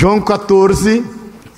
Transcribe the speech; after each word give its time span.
João 0.00 0.18
14, 0.18 1.04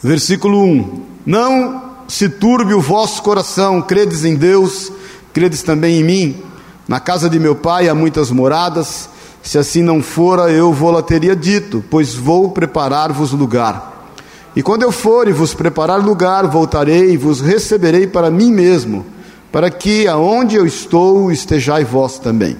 versículo 0.02 0.64
1. 0.64 1.02
Não 1.24 1.80
se 2.08 2.28
turbe 2.28 2.74
o 2.74 2.80
vosso 2.80 3.22
coração, 3.22 3.80
credes 3.80 4.24
em 4.24 4.34
Deus, 4.34 4.90
credes 5.32 5.62
também 5.62 6.00
em 6.00 6.02
mim. 6.02 6.42
Na 6.88 6.98
casa 6.98 7.30
de 7.30 7.38
meu 7.38 7.54
pai 7.54 7.88
há 7.88 7.94
muitas 7.94 8.32
moradas, 8.32 9.08
se 9.44 9.58
assim 9.58 9.80
não 9.80 10.02
fora, 10.02 10.50
eu 10.50 10.72
vou-la 10.72 11.04
teria 11.04 11.36
dito, 11.36 11.84
pois 11.88 12.16
vou 12.16 12.50
preparar-vos 12.50 13.30
lugar. 13.30 14.10
E 14.56 14.60
quando 14.60 14.82
eu 14.82 14.90
for 14.90 15.28
e 15.28 15.32
vos 15.32 15.54
preparar 15.54 16.04
lugar, 16.04 16.44
voltarei 16.48 17.12
e 17.12 17.16
vos 17.16 17.40
receberei 17.40 18.08
para 18.08 18.28
mim 18.28 18.50
mesmo, 18.50 19.06
para 19.52 19.70
que 19.70 20.08
aonde 20.08 20.56
eu 20.56 20.66
estou 20.66 21.30
estejais 21.30 21.88
vós 21.88 22.18
também. 22.18 22.56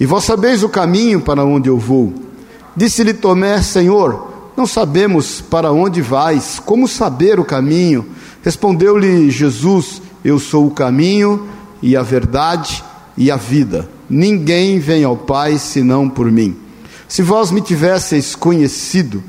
E 0.00 0.06
vós 0.06 0.24
sabeis 0.24 0.62
o 0.62 0.70
caminho 0.70 1.20
para 1.20 1.44
onde 1.44 1.68
eu 1.68 1.76
vou. 1.76 2.14
Disse-lhe 2.74 3.12
Tomé, 3.12 3.60
Senhor, 3.60 4.31
não 4.56 4.66
sabemos 4.66 5.40
para 5.40 5.72
onde 5.72 6.02
vais, 6.02 6.58
como 6.58 6.86
saber 6.86 7.40
o 7.40 7.44
caminho? 7.44 8.06
Respondeu-lhe 8.42 9.30
Jesus: 9.30 10.02
Eu 10.24 10.38
sou 10.38 10.66
o 10.66 10.70
caminho 10.70 11.48
e 11.80 11.96
a 11.96 12.02
verdade 12.02 12.84
e 13.16 13.30
a 13.30 13.36
vida. 13.36 13.88
Ninguém 14.08 14.78
vem 14.78 15.04
ao 15.04 15.16
Pai 15.16 15.58
senão 15.58 16.08
por 16.08 16.30
mim. 16.30 16.56
Se 17.08 17.22
vós 17.22 17.50
me 17.50 17.60
tivesseis 17.60 18.34
conhecido, 18.34 19.22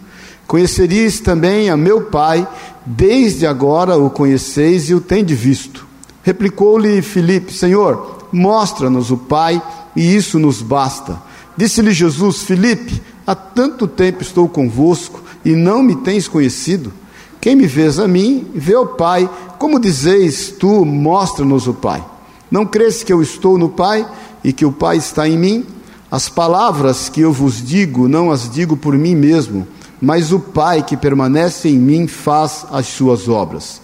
conheceríeis 0.46 1.20
também 1.20 1.70
a 1.70 1.78
meu 1.78 2.02
Pai, 2.02 2.48
desde 2.86 3.46
agora 3.46 3.98
o 3.98 4.10
conheceis 4.10 4.90
e 4.90 4.94
o 4.94 5.02
tendes 5.02 5.40
visto. 5.40 5.86
Replicou-lhe 6.22 7.02
Filipe: 7.02 7.54
Senhor, 7.54 8.28
mostra-nos 8.32 9.10
o 9.10 9.18
Pai, 9.18 9.62
e 9.96 10.16
isso 10.16 10.38
nos 10.38 10.62
basta. 10.62 11.22
Disse-lhe 11.56 11.92
Jesus: 11.92 12.44
Filipe, 12.44 13.02
há 13.26 13.36
tanto 13.36 13.88
tempo 13.88 14.22
estou 14.22 14.48
convosco 14.48 15.22
e 15.44 15.56
não 15.56 15.82
me 15.82 15.96
tens 15.96 16.28
conhecido? 16.28 16.92
Quem 17.40 17.56
me 17.56 17.68
vês 17.68 18.00
a 18.00 18.08
mim, 18.08 18.48
vê 18.56 18.76
o 18.76 18.86
Pai. 18.86 19.30
Como 19.60 19.80
dizeis 19.80 20.54
tu, 20.58 20.86
mostra-nos 20.86 21.68
o 21.68 21.74
Pai. 21.74 22.04
Não 22.50 22.66
crês 22.66 23.04
que 23.04 23.12
eu 23.12 23.22
estou 23.22 23.58
no 23.58 23.68
Pai 23.70 24.08
e 24.44 24.54
que 24.54 24.66
o 24.66 24.72
Pai 24.72 24.98
está 24.98 25.28
em 25.28 25.38
mim? 25.38 25.66
As 26.10 26.30
palavras 26.30 27.10
que 27.10 27.22
eu 27.22 27.34
vos 27.34 27.62
digo, 27.66 28.08
não 28.08 28.32
as 28.32 28.50
digo 28.50 28.78
por 28.78 28.98
mim 28.98 29.16
mesmo, 29.16 29.68
mas 30.00 30.32
o 30.32 30.40
Pai 30.40 30.84
que 30.84 30.96
permanece 30.96 31.68
em 31.70 31.78
mim 31.78 32.08
faz 32.08 32.66
as 32.72 32.88
suas 32.88 33.28
obras. 33.28 33.82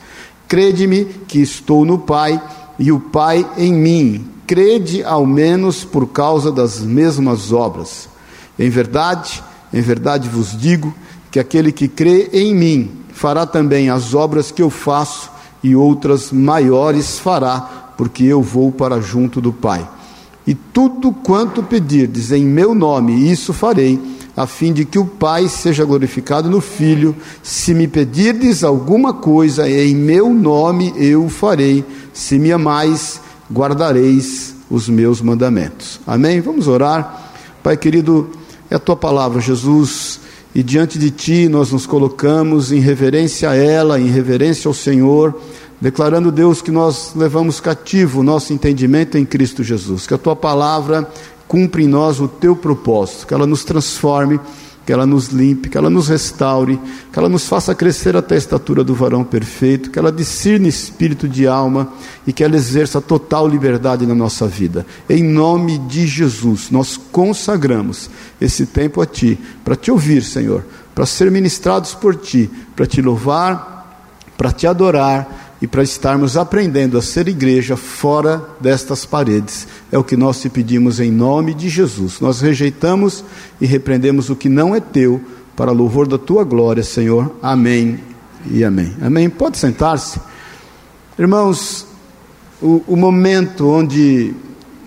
Crede-me 0.48 1.06
que 1.28 1.40
estou 1.40 1.84
no 1.84 1.98
Pai 1.98 2.42
e 2.78 2.92
o 2.92 3.00
Pai 3.00 3.46
em 3.58 3.74
mim. 3.74 4.28
Crede 4.46 5.04
ao 5.04 5.26
menos 5.26 5.84
por 5.84 6.08
causa 6.08 6.52
das 6.52 6.80
mesmas 6.80 7.52
obras. 7.52 8.08
Em 8.60 8.70
verdade, 8.70 9.42
em 9.74 9.82
verdade 9.82 10.28
vos 10.28 10.56
digo 10.56 10.94
que 11.32 11.40
aquele 11.40 11.72
que 11.72 11.88
crê 11.88 12.30
em 12.34 12.54
mim 12.54 12.92
fará 13.14 13.46
também 13.46 13.90
as 13.90 14.14
obras 14.14 14.52
que 14.52 14.62
eu 14.62 14.70
faço 14.70 15.32
e 15.64 15.76
outras 15.76 16.32
maiores 16.32 17.18
fará, 17.20 17.94
porque 17.98 18.24
eu 18.26 18.42
vou 18.42 18.72
para 18.72 19.00
junto 19.00 19.40
do 19.40 19.54
Pai. 19.54 19.88
E 20.46 20.54
tudo 20.54 21.12
quanto 21.12 21.62
pedirdes 21.62 22.32
em 22.32 22.44
meu 22.44 22.74
nome, 22.74 23.32
isso 23.32 23.54
farei, 23.54 24.00
a 24.36 24.48
fim 24.48 24.74
de 24.74 24.86
que 24.86 24.98
o 24.98 25.06
Pai 25.06 25.48
seja 25.48 25.86
glorificado 25.86 26.50
no 26.50 26.62
Filho. 26.62 27.16
Se 27.44 27.74
me 27.74 27.88
pedirdes 27.88 28.64
alguma 28.64 29.14
coisa 29.14 29.70
em 29.70 29.96
meu 29.96 30.34
nome, 30.34 30.94
eu 30.98 31.30
farei. 31.30 31.84
Se 32.14 32.40
me 32.40 32.52
amais, 32.52 33.22
guardareis 33.52 34.56
os 34.70 34.88
meus 34.88 35.22
mandamentos. 35.22 36.00
Amém? 36.08 36.40
Vamos 36.42 36.68
orar. 36.68 37.32
Pai 37.62 37.76
querido, 37.76 38.30
é 38.70 38.76
a 38.76 38.80
tua 38.80 38.96
palavra, 38.96 39.42
Jesus 39.42 40.20
e 40.54 40.64
diante 40.64 40.98
de 40.98 41.12
Ti 41.12 41.48
nós 41.48 41.72
nos 41.72 41.86
colocamos 41.86 42.72
em 42.72 42.80
reverência 42.80 43.50
a 43.50 43.56
ela, 43.56 44.00
em 44.00 44.08
reverência 44.08 44.68
ao 44.68 44.74
Senhor, 44.74 45.40
declarando, 45.80 46.32
Deus, 46.32 46.62
que 46.62 46.72
nós 46.72 47.14
levamos 47.16 47.60
cativo 47.60 48.20
o 48.20 48.24
nosso 48.24 48.52
entendimento 48.52 49.18
em 49.18 49.26
Cristo 49.26 49.64
Jesus, 49.64 50.08
que 50.08 50.14
a 50.14 50.18
Tua 50.18 50.36
palavra 50.36 51.08
cumpre 51.48 51.84
em 51.84 51.88
nós 51.88 52.20
o 52.20 52.28
Teu 52.28 52.56
propósito, 52.56 53.28
que 53.28 53.34
ela 53.34 53.48
nos 53.48 53.64
transforme 53.64 54.40
que 54.90 54.94
ela 54.94 55.06
nos 55.06 55.28
limpe, 55.28 55.70
que 55.70 55.78
ela 55.78 55.88
nos 55.88 56.08
restaure, 56.08 56.82
que 57.14 57.20
ela 57.20 57.30
nos 57.30 57.48
faça 57.48 57.76
crescer 57.76 58.18
até 58.18 58.34
a 58.34 58.40
estatura 58.40 58.84
do 58.84 58.96
varão 58.96 59.24
perfeito, 59.24 59.92
que 59.92 60.00
ela 60.00 60.12
discirne 60.12 60.68
espírito 60.68 61.30
de 61.30 61.46
alma 61.46 61.94
e 62.26 62.34
que 62.34 62.44
ela 62.44 62.56
exerça 62.56 63.00
total 63.00 63.48
liberdade 63.48 64.08
na 64.08 64.16
nossa 64.16 64.48
vida. 64.48 64.84
Em 65.08 65.22
nome 65.22 65.78
de 65.78 66.08
Jesus, 66.08 66.72
nós 66.72 66.98
consagramos 67.12 68.10
esse 68.42 68.66
tempo 68.66 69.00
a 69.00 69.06
Ti, 69.06 69.38
para 69.64 69.76
te 69.76 69.92
ouvir, 69.92 70.24
Senhor, 70.24 70.66
para 70.96 71.06
ser 71.06 71.30
ministrados 71.30 71.94
por 71.94 72.16
Ti, 72.16 72.50
para 72.76 72.88
te 72.88 73.00
louvar, 73.00 74.26
para 74.36 74.52
te 74.52 74.66
adorar 74.66 75.49
e 75.62 75.68
para 75.68 75.84
estarmos 75.84 76.38
aprendendo 76.38 76.98
a 76.98 77.02
ser 77.02 77.28
igreja 77.28 77.76
fora 77.76 78.42
destas 78.62 79.06
paredes. 79.06 79.68
É 79.92 79.98
o 79.98 80.04
que 80.04 80.16
nós 80.16 80.40
te 80.40 80.50
pedimos 80.50 81.00
em 81.00 81.12
nome 81.12 81.54
de 81.54 81.68
Jesus. 81.68 82.20
Nós 82.22 82.40
rejeitamos 82.40 83.24
e 83.60 83.66
repreendemos 83.66 84.30
o 84.30 84.36
que 84.36 84.48
não 84.48 84.74
é 84.74 84.80
teu, 84.80 85.22
para 85.56 85.72
louvor 85.74 86.08
da 86.08 86.18
tua 86.18 86.46
glória, 86.46 86.84
Senhor. 86.84 87.36
Amém 87.42 88.00
e 88.50 88.64
amém. 88.64 88.96
Amém. 89.02 89.30
Pode 89.30 89.58
sentar-se. 89.58 90.18
Irmãos, 91.18 91.86
o, 92.62 92.82
o 92.88 92.96
momento 92.96 93.68
onde 93.68 94.34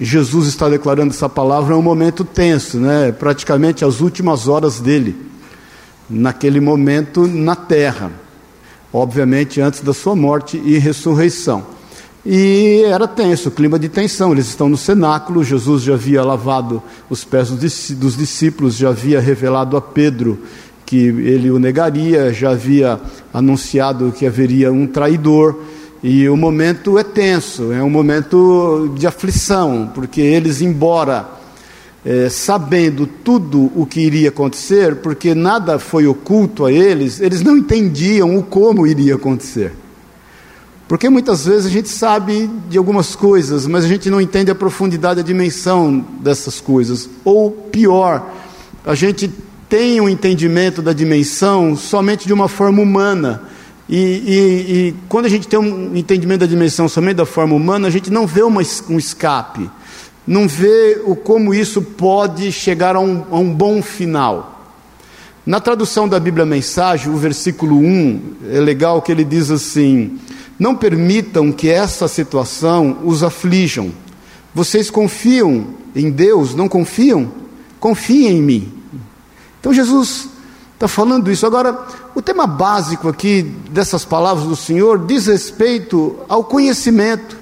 Jesus 0.01 0.49
está 0.49 0.71
declarando 0.71 1.13
essa 1.13 1.29
palavra 1.29 1.75
é 1.75 1.77
um 1.77 1.83
momento 1.83 2.25
tenso, 2.25 2.79
né? 2.79 3.13
praticamente 3.13 3.85
as 3.85 4.01
últimas 4.01 4.49
horas 4.49 4.81
dele, 4.81 5.15
naquele 6.09 6.59
momento 6.59 7.27
na 7.27 7.55
terra 7.55 8.22
obviamente 8.93 9.61
antes 9.61 9.81
da 9.81 9.95
sua 9.95 10.15
morte 10.15 10.61
e 10.65 10.79
ressurreição. 10.79 11.65
E 12.25 12.85
era 12.87 13.09
tenso, 13.09 13.51
clima 13.51 13.79
de 13.79 13.89
tensão. 13.89 14.33
Eles 14.33 14.47
estão 14.47 14.69
no 14.69 14.77
cenáculo. 14.77 15.43
Jesus 15.43 15.83
já 15.83 15.95
havia 15.95 16.23
lavado 16.23 16.83
os 17.11 17.25
pés 17.25 17.51
dos 17.51 18.17
discípulos, 18.17 18.77
já 18.77 18.91
havia 18.91 19.21
revelado 19.21 19.77
a 19.77 19.81
Pedro 19.81 20.39
que 20.87 21.07
ele 21.07 21.51
o 21.51 21.59
negaria, 21.59 22.33
já 22.35 22.51
havia 22.51 23.01
anunciado 23.33 24.13
que 24.13 24.27
haveria 24.27 24.71
um 24.71 24.87
traidor. 24.87 25.59
E 26.03 26.29
o 26.29 26.37
momento 26.37 26.99
é 26.99 27.05
tenso, 27.05 27.73
é 27.73 27.83
um 27.83 27.89
momento 27.89 28.93
de 28.97 29.07
aflição, 29.07 29.91
porque 29.95 30.21
eles, 30.21 30.61
embora 30.61 31.42
é, 32.05 32.29
sabendo 32.29 33.07
tudo 33.07 33.71
o 33.77 33.87
que 33.87 34.01
iria 34.01 34.29
acontecer, 34.29 34.97
porque 34.97 35.35
nada 35.35 35.79
foi 35.79 36.07
oculto 36.07 36.65
a 36.65 36.73
eles, 36.73 37.21
eles 37.21 37.43
não 37.43 37.57
entendiam 37.57 38.37
o 38.37 38.43
como 38.43 38.87
iria 38.87 39.15
acontecer. 39.15 39.73
Porque 40.89 41.09
muitas 41.09 41.47
vezes 41.47 41.67
a 41.67 41.71
gente 41.71 41.89
sabe 41.89 42.51
de 42.69 42.77
algumas 42.77 43.15
coisas, 43.15 43.67
mas 43.67 43.85
a 43.85 43.89
gente 43.89 44.11
não 44.11 44.21
entende 44.21 44.51
a 44.51 44.55
profundidade, 44.55 45.21
a 45.21 45.23
dimensão 45.23 46.05
dessas 46.21 46.61
coisas. 46.61 47.09
Ou 47.25 47.51
pior, 47.51 48.31
a 48.85 48.95
gente 48.95 49.31
tem 49.69 50.01
um 50.01 50.09
entendimento 50.09 50.83
da 50.83 50.93
dimensão 50.93 51.75
somente 51.77 52.27
de 52.27 52.33
uma 52.33 52.47
forma 52.47 52.83
humana. 52.83 53.43
E, 53.89 53.97
e, 53.97 54.89
e 54.89 54.95
quando 55.09 55.27
a 55.27 55.29
gente 55.31 55.49
tem 55.49 55.59
um 55.59 55.97
entendimento 55.97 56.41
da 56.41 56.47
dimensão 56.47 56.89
somente 56.89 57.17
da 57.17 57.27
forma 57.27 57.55
humana, 57.55 57.89
a 57.89 57.91
gente 57.91 58.11
não 58.11 58.27
vê 58.27 58.43
uma, 58.43 58.61
um 58.91 58.99
escape 58.99 59.71
não 60.27 60.47
vê 60.47 61.01
o 61.05 61.17
como 61.17 61.53
isso 61.53 61.83
pode 61.83 62.53
chegar 62.53 62.97
a 62.97 63.01
um, 63.01 63.25
a 63.31 63.39
um 63.39 63.53
bom 63.53 63.83
final. 63.83 64.53
Na 65.45 65.59
tradução 65.59 66.09
da 66.09 66.21
Bíblia 66.21 66.47
Mensagem, 66.47 67.13
o 67.13 67.17
versículo 67.17 67.77
1 67.77 68.37
é 68.51 68.61
legal 68.61 69.03
que 69.03 69.11
ele 69.11 69.25
diz 69.25 69.51
assim: 69.51 70.19
Não 70.57 70.77
permitam 70.77 71.51
que 71.51 71.69
essa 71.69 72.07
situação 72.07 72.99
os 73.05 73.25
aflijam. 73.25 73.91
Vocês 74.55 74.89
confiam 74.89 75.67
em 75.97 76.11
Deus, 76.11 76.55
não 76.55 76.69
confiam? 76.69 77.33
Confiem 77.81 78.39
em 78.39 78.43
mim. 78.43 78.73
Então 79.59 79.73
Jesus 79.73 80.29
está 80.75 80.87
falando 80.87 81.31
isso. 81.33 81.45
Agora, 81.45 81.77
o 82.15 82.23
tema 82.23 82.47
básico 82.47 83.09
aqui 83.09 83.43
dessas 83.71 84.05
palavras 84.05 84.47
do 84.47 84.55
Senhor 84.55 85.05
diz 85.05 85.27
respeito 85.27 86.17
ao 86.29 86.45
conhecimento 86.45 87.42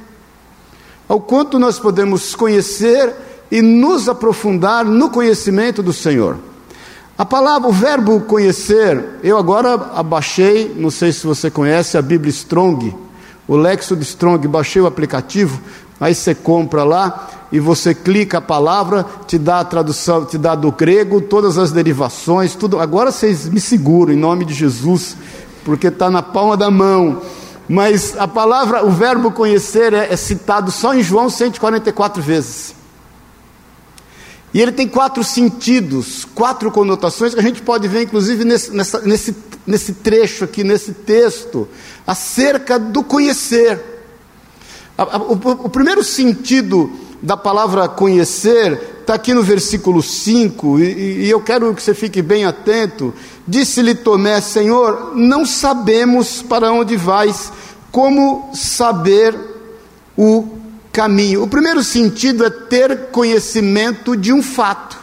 ao 1.10 1.18
quanto 1.18 1.58
nós 1.58 1.76
podemos 1.76 2.36
conhecer 2.36 3.12
e 3.50 3.60
nos 3.60 4.08
aprofundar 4.08 4.84
no 4.84 5.10
conhecimento 5.10 5.82
do 5.82 5.92
Senhor. 5.92 6.38
A 7.18 7.26
palavra, 7.26 7.68
o 7.68 7.72
verbo 7.72 8.20
conhecer, 8.20 9.18
eu 9.20 9.36
agora 9.36 9.74
abaixei, 9.96 10.72
não 10.76 10.88
sei 10.88 11.10
se 11.12 11.26
você 11.26 11.50
conhece 11.50 11.98
a 11.98 12.02
Bíblia 12.02 12.30
Strong, 12.30 12.94
o 13.48 13.56
Lexo 13.56 13.98
Strong, 14.02 14.46
baixei 14.46 14.80
o 14.80 14.86
aplicativo, 14.86 15.60
aí 15.98 16.14
você 16.14 16.32
compra 16.32 16.84
lá 16.84 17.28
e 17.50 17.58
você 17.58 17.92
clica 17.92 18.38
a 18.38 18.40
palavra, 18.40 19.04
te 19.26 19.36
dá 19.36 19.58
a 19.58 19.64
tradução, 19.64 20.24
te 20.24 20.38
dá 20.38 20.54
do 20.54 20.70
grego, 20.70 21.20
todas 21.20 21.58
as 21.58 21.72
derivações, 21.72 22.54
tudo. 22.54 22.78
Agora 22.78 23.10
vocês 23.10 23.48
me 23.48 23.58
seguram 23.58 24.12
em 24.12 24.16
nome 24.16 24.44
de 24.44 24.54
Jesus, 24.54 25.16
porque 25.64 25.88
está 25.88 26.08
na 26.08 26.22
palma 26.22 26.56
da 26.56 26.70
mão 26.70 27.20
mas 27.72 28.16
a 28.18 28.26
palavra, 28.26 28.84
o 28.84 28.90
verbo 28.90 29.30
conhecer 29.30 29.94
é, 29.94 30.12
é 30.12 30.16
citado 30.16 30.72
só 30.72 30.92
em 30.92 31.04
João 31.04 31.30
144 31.30 32.20
vezes. 32.20 32.74
E 34.52 34.60
ele 34.60 34.72
tem 34.72 34.88
quatro 34.88 35.22
sentidos, 35.22 36.24
quatro 36.34 36.72
conotações 36.72 37.32
que 37.32 37.38
a 37.38 37.42
gente 37.44 37.62
pode 37.62 37.86
ver, 37.86 38.02
inclusive, 38.02 38.44
nesse, 38.44 38.74
nessa, 38.74 38.98
nesse, 39.02 39.36
nesse 39.64 39.92
trecho 39.92 40.42
aqui, 40.42 40.64
nesse 40.64 40.92
texto, 40.92 41.68
acerca 42.04 42.76
do 42.76 43.04
conhecer. 43.04 43.80
O, 44.98 45.34
o, 45.34 45.50
o 45.66 45.68
primeiro 45.68 46.02
sentido 46.02 46.90
da 47.22 47.36
palavra 47.36 47.86
conhecer 47.86 48.99
está 49.10 49.16
aqui 49.16 49.34
no 49.34 49.42
versículo 49.42 50.00
5, 50.00 50.78
e, 50.78 51.24
e 51.24 51.30
eu 51.30 51.40
quero 51.40 51.74
que 51.74 51.82
você 51.82 51.92
fique 51.94 52.22
bem 52.22 52.44
atento. 52.44 53.12
Disse-lhe 53.46 53.92
Tomé: 53.92 54.40
Senhor, 54.40 55.14
não 55.16 55.44
sabemos 55.44 56.42
para 56.42 56.70
onde 56.70 56.96
vais, 56.96 57.52
como 57.90 58.50
saber 58.54 59.36
o 60.16 60.46
caminho. 60.92 61.42
O 61.42 61.48
primeiro 61.48 61.82
sentido 61.82 62.44
é 62.44 62.50
ter 62.50 63.06
conhecimento 63.06 64.16
de 64.16 64.32
um 64.32 64.40
fato. 64.40 64.96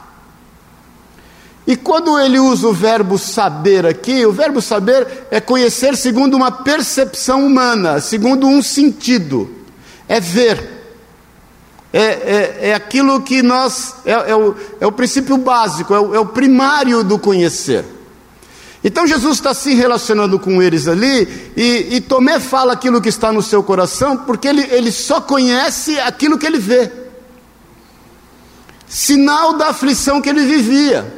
E 1.65 1.75
quando 1.75 2.17
ele 2.17 2.39
usa 2.39 2.65
o 2.65 2.73
verbo 2.73 3.17
saber 3.17 3.85
aqui, 3.85 4.25
o 4.25 4.31
verbo 4.31 4.61
saber 4.61 5.25
é 5.29 5.41
conhecer 5.41 5.97
segundo 5.97 6.37
uma 6.37 6.49
percepção 6.49 7.45
humana, 7.45 7.99
segundo 7.99 8.47
um 8.47 8.61
sentido, 8.61 9.49
é 10.07 10.21
ver. 10.21 10.76
É, 11.93 12.01
é, 12.01 12.57
é 12.69 12.73
aquilo 12.73 13.21
que 13.21 13.41
nós. 13.41 13.95
É, 14.05 14.11
é, 14.11 14.35
o, 14.35 14.55
é 14.79 14.87
o 14.87 14.91
princípio 14.91 15.37
básico, 15.37 15.93
é 15.93 15.99
o, 15.99 16.15
é 16.15 16.19
o 16.19 16.25
primário 16.25 17.03
do 17.03 17.17
conhecer. 17.17 17.85
Então 18.83 19.07
Jesus 19.07 19.37
está 19.37 19.53
se 19.53 19.73
relacionando 19.73 20.37
com 20.39 20.61
eles 20.61 20.87
ali, 20.87 21.27
e, 21.57 21.95
e, 21.95 22.01
Tomé 22.01 22.39
fala 22.39 22.73
aquilo 22.73 23.01
que 23.01 23.09
está 23.09 23.31
no 23.31 23.41
seu 23.41 23.63
coração, 23.63 24.17
porque 24.17 24.47
ele, 24.47 24.61
ele 24.69 24.91
só 24.91 25.19
conhece 25.19 25.99
aquilo 25.99 26.37
que 26.37 26.45
ele 26.45 26.59
vê 26.59 26.91
sinal 28.87 29.53
da 29.53 29.69
aflição 29.69 30.21
que 30.21 30.29
ele 30.29 30.45
vivia. 30.45 31.13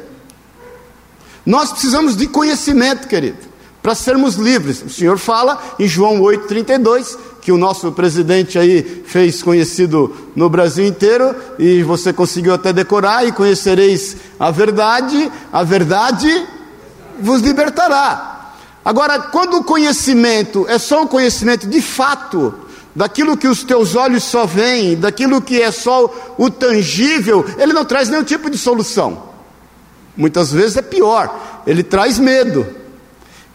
Nós 1.46 1.72
precisamos 1.72 2.18
de 2.18 2.28
conhecimento, 2.28 3.08
querido, 3.08 3.48
para 3.82 3.96
sermos 3.96 4.36
livres. 4.36 4.82
O 4.82 4.90
Senhor 4.90 5.18
fala 5.18 5.76
em 5.80 5.88
João 5.88 6.20
8,32 6.22 7.18
que 7.42 7.52
o 7.52 7.58
nosso 7.58 7.92
presidente 7.92 8.60
aí 8.60 9.04
fez 9.06 9.42
conhecido 9.42 10.14
no 10.36 10.50
Brasil 10.50 10.86
inteiro, 10.86 11.34
e 11.58 11.82
você 11.84 12.12
conseguiu 12.12 12.54
até 12.54 12.74
decorar, 12.74 13.26
e 13.26 13.32
conhecereis 13.32 14.18
a 14.40 14.52
verdade, 14.52 15.32
a 15.52 15.64
verdade 15.64 16.48
vos 17.20 17.42
libertará. 17.42 18.54
Agora, 18.84 19.20
quando 19.20 19.58
o 19.58 19.64
conhecimento 19.64 20.66
é 20.68 20.78
só 20.78 21.04
um 21.04 21.08
conhecimento 21.08 21.68
de 21.68 21.82
fato, 21.82 22.54
daquilo 22.96 23.38
que 23.38 23.48
os 23.48 23.64
teus 23.64 23.96
olhos 23.96 24.24
só 24.24 24.46
veem, 24.46 24.96
daquilo 24.96 25.42
que 25.42 25.62
é 25.62 25.72
só 25.72 26.36
o 26.38 26.50
tangível, 26.50 27.46
ele 27.58 27.74
não 27.74 27.86
traz 27.86 28.10
nenhum 28.10 28.24
tipo 28.24 28.50
de 28.50 28.58
solução. 28.58 29.30
Muitas 30.16 30.52
vezes 30.52 30.76
é 30.76 30.82
pior, 30.82 31.64
ele 31.66 31.84
traz 31.84 32.20
medo, 32.20 32.68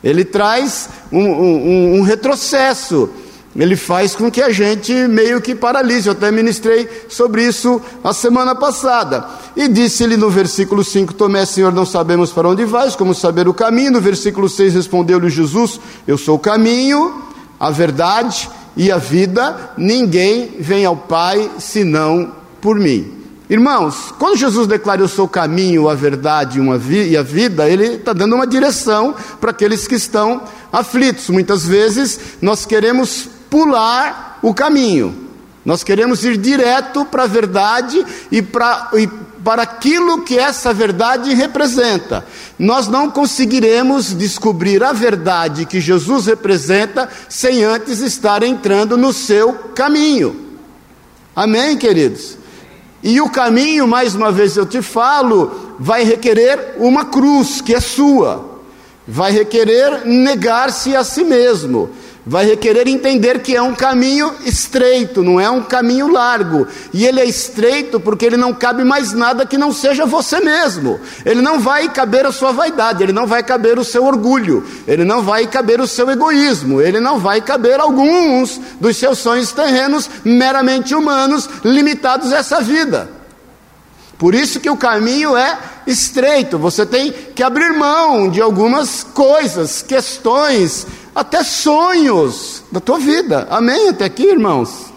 ele 0.04 0.22
traz 0.22 0.90
um, 1.10 1.24
um, 1.24 1.94
um 1.94 2.02
retrocesso, 2.02 3.08
ele 3.56 3.74
faz 3.74 4.14
com 4.14 4.30
que 4.30 4.42
a 4.42 4.50
gente 4.50 4.92
meio 4.92 5.40
que 5.40 5.54
paralise. 5.54 6.08
Eu 6.08 6.12
até 6.12 6.30
ministrei 6.30 6.88
sobre 7.08 7.46
isso 7.46 7.80
a 8.02 8.12
semana 8.12 8.54
passada. 8.54 9.24
E 9.56 9.66
disse-lhe 9.66 10.16
no 10.16 10.28
versículo 10.28 10.84
5: 10.84 11.14
Tomé, 11.14 11.46
Senhor, 11.46 11.72
não 11.72 11.86
sabemos 11.86 12.30
para 12.32 12.48
onde 12.48 12.64
vais, 12.66 12.94
como 12.94 13.14
saber 13.14 13.48
o 13.48 13.54
caminho. 13.54 13.92
No 13.92 14.00
versículo 14.00 14.48
6 14.48 14.74
respondeu-lhe 14.74 15.30
Jesus: 15.30 15.80
Eu 16.06 16.18
sou 16.18 16.36
o 16.36 16.40
caminho, 16.40 17.22
a 17.58 17.70
verdade 17.70 18.50
e 18.76 18.92
a 18.92 18.98
vida. 18.98 19.72
Ninguém 19.78 20.56
vem 20.58 20.84
ao 20.84 20.96
Pai 20.96 21.50
senão 21.58 22.32
por 22.60 22.78
mim. 22.78 23.23
Irmãos, 23.48 24.14
quando 24.18 24.38
Jesus 24.38 24.66
declara 24.66 25.02
eu 25.02 25.08
sou 25.08 25.26
o 25.26 25.28
caminho, 25.28 25.88
a 25.88 25.94
verdade 25.94 26.60
e 26.60 27.16
a 27.16 27.22
vida, 27.22 27.68
ele 27.68 27.96
está 27.96 28.14
dando 28.14 28.34
uma 28.34 28.46
direção 28.46 29.14
para 29.38 29.50
aqueles 29.50 29.86
que 29.86 29.96
estão 29.96 30.42
aflitos. 30.72 31.28
Muitas 31.28 31.66
vezes 31.66 32.18
nós 32.40 32.64
queremos 32.64 33.28
pular 33.50 34.38
o 34.40 34.54
caminho. 34.54 35.14
Nós 35.62 35.82
queremos 35.82 36.24
ir 36.24 36.38
direto 36.38 37.04
para 37.04 37.24
a 37.24 37.26
verdade 37.26 38.04
e 38.32 38.38
e 38.38 38.42
para 39.44 39.62
aquilo 39.62 40.22
que 40.22 40.38
essa 40.38 40.72
verdade 40.72 41.34
representa. 41.34 42.24
Nós 42.58 42.88
não 42.88 43.10
conseguiremos 43.10 44.14
descobrir 44.14 44.82
a 44.82 44.94
verdade 44.94 45.66
que 45.66 45.82
Jesus 45.82 46.26
representa 46.26 47.10
sem 47.28 47.62
antes 47.62 48.00
estar 48.00 48.42
entrando 48.42 48.96
no 48.96 49.12
seu 49.12 49.52
caminho. 49.74 50.34
Amém, 51.36 51.76
queridos? 51.76 52.38
E 53.04 53.20
o 53.20 53.28
caminho, 53.28 53.86
mais 53.86 54.14
uma 54.14 54.32
vez 54.32 54.56
eu 54.56 54.64
te 54.64 54.80
falo, 54.80 55.76
vai 55.78 56.04
requerer 56.04 56.76
uma 56.78 57.04
cruz 57.04 57.60
que 57.60 57.74
é 57.74 57.80
sua, 57.80 58.62
vai 59.06 59.30
requerer 59.30 60.06
negar-se 60.06 60.96
a 60.96 61.04
si 61.04 61.22
mesmo 61.22 61.90
vai 62.26 62.46
requerer 62.46 62.88
entender 62.88 63.40
que 63.42 63.54
é 63.54 63.60
um 63.60 63.74
caminho 63.74 64.34
estreito, 64.44 65.22
não 65.22 65.38
é 65.38 65.50
um 65.50 65.62
caminho 65.62 66.08
largo. 66.08 66.66
E 66.92 67.04
ele 67.04 67.20
é 67.20 67.24
estreito 67.24 68.00
porque 68.00 68.24
ele 68.24 68.36
não 68.36 68.54
cabe 68.54 68.82
mais 68.82 69.12
nada 69.12 69.44
que 69.44 69.58
não 69.58 69.72
seja 69.72 70.06
você 70.06 70.40
mesmo. 70.40 70.98
Ele 71.24 71.42
não 71.42 71.60
vai 71.60 71.88
caber 71.90 72.24
a 72.24 72.32
sua 72.32 72.52
vaidade, 72.52 73.02
ele 73.02 73.12
não 73.12 73.26
vai 73.26 73.42
caber 73.42 73.78
o 73.78 73.84
seu 73.84 74.04
orgulho, 74.04 74.64
ele 74.86 75.04
não 75.04 75.22
vai 75.22 75.46
caber 75.46 75.80
o 75.80 75.86
seu 75.86 76.10
egoísmo, 76.10 76.80
ele 76.80 76.98
não 76.98 77.18
vai 77.18 77.40
caber 77.42 77.78
alguns 77.78 78.58
dos 78.80 78.96
seus 78.96 79.18
sonhos 79.18 79.52
terrenos 79.52 80.08
meramente 80.24 80.94
humanos, 80.94 81.48
limitados 81.62 82.32
a 82.32 82.38
essa 82.38 82.60
vida. 82.60 83.08
Por 84.16 84.34
isso 84.34 84.60
que 84.60 84.70
o 84.70 84.76
caminho 84.76 85.36
é 85.36 85.58
estreito, 85.86 86.56
você 86.56 86.86
tem 86.86 87.12
que 87.12 87.42
abrir 87.42 87.76
mão 87.76 88.30
de 88.30 88.40
algumas 88.40 89.02
coisas, 89.02 89.82
questões, 89.82 90.86
até 91.14 91.44
sonhos 91.44 92.62
da 92.72 92.80
tua 92.80 92.98
vida. 92.98 93.46
Amém? 93.50 93.88
Até 93.88 94.06
aqui, 94.06 94.24
irmãos? 94.24 94.92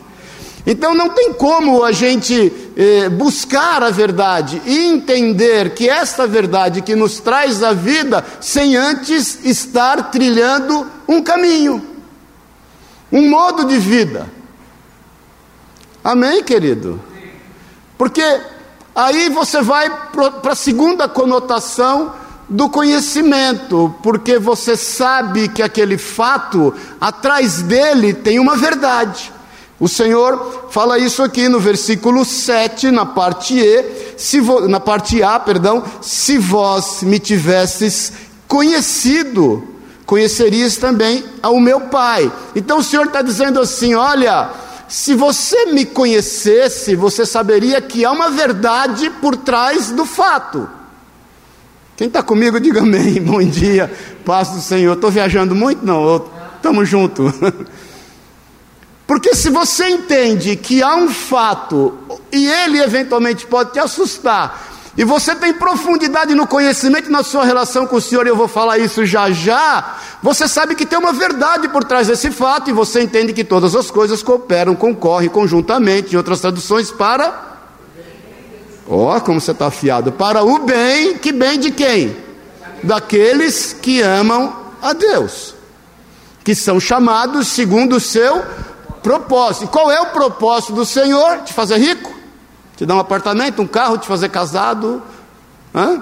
Então 0.65 0.93
não 0.93 1.09
tem 1.09 1.31
como 1.31 1.81
a 1.81 1.93
gente 1.93 2.51
eh, 2.75 3.07
buscar 3.07 3.81
a 3.81 3.89
verdade 3.89 4.61
e 4.65 4.87
entender 4.87 5.73
que 5.73 5.87
esta 5.87 6.27
verdade 6.27 6.81
que 6.81 6.93
nos 6.93 7.21
traz 7.21 7.63
a 7.63 7.71
vida 7.71 8.25
sem 8.41 8.75
antes 8.75 9.45
estar 9.45 10.11
trilhando 10.11 10.85
um 11.07 11.23
caminho, 11.23 11.81
um 13.09 13.29
modo 13.29 13.63
de 13.63 13.77
vida. 13.77 14.29
Amém, 16.03 16.43
querido? 16.43 16.99
Porque 17.97 18.21
aí 18.93 19.29
você 19.29 19.61
vai 19.61 19.89
para 20.11 20.51
a 20.51 20.55
segunda 20.55 21.07
conotação 21.07 22.13
do 22.49 22.69
conhecimento, 22.69 23.93
porque 24.01 24.39
você 24.39 24.77
sabe 24.77 25.49
que 25.49 25.61
aquele 25.61 25.97
fato, 25.97 26.73
atrás 26.99 27.61
dele 27.61 28.13
tem 28.13 28.39
uma 28.39 28.55
verdade. 28.55 29.33
O 29.79 29.87
Senhor 29.87 30.69
fala 30.71 30.97
isso 30.97 31.21
aqui 31.21 31.47
no 31.47 31.59
versículo 31.59 32.25
7, 32.25 32.89
na 32.89 33.05
parte 33.05 33.59
E, 33.59 34.15
se 34.17 34.39
vo, 34.39 34.67
na 34.67 34.79
parte 34.79 35.21
A, 35.21 35.39
perdão, 35.39 35.83
se 36.01 36.37
vós 36.37 37.03
me 37.03 37.19
tivesses 37.19 38.11
conhecido, 38.47 39.67
conhecerias 40.05 40.77
também 40.77 41.23
ao 41.43 41.59
meu 41.59 41.81
Pai. 41.81 42.31
Então 42.55 42.79
o 42.79 42.83
Senhor 42.83 43.05
está 43.05 43.21
dizendo 43.21 43.59
assim: 43.59 43.93
olha, 43.93 44.49
se 44.87 45.13
você 45.13 45.67
me 45.67 45.85
conhecesse, 45.85 46.95
você 46.95 47.23
saberia 47.23 47.79
que 47.79 48.03
há 48.03 48.11
uma 48.11 48.31
verdade 48.31 49.11
por 49.21 49.35
trás 49.35 49.91
do 49.91 50.05
fato. 50.05 50.76
Quem 51.97 52.05
está 52.05 52.21
comigo, 52.21 52.59
diga 52.59 52.81
amém. 52.81 53.15
Bom 53.19 53.41
dia, 53.41 53.91
paz 54.23 54.49
do 54.49 54.61
Senhor. 54.61 54.93
Estou 54.93 55.09
viajando 55.09 55.55
muito? 55.55 55.83
Não, 55.83 56.27
estamos 56.55 56.87
juntos. 56.87 57.33
Porque 59.07 59.33
se 59.33 59.49
você 59.49 59.89
entende 59.89 60.55
que 60.55 60.83
há 60.83 60.95
um 60.95 61.09
fato 61.09 61.97
e 62.31 62.47
ele 62.47 62.79
eventualmente 62.79 63.47
pode 63.47 63.71
te 63.71 63.79
assustar, 63.79 64.67
e 64.95 65.03
você 65.03 65.33
tem 65.33 65.53
profundidade 65.53 66.35
no 66.35 66.45
conhecimento 66.45 67.09
na 67.09 67.23
sua 67.23 67.43
relação 67.43 67.87
com 67.87 67.95
o 67.95 68.01
Senhor, 68.01 68.27
e 68.27 68.29
eu 68.29 68.35
vou 68.35 68.47
falar 68.47 68.77
isso 68.77 69.03
já 69.03 69.31
já, 69.31 69.97
você 70.21 70.47
sabe 70.47 70.75
que 70.75 70.85
tem 70.85 70.99
uma 70.99 71.13
verdade 71.13 71.67
por 71.69 71.83
trás 71.83 72.07
desse 72.07 72.29
fato, 72.29 72.69
e 72.69 72.73
você 72.73 73.01
entende 73.01 73.33
que 73.33 73.43
todas 73.43 73.75
as 73.75 73.89
coisas 73.89 74.21
cooperam, 74.21 74.75
concorrem 74.75 75.29
conjuntamente, 75.29 76.13
em 76.13 76.17
outras 76.17 76.41
traduções, 76.41 76.91
para 76.91 77.56
Ó, 78.87 79.15
oh, 79.15 79.21
como 79.21 79.41
você 79.41 79.51
está 79.51 79.67
afiado. 79.67 80.11
Para 80.11 80.43
o 80.43 80.59
bem, 80.59 81.17
que 81.17 81.31
bem 81.31 81.59
de 81.59 81.71
quem? 81.71 82.15
Daqueles 82.81 83.73
que 83.73 84.01
amam 84.01 84.55
a 84.81 84.93
Deus, 84.93 85.55
que 86.43 86.55
são 86.55 86.79
chamados 86.79 87.47
segundo 87.47 87.97
o 87.97 87.99
seu 87.99 88.43
propósito. 89.03 89.67
Qual 89.67 89.91
é 89.91 89.99
o 89.99 90.07
propósito 90.07 90.73
do 90.73 90.85
Senhor? 90.85 91.39
Te 91.39 91.53
fazer 91.53 91.77
rico? 91.77 92.15
Te 92.77 92.85
dar 92.85 92.95
um 92.95 92.99
apartamento, 92.99 93.61
um 93.61 93.67
carro, 93.67 93.97
te 93.97 94.07
fazer 94.07 94.29
casado? 94.29 95.01
Hã? 95.73 96.01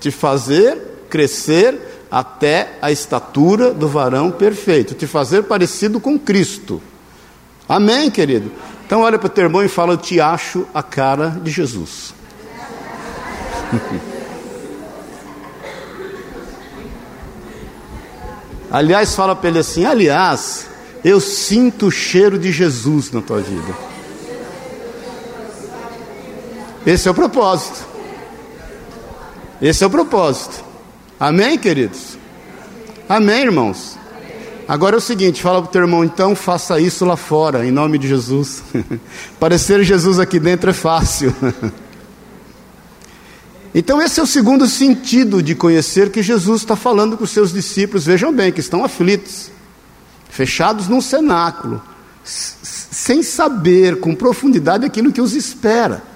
Te 0.00 0.10
fazer 0.10 1.06
crescer 1.08 2.06
até 2.10 2.76
a 2.82 2.90
estatura 2.90 3.72
do 3.72 3.88
varão 3.88 4.30
perfeito, 4.30 4.94
te 4.94 5.06
fazer 5.06 5.44
parecido 5.44 5.98
com 6.00 6.18
Cristo. 6.18 6.82
Amém, 7.68 8.10
querido? 8.10 8.50
Então 8.86 9.00
olha 9.00 9.18
para 9.18 9.26
o 9.26 9.30
teu 9.30 9.44
irmão 9.44 9.64
e 9.64 9.68
fala: 9.68 9.92
Eu 9.94 9.98
te 9.98 10.20
acho 10.20 10.66
a 10.74 10.82
cara 10.82 11.30
de 11.30 11.50
Jesus. 11.50 12.14
aliás, 18.70 19.14
fala 19.14 19.34
para 19.34 19.48
ele 19.48 19.58
assim: 19.58 19.84
Aliás, 19.84 20.66
eu 21.04 21.20
sinto 21.20 21.86
o 21.86 21.90
cheiro 21.90 22.38
de 22.38 22.52
Jesus 22.52 23.10
na 23.10 23.20
tua 23.20 23.40
vida. 23.40 23.74
Esse 26.86 27.08
é 27.08 27.10
o 27.10 27.14
propósito. 27.14 27.86
Esse 29.60 29.84
é 29.84 29.86
o 29.86 29.90
propósito. 29.90 30.64
Amém, 31.18 31.56
queridos? 31.56 32.18
Amém, 33.08 33.42
irmãos? 33.42 33.96
Agora 34.66 34.96
é 34.96 34.98
o 34.98 35.00
seguinte, 35.00 35.42
fala 35.42 35.60
para 35.60 35.68
o 35.68 35.72
teu 35.72 35.82
irmão, 35.82 36.04
então 36.04 36.36
faça 36.36 36.78
isso 36.80 37.04
lá 37.04 37.16
fora, 37.16 37.66
em 37.66 37.70
nome 37.70 37.98
de 37.98 38.08
Jesus. 38.08 38.62
Parecer 39.40 39.82
Jesus 39.82 40.18
aqui 40.18 40.38
dentro 40.38 40.70
é 40.70 40.72
fácil. 40.72 41.34
então, 43.74 44.00
esse 44.00 44.20
é 44.20 44.22
o 44.22 44.26
segundo 44.26 44.66
sentido 44.66 45.42
de 45.42 45.54
conhecer 45.54 46.10
que 46.10 46.22
Jesus 46.22 46.62
está 46.62 46.76
falando 46.76 47.16
com 47.16 47.24
os 47.24 47.30
seus 47.30 47.52
discípulos. 47.52 48.06
Vejam 48.06 48.32
bem, 48.32 48.52
que 48.52 48.60
estão 48.60 48.84
aflitos, 48.84 49.50
fechados 50.30 50.88
num 50.88 51.00
cenáculo, 51.00 51.82
sem 52.22 53.22
saber 53.22 53.98
com 53.98 54.14
profundidade 54.14 54.86
aquilo 54.86 55.12
que 55.12 55.20
os 55.20 55.34
espera 55.34 56.11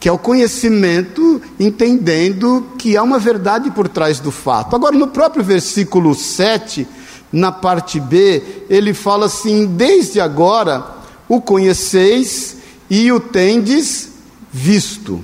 que 0.00 0.08
é 0.08 0.12
o 0.12 0.16
conhecimento 0.16 1.42
entendendo 1.60 2.66
que 2.78 2.96
há 2.96 3.02
uma 3.02 3.18
verdade 3.18 3.70
por 3.70 3.86
trás 3.86 4.18
do 4.18 4.30
fato. 4.30 4.74
Agora, 4.74 4.96
no 4.96 5.08
próprio 5.08 5.44
versículo 5.44 6.14
7, 6.14 6.88
na 7.30 7.52
parte 7.52 8.00
B, 8.00 8.42
ele 8.70 8.94
fala 8.94 9.26
assim: 9.26 9.66
Desde 9.66 10.18
agora 10.18 10.82
o 11.28 11.38
conheceis 11.38 12.56
e 12.88 13.12
o 13.12 13.20
tendes 13.20 14.08
visto. 14.50 15.22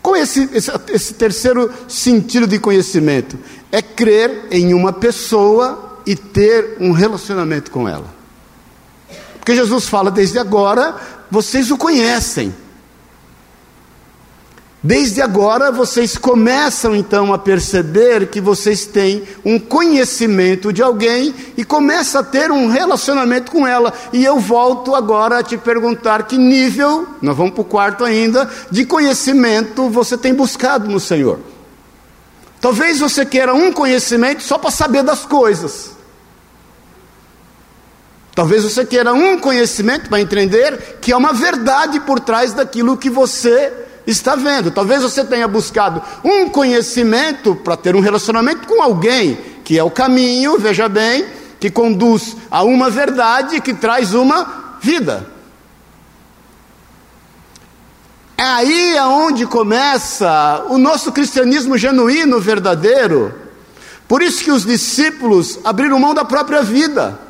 Qual 0.00 0.14
é 0.14 0.20
esse, 0.20 0.48
esse, 0.52 0.70
esse 0.92 1.14
terceiro 1.14 1.70
sentido 1.88 2.46
de 2.46 2.60
conhecimento? 2.60 3.36
É 3.72 3.82
crer 3.82 4.46
em 4.52 4.72
uma 4.74 4.92
pessoa 4.92 5.98
e 6.06 6.14
ter 6.14 6.76
um 6.78 6.92
relacionamento 6.92 7.70
com 7.70 7.88
ela. 7.88 8.14
Porque 9.38 9.56
Jesus 9.56 9.88
fala: 9.88 10.08
Desde 10.08 10.38
agora 10.38 10.94
vocês 11.28 11.72
o 11.72 11.76
conhecem. 11.76 12.54
Desde 14.86 15.22
agora 15.22 15.72
vocês 15.72 16.18
começam 16.18 16.94
então 16.94 17.32
a 17.32 17.38
perceber 17.38 18.26
que 18.26 18.38
vocês 18.38 18.84
têm 18.84 19.22
um 19.42 19.58
conhecimento 19.58 20.70
de 20.70 20.82
alguém 20.82 21.34
e 21.56 21.64
começa 21.64 22.18
a 22.18 22.22
ter 22.22 22.52
um 22.52 22.68
relacionamento 22.68 23.50
com 23.50 23.66
ela. 23.66 23.94
E 24.12 24.22
eu 24.22 24.38
volto 24.38 24.94
agora 24.94 25.38
a 25.38 25.42
te 25.42 25.56
perguntar 25.56 26.24
que 26.24 26.36
nível, 26.36 27.08
nós 27.22 27.34
vamos 27.34 27.54
para 27.54 27.62
o 27.62 27.64
quarto 27.64 28.04
ainda, 28.04 28.46
de 28.70 28.84
conhecimento 28.84 29.88
você 29.88 30.18
tem 30.18 30.34
buscado 30.34 30.86
no 30.86 31.00
Senhor. 31.00 31.38
Talvez 32.60 33.00
você 33.00 33.24
queira 33.24 33.54
um 33.54 33.72
conhecimento 33.72 34.42
só 34.42 34.58
para 34.58 34.70
saber 34.70 35.02
das 35.02 35.24
coisas. 35.24 35.92
Talvez 38.34 38.64
você 38.64 38.84
queira 38.84 39.14
um 39.14 39.38
conhecimento 39.38 40.10
para 40.10 40.20
entender 40.20 40.98
que 41.00 41.10
é 41.10 41.16
uma 41.16 41.32
verdade 41.32 42.00
por 42.00 42.20
trás 42.20 42.52
daquilo 42.52 42.98
que 42.98 43.08
você 43.08 43.83
está 44.06 44.36
vendo. 44.36 44.70
Talvez 44.70 45.02
você 45.02 45.24
tenha 45.24 45.48
buscado 45.48 46.02
um 46.22 46.48
conhecimento 46.48 47.54
para 47.54 47.76
ter 47.76 47.96
um 47.96 48.00
relacionamento 48.00 48.66
com 48.66 48.82
alguém, 48.82 49.38
que 49.64 49.78
é 49.78 49.82
o 49.82 49.90
caminho, 49.90 50.58
veja 50.58 50.88
bem, 50.88 51.26
que 51.58 51.70
conduz 51.70 52.36
a 52.50 52.62
uma 52.62 52.90
verdade 52.90 53.60
que 53.60 53.72
traz 53.72 54.14
uma 54.14 54.78
vida. 54.80 55.26
É 58.36 58.42
aí 58.42 58.98
aonde 58.98 59.46
começa 59.46 60.66
o 60.68 60.76
nosso 60.76 61.12
cristianismo 61.12 61.78
genuíno, 61.78 62.40
verdadeiro. 62.40 63.34
Por 64.06 64.20
isso 64.20 64.44
que 64.44 64.50
os 64.50 64.66
discípulos 64.66 65.58
abriram 65.64 65.98
mão 65.98 66.12
da 66.12 66.24
própria 66.24 66.62
vida 66.62 67.23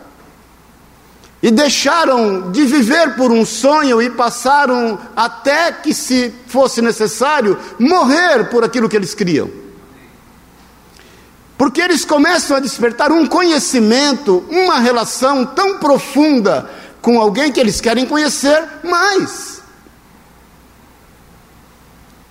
e 1.44 1.50
deixaram 1.50 2.50
de 2.50 2.64
viver 2.64 3.16
por 3.16 3.30
um 3.30 3.44
sonho 3.44 4.00
e 4.00 4.08
passaram 4.08 4.98
até 5.14 5.70
que, 5.72 5.92
se 5.92 6.32
fosse 6.46 6.80
necessário, 6.80 7.58
morrer 7.78 8.48
por 8.48 8.64
aquilo 8.64 8.88
que 8.88 8.96
eles 8.96 9.14
criam. 9.14 9.50
Porque 11.58 11.82
eles 11.82 12.02
começam 12.02 12.56
a 12.56 12.60
despertar 12.60 13.12
um 13.12 13.26
conhecimento, 13.26 14.42
uma 14.48 14.78
relação 14.78 15.44
tão 15.44 15.78
profunda 15.78 16.70
com 17.02 17.20
alguém 17.20 17.52
que 17.52 17.60
eles 17.60 17.78
querem 17.78 18.06
conhecer 18.06 18.64
mais. 18.82 19.60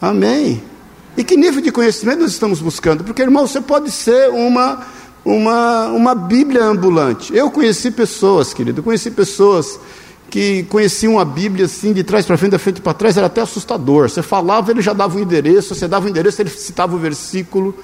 Amém. 0.02 0.64
E 1.16 1.24
que 1.24 1.38
nível 1.38 1.62
de 1.62 1.72
conhecimento 1.72 2.22
nós 2.22 2.32
estamos 2.32 2.60
buscando? 2.62 3.04
Porque, 3.04 3.22
irmão, 3.22 3.46
você 3.46 3.62
pode 3.62 3.92
ser 3.92 4.32
uma 4.32 4.84
uma, 5.24 5.88
uma 5.88 6.16
Bíblia 6.16 6.66
ambulante. 6.66 7.34
Eu 7.36 7.50
conheci 7.50 7.92
pessoas, 7.92 8.54
querido, 8.54 8.84
conheci 8.84 9.10
pessoas 9.12 9.80
que 10.30 10.64
conheciam 10.64 11.20
a 11.20 11.26
Bíblia 11.26 11.66
assim, 11.66 11.94
de 11.94 12.04
trás 12.04 12.26
para 12.26 12.38
frente, 12.38 12.52
da 12.52 12.60
frente 12.60 12.82
para 12.82 12.94
trás, 12.94 13.16
era 13.16 13.28
até 13.28 13.42
assustador. 13.42 14.10
Você 14.10 14.22
falava, 14.22 14.72
ele 14.72 14.82
já 14.82 14.92
dava 14.92 15.16
o 15.16 15.20
um 15.20 15.22
endereço, 15.22 15.76
você 15.76 15.88
dava 15.88 16.06
o 16.06 16.08
um 16.08 16.10
endereço, 16.10 16.42
ele 16.42 16.50
citava 16.50 16.96
o 16.96 16.98
versículo, 16.98 17.76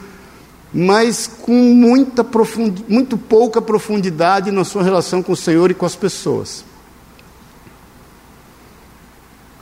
mas 0.74 1.28
com 1.28 1.54
muita 1.54 2.24
profund... 2.24 2.84
muito 2.90 3.18
pouca 3.18 3.62
profundidade 3.62 4.52
na 4.52 4.64
sua 4.64 4.84
relação 4.84 5.22
com 5.22 5.34
o 5.34 5.38
Senhor 5.38 5.70
e 5.70 5.76
com 5.76 5.86
as 5.86 5.96
pessoas. 5.96 6.66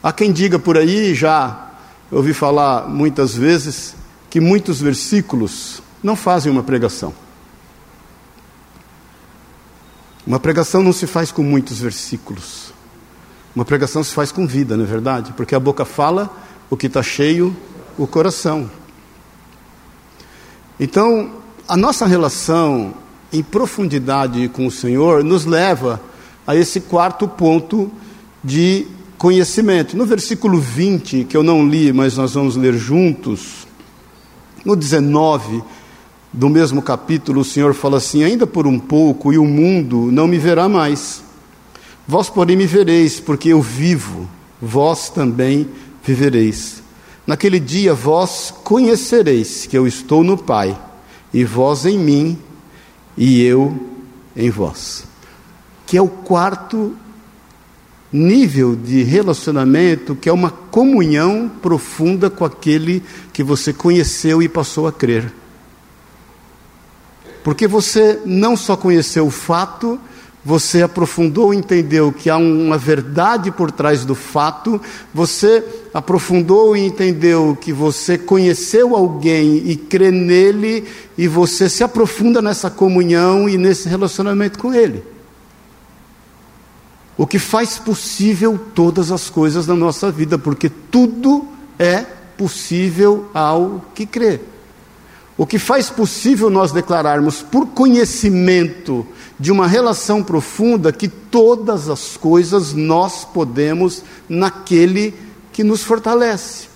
Há 0.02 0.14
quem 0.14 0.32
diga 0.32 0.58
por 0.58 0.78
aí, 0.78 1.14
já 1.14 1.72
ouvi 2.10 2.34
falar 2.34 2.88
muitas 2.88 3.36
vezes, 3.36 3.96
que 4.30 4.40
muitos 4.40 4.80
versículos 4.80 5.82
não 6.02 6.16
fazem 6.16 6.50
uma 6.50 6.64
pregação. 6.64 7.27
Uma 10.28 10.42
pregação 10.42 10.84
não 10.84 10.92
se 10.92 11.08
faz 11.08 11.32
com 11.32 11.42
muitos 11.42 11.80
versículos. 11.80 12.74
Uma 13.56 13.64
pregação 13.64 14.04
se 14.04 14.14
faz 14.14 14.30
com 14.30 14.46
vida, 14.46 14.76
não 14.76 14.84
é 14.84 14.88
verdade? 14.88 15.32
Porque 15.32 15.56
a 15.56 15.60
boca 15.60 15.86
fala 15.86 16.30
o 16.70 16.76
que 16.76 16.88
está 16.88 17.02
cheio, 17.02 17.56
o 17.98 18.06
coração. 18.06 18.70
Então, 20.78 21.32
a 21.66 21.78
nossa 21.78 22.06
relação 22.06 22.94
em 23.32 23.42
profundidade 23.42 24.50
com 24.50 24.68
o 24.68 24.72
Senhor 24.72 25.24
nos 25.24 25.46
leva 25.46 26.02
a 26.46 26.58
esse 26.58 26.82
quarto 26.82 27.26
ponto 27.26 27.90
de 28.44 28.86
conhecimento. 29.18 29.96
No 29.96 30.06
versículo 30.06 30.60
20, 30.60 31.24
que 31.24 31.38
eu 31.38 31.42
não 31.42 31.66
li, 31.66 31.94
mas 31.94 32.18
nós 32.18 32.34
vamos 32.34 32.58
ler 32.58 32.74
juntos, 32.74 33.66
no 34.66 34.76
19, 34.76 35.64
do 36.32 36.50
mesmo 36.50 36.82
capítulo, 36.82 37.42
o 37.42 37.46
Senhor 37.46 37.74
fala 37.74 37.98
assim: 37.98 38.24
Ainda 38.24 38.46
por 38.46 38.68
um 38.68 38.80
pouco, 38.80 39.32
e 39.32 39.38
o 39.38 39.46
mundo 39.46 40.12
não 40.12 40.28
me 40.28 40.38
verá 40.38 40.68
mais. 40.68 41.24
Vós, 42.08 42.30
porém, 42.30 42.56
me 42.56 42.66
vereis, 42.66 43.20
porque 43.20 43.50
eu 43.50 43.62
vivo, 43.62 44.30
vós 44.62 45.10
também 45.10 45.68
vivereis. 46.04 46.82
Naquele 47.26 47.60
dia 47.60 47.94
vós 47.94 48.54
conhecereis 48.64 49.66
que 49.66 49.78
eu 49.78 49.86
estou 49.86 50.24
no 50.24 50.38
Pai, 50.38 50.80
e 51.34 51.44
vós 51.44 51.86
em 51.86 52.00
mim, 52.00 52.38
e 53.18 53.42
eu 53.42 53.78
em 54.36 54.50
vós. 54.50 55.04
Que 55.86 55.98
é 55.98 56.02
o 56.02 56.08
quarto 56.08 56.96
nível 58.12 58.76
de 58.76 59.04
relacionamento, 59.04 60.16
que 60.16 60.30
é 60.30 60.34
uma 60.34 60.50
comunhão 60.50 61.52
profunda 61.62 62.30
com 62.30 62.46
aquele 62.46 63.04
que 63.34 63.44
você 63.44 63.74
conheceu 63.74 64.42
e 64.42 64.48
passou 64.48 64.88
a 64.88 64.94
crer. 64.94 65.34
Porque 67.48 67.66
você 67.66 68.20
não 68.26 68.58
só 68.58 68.76
conheceu 68.76 69.26
o 69.26 69.32
fato, 69.32 69.98
você 70.44 70.82
aprofundou 70.82 71.54
entendeu 71.54 72.12
que 72.12 72.30
há 72.30 72.36
uma 72.36 72.78
verdade 72.78 73.52
por 73.52 73.72
trás 73.72 74.04
do 74.04 74.14
fato, 74.14 74.82
você 75.14 75.64
aprofundou 75.94 76.76
e 76.76 76.82
entendeu 76.82 77.58
que 77.62 77.72
você 77.72 78.18
conheceu 78.18 78.98
alguém 78.98 79.60
e 79.66 79.78
crê 79.78 80.12
nele, 80.12 80.84
e 81.18 81.26
você 81.26 81.70
se 81.70 81.86
aprofunda 81.86 82.42
nessa 82.42 82.70
comunhão 82.70 83.48
e 83.48 83.58
nesse 83.58 83.88
relacionamento 83.88 84.60
com 84.60 84.74
ele. 84.74 85.02
O 87.18 87.26
que 87.26 87.40
faz 87.40 87.80
possível 87.80 88.60
todas 88.76 89.10
as 89.10 89.30
coisas 89.30 89.66
na 89.66 89.76
nossa 89.78 90.12
vida, 90.12 90.38
porque 90.38 90.70
tudo 90.70 91.48
é 91.80 92.00
possível 92.38 93.30
ao 93.34 93.86
que 93.96 94.06
crê. 94.06 94.42
O 95.38 95.46
que 95.46 95.60
faz 95.60 95.90
possível 95.90 96.50
nós 96.50 96.72
declararmos, 96.72 97.44
por 97.44 97.68
conhecimento 97.68 99.06
de 99.40 99.52
uma 99.52 99.68
relação 99.68 100.24
profunda, 100.24 100.92
que 100.92 101.08
todas 101.08 101.90
as 101.90 102.18
coisas 102.18 102.74
nós 102.74 103.24
podemos 103.24 104.04
naquele 104.28 105.14
que 105.54 105.64
nos 105.64 105.84
fortalece. 105.84 106.68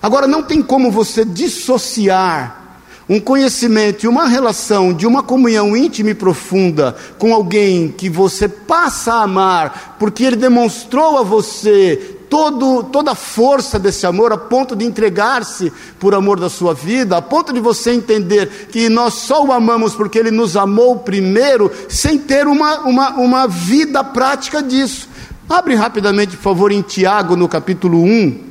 Agora, 0.00 0.26
não 0.26 0.42
tem 0.42 0.62
como 0.62 0.90
você 0.90 1.24
dissociar 1.24 2.64
um 3.08 3.20
conhecimento 3.20 4.04
e 4.04 4.08
uma 4.08 4.26
relação 4.26 4.92
de 4.92 5.06
uma 5.06 5.22
comunhão 5.22 5.76
íntima 5.76 6.10
e 6.10 6.14
profunda 6.14 6.96
com 7.18 7.32
alguém 7.32 7.88
que 7.88 8.08
você 8.08 8.48
passa 8.48 9.12
a 9.12 9.22
amar, 9.22 9.96
porque 9.98 10.24
ele 10.24 10.36
demonstrou 10.36 11.18
a 11.18 11.22
você 11.22 12.15
todo, 12.28 12.84
toda 12.84 13.12
a 13.12 13.14
força 13.14 13.78
desse 13.78 14.06
amor, 14.06 14.32
a 14.32 14.36
ponto 14.36 14.74
de 14.74 14.84
entregar-se 14.84 15.72
por 15.98 16.14
amor 16.14 16.38
da 16.38 16.48
sua 16.48 16.74
vida, 16.74 17.16
a 17.16 17.22
ponto 17.22 17.52
de 17.52 17.60
você 17.60 17.92
entender 17.92 18.68
que 18.70 18.88
nós 18.88 19.14
só 19.14 19.44
o 19.44 19.52
amamos 19.52 19.94
porque 19.94 20.18
ele 20.18 20.30
nos 20.30 20.56
amou 20.56 20.98
primeiro, 20.98 21.70
sem 21.88 22.18
ter 22.18 22.46
uma, 22.46 22.80
uma, 22.80 23.10
uma 23.10 23.46
vida 23.46 24.02
prática 24.04 24.62
disso. 24.62 25.08
Abre 25.48 25.74
rapidamente, 25.74 26.36
por 26.36 26.42
favor, 26.42 26.72
em 26.72 26.82
Tiago, 26.82 27.36
no 27.36 27.48
capítulo 27.48 28.02
1. 28.02 28.44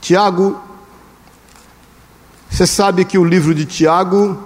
Tiago, 0.00 0.60
você 2.48 2.66
sabe 2.66 3.04
que 3.04 3.18
o 3.18 3.24
livro 3.24 3.54
de 3.54 3.64
Tiago 3.64 4.38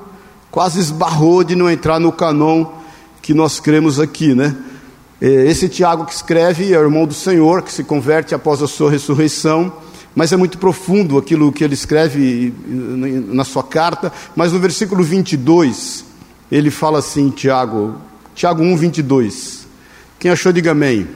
quase 0.50 0.78
esbarrou 0.78 1.44
de 1.44 1.54
não 1.54 1.70
entrar 1.70 1.98
no 1.98 2.12
canon 2.12 2.83
que 3.24 3.32
nós 3.32 3.58
cremos 3.58 3.98
aqui, 3.98 4.34
né? 4.34 4.54
É, 5.18 5.26
esse 5.46 5.66
Tiago 5.66 6.04
que 6.04 6.12
escreve 6.12 6.74
é 6.74 6.78
o 6.78 6.82
irmão 6.82 7.06
do 7.06 7.14
Senhor, 7.14 7.62
que 7.62 7.72
se 7.72 7.82
converte 7.82 8.34
após 8.34 8.62
a 8.62 8.68
sua 8.68 8.90
ressurreição, 8.90 9.72
mas 10.14 10.30
é 10.30 10.36
muito 10.36 10.58
profundo 10.58 11.16
aquilo 11.16 11.50
que 11.50 11.64
ele 11.64 11.72
escreve 11.72 12.52
na 12.68 13.42
sua 13.42 13.62
carta, 13.62 14.12
mas 14.36 14.52
no 14.52 14.58
versículo 14.58 15.02
22, 15.02 16.04
ele 16.52 16.70
fala 16.70 16.98
assim, 16.98 17.30
Tiago, 17.30 17.94
Tiago 18.34 18.62
1, 18.62 18.76
22. 18.76 19.66
Quem 20.18 20.30
achou, 20.30 20.52
diga 20.52 20.72
amém. 20.72 21.08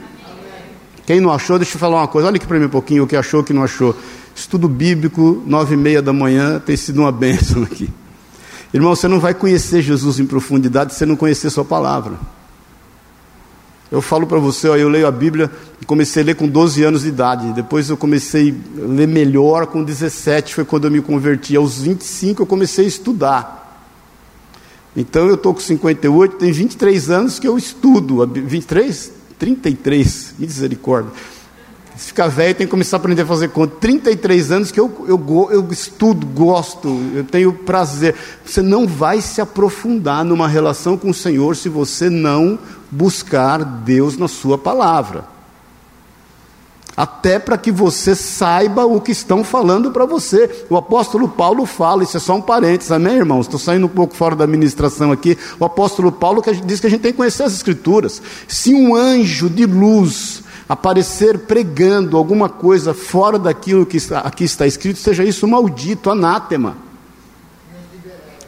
Quem 1.05 1.21
não 1.21 1.31
achou, 1.31 1.59
deixa 1.59 1.75
eu 1.75 1.79
falar 1.79 1.97
uma 1.97 2.07
coisa, 2.07 2.27
olha 2.27 2.37
aqui 2.37 2.47
para 2.47 2.57
mim 2.57 2.65
um 2.65 2.69
pouquinho 2.69 3.03
o 3.03 3.07
que 3.07 3.15
achou, 3.15 3.41
o 3.41 3.43
que 3.43 3.53
não 3.53 3.63
achou. 3.63 3.95
Estudo 4.35 4.67
bíblico, 4.67 5.43
nove 5.45 5.75
e 5.75 5.77
meia 5.77 6.01
da 6.01 6.11
manhã, 6.11 6.59
tem 6.59 6.75
sido 6.75 7.01
uma 7.01 7.11
bênção 7.13 7.61
aqui. 7.61 7.87
Irmão, 8.73 8.95
você 8.95 9.07
não 9.07 9.19
vai 9.19 9.33
conhecer 9.33 9.81
Jesus 9.81 10.19
em 10.19 10.25
profundidade 10.25 10.93
se 10.93 10.99
você 10.99 11.05
não 11.05 11.15
conhecer 11.15 11.49
Sua 11.49 11.65
palavra. 11.65 12.19
Eu 13.91 14.01
falo 14.01 14.27
para 14.27 14.37
você, 14.37 14.69
ó, 14.69 14.75
eu 14.75 14.87
leio 14.87 15.07
a 15.07 15.11
Bíblia, 15.11 15.49
comecei 15.87 16.21
a 16.21 16.25
ler 16.27 16.35
com 16.35 16.47
12 16.47 16.83
anos 16.83 17.01
de 17.01 17.07
idade, 17.07 17.51
depois 17.53 17.89
eu 17.89 17.97
comecei 17.97 18.55
a 18.77 18.85
ler 18.85 19.07
melhor 19.07 19.65
com 19.65 19.83
17, 19.83 20.53
foi 20.53 20.63
quando 20.63 20.85
eu 20.85 20.91
me 20.91 21.01
converti. 21.01 21.55
Aos 21.55 21.81
25 21.81 22.43
eu 22.43 22.45
comecei 22.45 22.85
a 22.85 22.87
estudar. 22.87 23.59
Então 24.95 25.27
eu 25.27 25.33
estou 25.33 25.55
com 25.55 25.59
58, 25.59 26.35
tem 26.35 26.51
23 26.51 27.09
anos 27.09 27.39
que 27.39 27.47
eu 27.47 27.57
estudo. 27.57 28.27
23? 28.27 29.13
33, 29.39 30.35
misericórdia. 30.37 31.11
Se 31.99 32.07
ficar 32.07 32.29
velho, 32.29 32.55
tem 32.55 32.65
que 32.65 32.71
começar 32.71 32.95
a 32.95 32.99
aprender 32.99 33.23
a 33.23 33.25
fazer 33.25 33.49
conta. 33.49 33.75
33 33.81 34.51
anos 34.53 34.71
que 34.71 34.79
eu, 34.79 35.05
eu, 35.05 35.49
eu 35.51 35.67
estudo, 35.69 36.25
gosto, 36.25 36.87
eu 37.13 37.25
tenho 37.25 37.51
prazer. 37.51 38.15
Você 38.45 38.61
não 38.61 38.87
vai 38.87 39.19
se 39.19 39.41
aprofundar 39.41 40.23
numa 40.23 40.47
relação 40.47 40.97
com 40.97 41.09
o 41.09 41.13
Senhor 41.13 41.57
se 41.57 41.67
você 41.67 42.09
não 42.09 42.57
buscar 42.89 43.65
Deus 43.65 44.17
na 44.17 44.29
Sua 44.29 44.57
palavra. 44.57 45.25
Até 46.95 47.37
para 47.37 47.57
que 47.57 47.69
você 47.69 48.15
saiba 48.15 48.85
o 48.85 49.01
que 49.01 49.11
estão 49.11 49.43
falando 49.43 49.91
para 49.91 50.05
você. 50.05 50.65
O 50.69 50.77
apóstolo 50.77 51.27
Paulo 51.27 51.65
fala, 51.65 52.03
isso 52.03 52.15
é 52.15 52.19
só 52.21 52.33
um 52.33 52.41
parênteses, 52.41 52.93
amém, 52.93 53.17
irmãos? 53.17 53.45
Estou 53.45 53.59
saindo 53.59 53.87
um 53.87 53.89
pouco 53.89 54.15
fora 54.15 54.37
da 54.37 54.45
administração 54.45 55.11
aqui. 55.11 55.37
O 55.59 55.65
apóstolo 55.65 56.13
Paulo 56.13 56.41
diz 56.63 56.79
que 56.79 56.87
a 56.87 56.89
gente 56.89 57.01
tem 57.01 57.11
que 57.11 57.17
conhecer 57.17 57.43
as 57.43 57.53
Escrituras. 57.53 58.21
Se 58.47 58.73
um 58.73 58.95
anjo 58.95 59.49
de 59.49 59.65
luz 59.65 60.47
aparecer 60.69 61.39
pregando 61.39 62.15
alguma 62.15 62.47
coisa 62.47 62.93
fora 62.93 63.39
daquilo 63.39 63.87
que 63.87 63.97
aqui 64.13 64.43
está 64.43 64.67
escrito, 64.67 64.99
seja 64.99 65.23
isso 65.23 65.47
maldito, 65.47 66.11
anátema. 66.11 66.77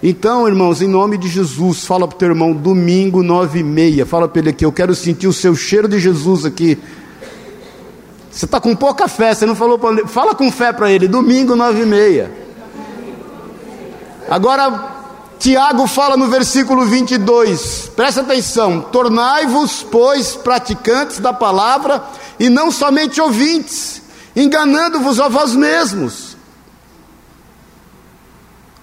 Então, 0.03 0.47
irmãos, 0.47 0.83
em 0.83 0.87
nome 0.87 1.17
de 1.17 1.27
Jesus, 1.27 1.83
fala 1.83 2.07
para 2.07 2.15
o 2.15 2.19
teu 2.19 2.29
irmão, 2.29 2.53
domingo, 2.53 3.23
nove 3.23 3.59
e 3.59 3.63
meia, 3.63 4.05
fala 4.05 4.27
para 4.27 4.39
ele 4.39 4.49
aqui, 4.51 4.63
eu 4.63 4.71
quero 4.71 4.93
sentir 4.93 5.27
o 5.27 5.33
seu 5.33 5.55
cheiro 5.55 5.87
de 5.87 5.99
Jesus 5.99 6.45
aqui. 6.45 6.77
Você 8.31 8.45
está 8.45 8.59
com 8.61 8.75
pouca 8.75 9.07
fé, 9.07 9.33
você 9.33 9.45
não 9.47 9.55
falou 9.55 9.79
para 9.79 9.91
ele, 9.91 10.07
fala 10.07 10.35
com 10.35 10.51
fé 10.51 10.71
para 10.71 10.91
ele, 10.91 11.07
domingo, 11.07 11.55
nove 11.55 11.81
e 11.81 11.85
meia. 11.85 12.31
Agora, 14.29 14.90
Tiago 15.41 15.87
fala 15.87 16.15
no 16.15 16.27
versículo 16.27 16.85
22, 16.85 17.93
presta 17.95 18.21
atenção: 18.21 18.79
tornai-vos, 18.79 19.81
pois, 19.81 20.35
praticantes 20.35 21.17
da 21.17 21.33
palavra 21.33 22.03
e 22.39 22.47
não 22.47 22.69
somente 22.69 23.19
ouvintes, 23.19 24.03
enganando-vos 24.35 25.19
a 25.19 25.27
vós 25.27 25.55
mesmos. 25.55 26.37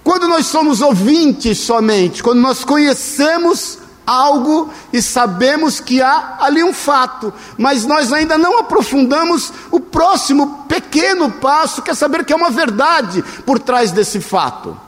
Quando 0.03 0.27
nós 0.27 0.47
somos 0.47 0.81
ouvintes 0.81 1.59
somente, 1.59 2.25
quando 2.25 2.41
nós 2.41 2.65
conhecemos 2.65 3.79
algo 4.05 4.69
e 4.93 5.01
sabemos 5.01 5.79
que 5.79 6.03
há 6.03 6.39
ali 6.41 6.65
um 6.65 6.75
fato, 6.75 7.33
mas 7.57 7.87
nós 7.87 8.13
ainda 8.13 8.37
não 8.37 8.59
aprofundamos 8.59 9.53
o 9.71 9.79
próximo 9.79 10.65
pequeno 10.67 11.31
passo, 11.31 11.83
que 11.83 11.93
é 11.93 11.95
saber 11.95 12.25
que 12.25 12.33
é 12.33 12.37
uma 12.37 12.51
verdade 12.51 13.23
por 13.47 13.61
trás 13.61 13.93
desse 13.93 14.21
fato. 14.21 14.88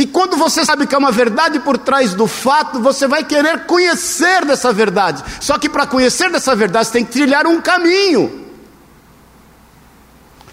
E 0.00 0.06
quando 0.06 0.34
você 0.34 0.64
sabe 0.64 0.86
que 0.86 0.94
é 0.94 0.98
uma 0.98 1.12
verdade 1.12 1.60
por 1.60 1.76
trás 1.76 2.14
do 2.14 2.26
fato, 2.26 2.80
você 2.80 3.06
vai 3.06 3.22
querer 3.22 3.66
conhecer 3.66 4.46
dessa 4.46 4.72
verdade. 4.72 5.22
Só 5.40 5.58
que 5.58 5.68
para 5.68 5.86
conhecer 5.86 6.30
dessa 6.30 6.56
verdade, 6.56 6.86
você 6.86 6.92
tem 6.94 7.04
que 7.04 7.12
trilhar 7.12 7.46
um 7.46 7.60
caminho. 7.60 8.46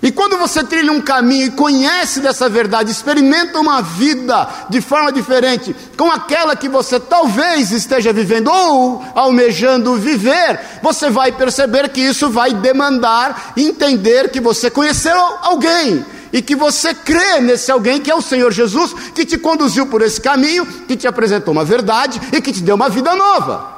E 0.03 0.11
quando 0.11 0.37
você 0.37 0.65
trilha 0.65 0.91
um 0.91 0.99
caminho 0.99 1.45
e 1.45 1.51
conhece 1.51 2.19
dessa 2.19 2.49
verdade, 2.49 2.91
experimenta 2.91 3.57
uma 3.57 3.81
vida 3.81 4.49
de 4.69 4.81
forma 4.81 5.13
diferente, 5.13 5.73
com 5.95 6.11
aquela 6.11 6.53
que 6.53 6.67
você 6.67 6.99
talvez 6.99 7.71
esteja 7.71 8.11
vivendo 8.11 8.51
ou 8.51 9.01
almejando 9.15 9.95
viver, 9.95 10.59
você 10.83 11.09
vai 11.09 11.31
perceber 11.31 11.87
que 11.87 12.01
isso 12.01 12.29
vai 12.29 12.53
demandar 12.53 13.53
entender 13.55 14.29
que 14.29 14.41
você 14.41 14.69
conheceu 14.69 15.17
alguém 15.41 16.05
e 16.31 16.41
que 16.41 16.55
você 16.55 16.93
crê 16.93 17.39
nesse 17.39 17.71
alguém 17.71 18.01
que 18.01 18.11
é 18.11 18.15
o 18.15 18.21
Senhor 18.21 18.51
Jesus, 18.51 18.93
que 19.13 19.25
te 19.25 19.37
conduziu 19.37 19.87
por 19.87 20.01
esse 20.01 20.19
caminho, 20.19 20.65
que 20.87 20.95
te 20.95 21.07
apresentou 21.07 21.51
uma 21.53 21.63
verdade 21.63 22.19
e 22.31 22.41
que 22.41 22.51
te 22.51 22.61
deu 22.61 22.75
uma 22.75 22.89
vida 22.89 23.15
nova. 23.15 23.76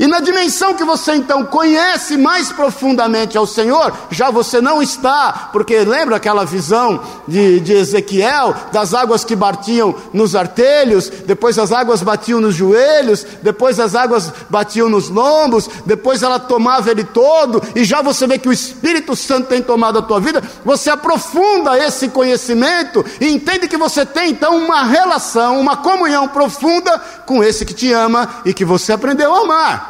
E 0.00 0.06
na 0.06 0.18
dimensão 0.18 0.72
que 0.72 0.82
você 0.82 1.12
então 1.12 1.44
conhece 1.44 2.16
mais 2.16 2.50
profundamente 2.50 3.36
ao 3.36 3.46
Senhor, 3.46 3.92
já 4.10 4.30
você 4.30 4.58
não 4.58 4.80
está, 4.80 5.50
porque 5.52 5.78
lembra 5.80 6.16
aquela 6.16 6.46
visão 6.46 7.02
de, 7.28 7.60
de 7.60 7.74
Ezequiel, 7.74 8.54
das 8.72 8.94
águas 8.94 9.26
que 9.26 9.36
batiam 9.36 9.94
nos 10.10 10.34
artelhos, 10.34 11.10
depois 11.26 11.58
as 11.58 11.70
águas 11.70 12.02
batiam 12.02 12.40
nos 12.40 12.54
joelhos, 12.54 13.26
depois 13.42 13.78
as 13.78 13.94
águas 13.94 14.32
batiam 14.48 14.88
nos 14.88 15.10
lombos, 15.10 15.68
depois 15.84 16.22
ela 16.22 16.38
tomava 16.38 16.90
ele 16.90 17.04
todo, 17.04 17.62
e 17.76 17.84
já 17.84 18.00
você 18.00 18.26
vê 18.26 18.38
que 18.38 18.48
o 18.48 18.52
Espírito 18.54 19.14
Santo 19.14 19.48
tem 19.48 19.60
tomado 19.60 19.98
a 19.98 20.02
tua 20.02 20.18
vida, 20.18 20.42
você 20.64 20.88
aprofunda 20.88 21.78
esse 21.78 22.08
conhecimento 22.08 23.04
e 23.20 23.28
entende 23.28 23.68
que 23.68 23.76
você 23.76 24.06
tem 24.06 24.30
então 24.30 24.56
uma 24.56 24.82
relação, 24.82 25.60
uma 25.60 25.76
comunhão 25.76 26.26
profunda 26.26 26.98
com 27.26 27.44
esse 27.44 27.66
que 27.66 27.74
te 27.74 27.92
ama 27.92 28.36
e 28.46 28.54
que 28.54 28.64
você 28.64 28.94
aprendeu 28.94 29.34
a 29.34 29.40
amar. 29.40 29.89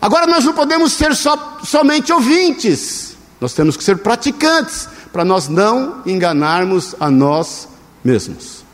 Agora 0.00 0.26
nós 0.26 0.44
não 0.44 0.52
podemos 0.52 0.92
ser 0.92 1.14
só, 1.14 1.58
somente 1.62 2.12
ouvintes, 2.12 3.16
nós 3.40 3.52
temos 3.52 3.76
que 3.76 3.84
ser 3.84 3.98
praticantes, 3.98 4.88
para 5.12 5.24
nós 5.24 5.48
não 5.48 6.02
enganarmos 6.06 6.94
a 6.98 7.10
nós 7.10 7.68
mesmos. 8.02 8.64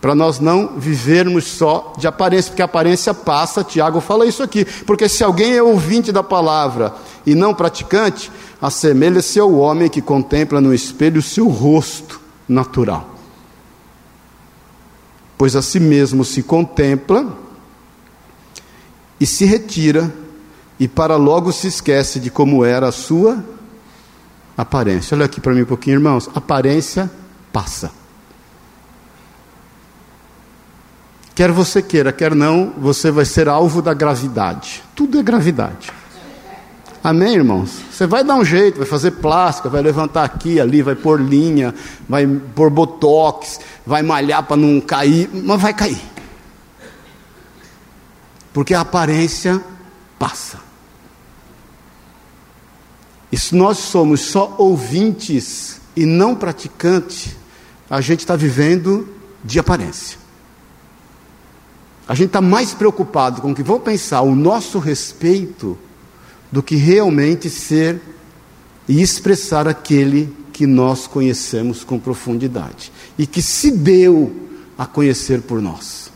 Para 0.00 0.14
nós 0.14 0.38
não 0.38 0.78
vivermos 0.78 1.44
só 1.44 1.92
de 1.98 2.06
aparência, 2.06 2.52
porque 2.52 2.62
a 2.62 2.66
aparência 2.66 3.12
passa, 3.12 3.64
Tiago 3.64 4.00
fala 4.00 4.26
isso 4.26 4.42
aqui. 4.42 4.64
Porque 4.86 5.08
se 5.08 5.24
alguém 5.24 5.54
é 5.54 5.62
ouvinte 5.62 6.12
da 6.12 6.22
palavra 6.22 6.94
e 7.26 7.34
não 7.34 7.52
praticante, 7.52 8.30
assemelha-se 8.62 9.40
ao 9.40 9.52
homem 9.54 9.88
que 9.88 10.00
contempla 10.00 10.60
no 10.60 10.72
espelho 10.72 11.18
o 11.18 11.22
seu 11.22 11.48
rosto 11.48 12.20
natural. 12.48 13.08
Pois 15.36 15.56
a 15.56 15.62
si 15.62 15.80
mesmo 15.80 16.24
se 16.24 16.44
contempla 16.44 17.26
e 19.20 19.26
se 19.26 19.44
retira, 19.44 20.12
e 20.78 20.86
para 20.86 21.16
logo 21.16 21.52
se 21.52 21.66
esquece 21.66 22.20
de 22.20 22.30
como 22.30 22.64
era 22.64 22.88
a 22.88 22.92
sua 22.92 23.42
aparência. 24.56 25.14
Olha 25.16 25.26
aqui 25.26 25.40
para 25.40 25.52
mim 25.52 25.62
um 25.62 25.66
pouquinho, 25.66 25.96
irmãos. 25.96 26.30
Aparência 26.34 27.10
passa. 27.52 27.90
Quer 31.34 31.50
você 31.50 31.80
queira, 31.82 32.12
quer 32.12 32.34
não, 32.34 32.72
você 32.78 33.10
vai 33.10 33.24
ser 33.24 33.48
alvo 33.48 33.80
da 33.80 33.94
gravidade. 33.94 34.82
Tudo 34.94 35.18
é 35.18 35.22
gravidade. 35.22 35.90
Amém, 37.02 37.34
irmãos? 37.34 37.78
Você 37.92 38.06
vai 38.06 38.24
dar 38.24 38.34
um 38.34 38.44
jeito, 38.44 38.78
vai 38.78 38.86
fazer 38.86 39.12
plástica, 39.12 39.68
vai 39.68 39.80
levantar 39.80 40.24
aqui, 40.24 40.60
ali, 40.60 40.82
vai 40.82 40.96
pôr 40.96 41.20
linha, 41.20 41.72
vai 42.08 42.26
pôr 42.26 42.70
botox, 42.70 43.60
vai 43.86 44.02
malhar 44.02 44.42
para 44.42 44.56
não 44.56 44.80
cair, 44.80 45.30
mas 45.32 45.60
vai 45.60 45.72
cair 45.72 46.17
porque 48.58 48.74
a 48.74 48.80
aparência 48.80 49.62
passa. 50.18 50.58
E 53.30 53.38
se 53.38 53.54
nós 53.54 53.78
somos 53.78 54.20
só 54.20 54.56
ouvintes 54.58 55.80
e 55.94 56.04
não 56.04 56.34
praticantes, 56.34 57.36
a 57.88 58.00
gente 58.00 58.18
está 58.18 58.34
vivendo 58.34 59.08
de 59.44 59.60
aparência. 59.60 60.18
A 62.08 62.16
gente 62.16 62.30
está 62.30 62.40
mais 62.40 62.74
preocupado 62.74 63.40
com 63.40 63.52
o 63.52 63.54
que 63.54 63.62
vão 63.62 63.78
pensar 63.78 64.22
o 64.22 64.34
nosso 64.34 64.80
respeito 64.80 65.78
do 66.50 66.60
que 66.60 66.74
realmente 66.74 67.48
ser 67.48 68.02
e 68.88 69.00
expressar 69.00 69.68
aquele 69.68 70.36
que 70.52 70.66
nós 70.66 71.06
conhecemos 71.06 71.84
com 71.84 71.96
profundidade 71.96 72.90
e 73.16 73.24
que 73.24 73.40
se 73.40 73.70
deu 73.70 74.48
a 74.76 74.84
conhecer 74.84 75.42
por 75.42 75.62
nós 75.62 76.08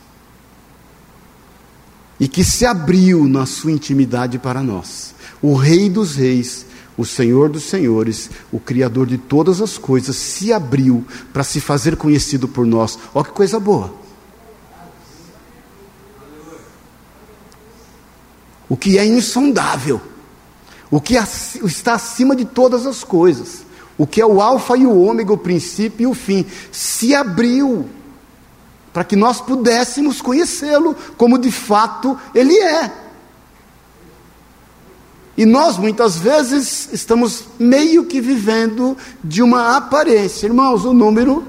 e 2.19 2.27
que 2.27 2.43
se 2.43 2.65
abriu 2.65 3.27
na 3.27 3.45
sua 3.45 3.71
intimidade 3.71 4.37
para 4.37 4.61
nós. 4.61 5.13
O 5.41 5.55
Rei 5.55 5.89
dos 5.89 6.15
Reis, 6.15 6.65
o 6.97 7.05
Senhor 7.05 7.49
dos 7.49 7.63
Senhores, 7.63 8.29
o 8.51 8.59
Criador 8.59 9.07
de 9.07 9.17
todas 9.17 9.61
as 9.61 9.77
coisas, 9.77 10.15
se 10.15 10.53
abriu 10.53 11.05
para 11.31 11.43
se 11.43 11.59
fazer 11.59 11.95
conhecido 11.95 12.47
por 12.47 12.65
nós. 12.65 12.97
Olha 13.13 13.25
que 13.25 13.31
coisa 13.31 13.59
boa. 13.59 14.03
o 18.73 18.77
que 18.77 18.97
é 18.97 19.05
insondável, 19.05 20.01
o 20.89 20.99
que 20.99 21.13
está 21.63 21.93
acima 21.93 22.35
de 22.35 22.43
todas 22.43 22.87
as 22.87 23.03
coisas, 23.03 23.63
o 23.95 24.07
que 24.07 24.19
é 24.19 24.25
o 24.25 24.41
Alfa 24.41 24.75
e 24.75 24.83
o 24.83 24.99
Ômega, 24.99 25.31
o 25.31 25.37
princípio 25.37 26.05
e 26.05 26.07
o 26.07 26.13
fim, 26.15 26.43
se 26.71 27.13
abriu 27.13 27.87
para 28.93 29.03
que 29.03 29.15
nós 29.15 29.41
pudéssemos 29.41 30.21
conhecê-lo 30.21 30.95
como 31.17 31.39
de 31.39 31.51
fato 31.51 32.17
ele 32.33 32.55
é. 32.55 32.91
E 35.35 35.45
nós 35.45 35.77
muitas 35.77 36.17
vezes 36.17 36.89
estamos 36.93 37.45
meio 37.57 38.05
que 38.05 38.21
vivendo 38.21 38.95
de 39.23 39.41
uma 39.41 39.75
aparência. 39.75 40.45
Irmãos, 40.45 40.85
o 40.85 40.93
número 40.93 41.43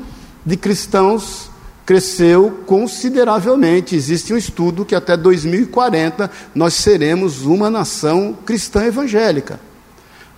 de 0.44 0.56
cristãos 0.56 1.50
cresceu 1.84 2.62
consideravelmente. 2.66 3.94
Existe 3.94 4.32
um 4.32 4.38
estudo 4.38 4.86
que 4.86 4.94
até 4.94 5.18
2040 5.18 6.30
nós 6.54 6.72
seremos 6.72 7.44
uma 7.44 7.68
nação 7.68 8.34
cristã 8.46 8.86
evangélica. 8.86 9.60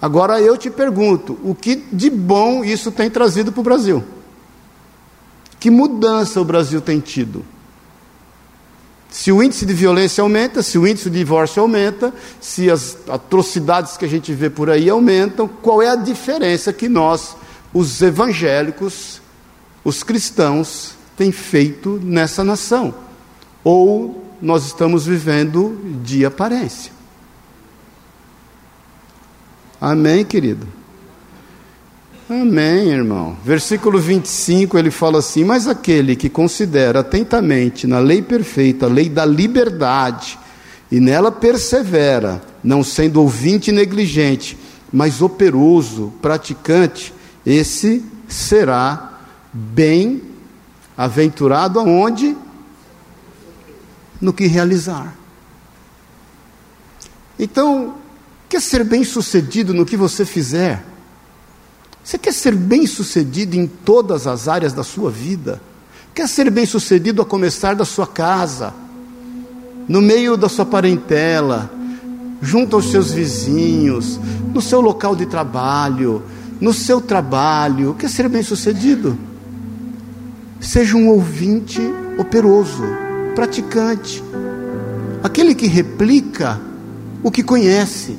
Agora 0.02 0.40
eu 0.40 0.56
te 0.56 0.68
pergunto, 0.68 1.38
o 1.44 1.54
que 1.54 1.84
de 1.92 2.10
bom 2.10 2.64
isso 2.64 2.90
tem 2.90 3.08
trazido 3.08 3.52
para 3.52 3.60
o 3.60 3.64
Brasil? 3.64 4.04
Que 5.58 5.70
mudança 5.70 6.40
o 6.40 6.44
Brasil 6.44 6.80
tem 6.80 7.00
tido? 7.00 7.44
Se 9.10 9.32
o 9.32 9.42
índice 9.42 9.64
de 9.64 9.72
violência 9.72 10.20
aumenta, 10.20 10.62
se 10.62 10.76
o 10.76 10.86
índice 10.86 11.08
de 11.08 11.18
divórcio 11.18 11.62
aumenta, 11.62 12.12
se 12.40 12.70
as 12.70 12.98
atrocidades 13.08 13.96
que 13.96 14.04
a 14.04 14.08
gente 14.08 14.32
vê 14.34 14.50
por 14.50 14.68
aí 14.68 14.90
aumentam, 14.90 15.48
qual 15.48 15.80
é 15.80 15.88
a 15.88 15.96
diferença 15.96 16.72
que 16.72 16.88
nós, 16.88 17.34
os 17.72 18.02
evangélicos, 18.02 19.22
os 19.82 20.02
cristãos, 20.02 20.94
tem 21.16 21.32
feito 21.32 21.98
nessa 22.02 22.44
nação. 22.44 22.94
Ou 23.64 24.22
nós 24.40 24.66
estamos 24.66 25.06
vivendo 25.06 25.80
de 26.04 26.24
aparência. 26.24 26.92
Amém, 29.80 30.24
querido? 30.24 30.66
Amém, 32.28 32.88
irmão. 32.88 33.36
Versículo 33.44 33.98
25 33.98 34.76
ele 34.76 34.90
fala 34.90 35.18
assim: 35.18 35.44
Mas 35.44 35.68
aquele 35.68 36.16
que 36.16 36.28
considera 36.28 37.00
atentamente 37.00 37.86
na 37.86 37.98
lei 37.98 38.20
perfeita, 38.20 38.86
a 38.86 38.88
lei 38.88 39.08
da 39.08 39.24
liberdade, 39.24 40.38
e 40.90 40.98
nela 41.00 41.30
persevera, 41.30 42.42
não 42.62 42.82
sendo 42.82 43.20
ouvinte 43.20 43.70
negligente, 43.70 44.58
mas 44.92 45.22
operoso, 45.22 46.12
praticante, 46.20 47.14
esse 47.44 48.04
será 48.28 49.20
bem 49.52 50.22
Aventurado 50.96 51.78
aonde? 51.78 52.34
No 54.18 54.32
que 54.32 54.46
realizar. 54.46 55.14
Então, 57.38 57.96
quer 58.48 58.62
ser 58.62 58.82
bem 58.82 59.04
sucedido 59.04 59.74
no 59.74 59.84
que 59.84 59.96
você 59.96 60.24
fizer? 60.24 60.82
Você 62.06 62.18
quer 62.18 62.32
ser 62.32 62.54
bem 62.54 62.86
sucedido 62.86 63.56
em 63.56 63.66
todas 63.66 64.28
as 64.28 64.46
áreas 64.46 64.72
da 64.72 64.84
sua 64.84 65.10
vida? 65.10 65.60
Quer 66.14 66.28
ser 66.28 66.48
bem 66.52 66.64
sucedido 66.64 67.20
a 67.20 67.24
começar 67.24 67.74
da 67.74 67.84
sua 67.84 68.06
casa, 68.06 68.72
no 69.88 70.00
meio 70.00 70.36
da 70.36 70.48
sua 70.48 70.64
parentela, 70.64 71.68
junto 72.40 72.76
aos 72.76 72.92
seus 72.92 73.10
vizinhos, 73.10 74.20
no 74.54 74.62
seu 74.62 74.80
local 74.80 75.16
de 75.16 75.26
trabalho, 75.26 76.22
no 76.60 76.72
seu 76.72 77.00
trabalho? 77.00 77.96
Quer 77.98 78.08
ser 78.08 78.28
bem 78.28 78.44
sucedido? 78.44 79.18
Seja 80.60 80.96
um 80.96 81.08
ouvinte 81.08 81.80
operoso, 82.16 82.84
praticante, 83.34 84.22
aquele 85.24 85.56
que 85.56 85.66
replica 85.66 86.60
o 87.20 87.32
que 87.32 87.42
conhece, 87.42 88.16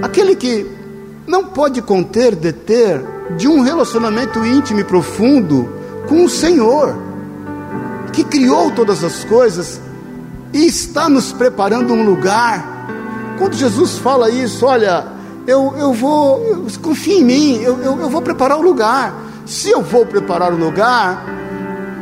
aquele 0.00 0.36
que 0.36 0.78
não 1.26 1.44
pode 1.44 1.82
conter, 1.82 2.34
deter 2.34 3.04
de 3.36 3.46
um 3.46 3.60
relacionamento 3.60 4.44
íntimo 4.44 4.80
e 4.80 4.84
profundo 4.84 5.68
com 6.08 6.24
o 6.24 6.28
Senhor, 6.28 6.96
que 8.12 8.24
criou 8.24 8.70
todas 8.72 9.04
as 9.04 9.24
coisas 9.24 9.80
e 10.52 10.66
está 10.66 11.08
nos 11.08 11.32
preparando 11.32 11.92
um 11.92 12.04
lugar. 12.04 12.80
Quando 13.38 13.54
Jesus 13.54 13.98
fala 13.98 14.30
isso, 14.30 14.66
olha, 14.66 15.06
eu, 15.46 15.74
eu 15.78 15.92
vou, 15.92 16.42
eu, 16.44 16.66
confia 16.82 17.18
em 17.20 17.24
mim, 17.24 17.60
eu, 17.62 17.78
eu, 17.78 18.00
eu 18.00 18.10
vou 18.10 18.20
preparar 18.20 18.58
o 18.58 18.62
lugar. 18.62 19.14
Se 19.46 19.70
eu 19.70 19.82
vou 19.82 20.04
preparar 20.04 20.52
o 20.52 20.56
lugar, 20.56 21.24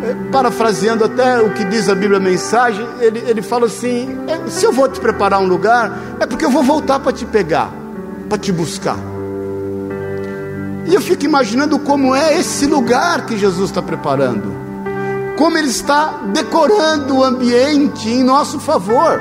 é, 0.03 0.31
parafraseando 0.31 1.05
até 1.05 1.41
o 1.41 1.53
que 1.53 1.65
diz 1.65 1.89
a 1.89 1.95
Bíblia 1.95 2.19
a 2.19 2.21
mensagem, 2.21 2.87
ele, 3.01 3.23
ele 3.27 3.43
fala 3.43 3.67
assim: 3.67 4.19
é, 4.27 4.49
se 4.49 4.65
eu 4.65 4.73
vou 4.73 4.89
te 4.89 5.01
preparar 5.01 5.41
um 5.41 5.47
lugar, 5.47 6.17
é 6.21 6.27
porque 6.27 6.45
eu 6.45 6.51
vou 6.51 6.63
voltar 6.63 7.01
para 7.01 7.13
te 7.13 7.25
pegar, 7.25 7.73
para 8.29 8.39
te 8.39 8.53
buscar. 8.53 8.99
E 10.87 10.95
eu 10.95 11.01
fico 11.01 11.25
imaginando 11.25 11.79
como 11.79 12.15
é 12.15 12.39
esse 12.39 12.67
lugar 12.67 13.27
que 13.27 13.37
Jesus 13.37 13.71
está 13.71 13.83
preparando, 13.83 14.53
como 15.37 15.59
Ele 15.59 15.69
está 15.69 16.21
decorando 16.33 17.17
o 17.17 17.25
ambiente 17.25 18.09
em 18.09 18.25
nosso 18.25 18.59
favor. 18.59 19.21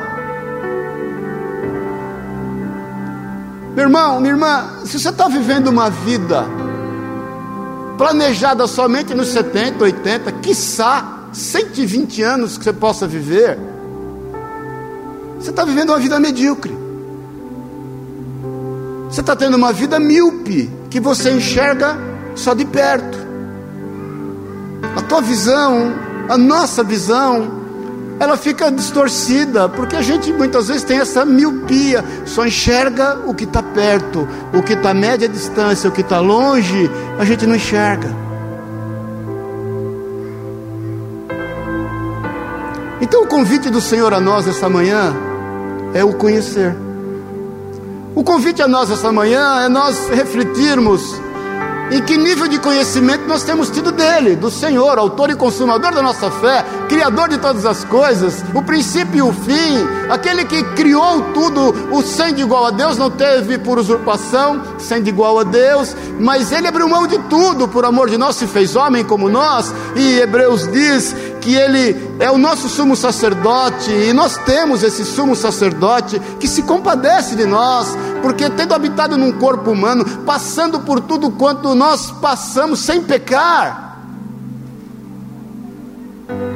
Meu 3.75 3.85
irmão, 3.85 4.19
minha 4.19 4.33
irmã, 4.33 4.65
se 4.85 4.97
você 4.99 5.09
está 5.09 5.27
vivendo 5.27 5.67
uma 5.67 5.89
vida 5.89 6.45
planejada 7.97 8.65
somente 8.65 9.13
nos 9.13 9.27
70, 9.27 9.83
80, 9.83 10.31
quiçá 10.33 11.27
120 11.33 12.23
anos 12.23 12.57
que 12.57 12.63
você 12.63 12.73
possa 12.73 13.05
viver, 13.05 13.59
você 15.37 15.49
está 15.49 15.65
vivendo 15.65 15.89
uma 15.89 15.99
vida 15.99 16.19
medíocre. 16.19 16.86
Você 19.17 19.21
está 19.21 19.35
tendo 19.35 19.57
uma 19.57 19.73
vida 19.73 19.99
míope, 19.99 20.69
que 20.91 20.99
você 20.99 21.31
enxerga 21.31 21.97
só 22.35 22.53
de 22.53 22.63
perto. 22.63 23.17
A 24.95 25.01
tua 25.01 25.21
visão, 25.21 25.91
a 26.29 26.37
nossa 26.37 26.83
visão, 26.83 27.51
ela 28.19 28.37
fica 28.37 28.71
distorcida, 28.71 29.67
porque 29.69 29.95
a 29.95 30.03
gente 30.03 30.31
muitas 30.31 30.67
vezes 30.67 30.83
tem 30.83 30.99
essa 30.99 31.25
miopia, 31.25 32.05
só 32.27 32.45
enxerga 32.45 33.23
o 33.25 33.33
que 33.33 33.45
está 33.45 33.63
perto, 33.63 34.27
o 34.53 34.61
que 34.61 34.73
está 34.73 34.93
média 34.93 35.27
distância, 35.27 35.89
o 35.89 35.91
que 35.91 36.01
está 36.01 36.19
longe, 36.19 36.87
a 37.17 37.25
gente 37.25 37.47
não 37.47 37.55
enxerga. 37.55 38.15
Então 43.01 43.23
o 43.23 43.27
convite 43.27 43.71
do 43.71 43.81
Senhor 43.81 44.13
a 44.13 44.19
nós 44.19 44.47
essa 44.47 44.69
manhã 44.69 45.11
é 45.95 46.03
o 46.03 46.13
conhecer. 46.13 46.85
O 48.17 48.23
convite 48.23 48.63
a 48.63 48.67
nós 48.67 48.89
essa 48.89 49.11
manhã 49.11 49.61
é 49.61 49.69
nós 49.69 50.09
refletirmos 50.09 51.21
em 51.91 52.01
que 52.01 52.17
nível 52.17 52.47
de 52.47 52.57
conhecimento 52.57 53.27
nós 53.27 53.43
temos 53.43 53.69
tido 53.69 53.91
dele, 53.91 54.35
do 54.35 54.49
Senhor, 54.49 54.97
autor 54.97 55.29
e 55.29 55.35
consumador 55.35 55.93
da 55.93 56.01
nossa 56.01 56.31
fé, 56.31 56.65
criador 56.89 57.29
de 57.29 57.37
todas 57.37 57.63
as 57.63 57.83
coisas, 57.83 58.43
o 58.55 58.61
princípio 58.63 59.17
e 59.17 59.21
o 59.21 59.31
fim, 59.31 59.85
aquele 60.09 60.45
que 60.45 60.63
criou 60.73 61.21
tudo, 61.31 61.93
o 61.95 62.01
sendo 62.01 62.41
igual 62.41 62.65
a 62.65 62.71
Deus, 62.71 62.97
não 62.97 63.11
teve 63.11 63.59
por 63.59 63.77
usurpação, 63.77 64.63
sendo 64.79 65.07
igual 65.07 65.39
a 65.39 65.43
Deus, 65.43 65.95
mas 66.19 66.51
ele 66.51 66.67
abriu 66.67 66.89
mão 66.89 67.05
de 67.05 67.19
tudo 67.29 67.67
por 67.67 67.85
amor 67.85 68.09
de 68.09 68.17
nós, 68.17 68.35
se 68.35 68.47
fez 68.47 68.75
homem 68.75 69.03
como 69.03 69.29
nós, 69.29 69.71
e 69.95 70.19
Hebreus 70.21 70.67
diz 70.71 71.15
que 71.47 71.55
ele 71.55 71.95
é 72.19 72.29
o 72.29 72.37
nosso 72.37 72.67
sumo 72.67 72.93
sacerdote, 72.93 73.89
e 73.89 74.11
nós 74.11 74.35
temos 74.35 74.83
esse 74.83 75.05
sumo 75.05 75.33
sacerdote 75.33 76.19
que 76.41 76.45
se 76.45 76.61
compadece 76.61 77.37
de 77.37 77.45
nós, 77.45 77.97
porque 78.21 78.49
tendo 78.49 78.73
habitado 78.73 79.17
num 79.17 79.31
corpo 79.31 79.71
humano, 79.71 80.03
passando 80.25 80.81
por 80.81 80.99
tudo 80.99 81.31
quanto 81.31 81.73
nós 81.73 82.11
passamos 82.11 82.81
sem 82.81 83.01
pecar, 83.01 83.97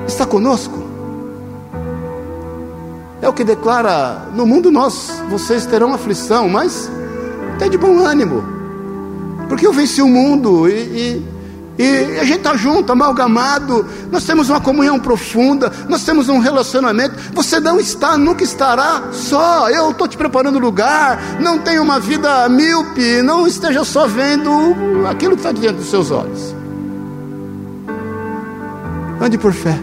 está 0.05 0.25
conosco. 0.25 0.83
É 3.21 3.29
o 3.29 3.33
que 3.33 3.45
declara: 3.45 4.27
no 4.33 4.45
mundo 4.45 4.69
nós, 4.69 5.23
vocês 5.29 5.65
terão 5.65 5.93
aflição, 5.93 6.49
mas 6.49 6.91
tem 7.57 7.69
de 7.69 7.77
bom 7.77 7.97
ânimo, 7.99 8.43
porque 9.47 9.65
eu 9.65 9.71
venci 9.71 10.01
o 10.01 10.07
mundo 10.09 10.67
e, 10.67 10.73
e, 10.73 11.30
e 11.81 12.19
a 12.19 12.23
gente 12.23 12.37
está 12.37 12.55
junto, 12.55 12.91
amalgamado, 12.91 13.87
nós 14.11 14.23
temos 14.23 14.51
uma 14.51 14.61
comunhão 14.61 14.99
profunda, 14.99 15.71
nós 15.89 16.03
temos 16.03 16.29
um 16.29 16.37
relacionamento. 16.37 17.15
Você 17.33 17.59
não 17.59 17.79
está, 17.79 18.15
nunca 18.19 18.43
estará 18.43 19.05
só. 19.11 19.67
Eu 19.67 19.89
estou 19.89 20.07
te 20.07 20.15
preparando 20.15 20.59
lugar, 20.59 21.19
não 21.39 21.57
tenha 21.57 21.81
uma 21.81 21.99
vida 21.99 22.47
míope, 22.49 23.23
não 23.23 23.47
esteja 23.47 23.83
só 23.83 24.05
vendo 24.05 24.51
aquilo 25.09 25.31
que 25.31 25.39
está 25.39 25.51
diante 25.51 25.77
dos 25.77 25.89
seus 25.89 26.11
olhos. 26.11 26.53
Ande 29.19 29.39
por 29.39 29.51
fé. 29.51 29.75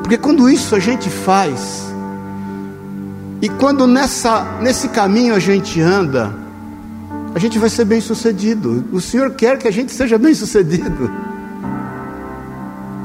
Porque 0.00 0.16
quando 0.16 0.48
isso 0.48 0.74
a 0.74 0.78
gente 0.78 1.10
faz, 1.10 1.84
e 3.42 3.48
quando 3.50 3.86
nessa, 3.86 4.42
nesse 4.62 4.88
caminho 4.88 5.34
a 5.34 5.38
gente 5.38 5.82
anda, 5.82 6.45
a 7.36 7.38
gente 7.38 7.58
vai 7.58 7.68
ser 7.68 7.84
bem 7.84 8.00
sucedido. 8.00 8.86
O 8.90 8.98
Senhor 8.98 9.32
quer 9.32 9.58
que 9.58 9.68
a 9.68 9.70
gente 9.70 9.92
seja 9.92 10.16
bem 10.16 10.32
sucedido. 10.32 11.10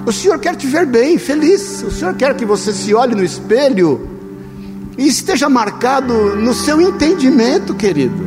O 0.05 0.11
Senhor 0.13 0.39
quer 0.39 0.55
te 0.55 0.65
ver 0.67 0.85
bem, 0.85 1.17
feliz. 1.17 1.83
O 1.83 1.91
Senhor 1.91 2.13
quer 2.13 2.33
que 2.37 2.45
você 2.45 2.71
se 2.71 2.93
olhe 2.93 3.13
no 3.13 3.25
espelho 3.25 4.07
e 4.97 5.05
esteja 5.05 5.49
marcado 5.49 6.13
no 6.37 6.53
seu 6.53 6.79
entendimento, 6.79 7.75
querido. 7.75 8.25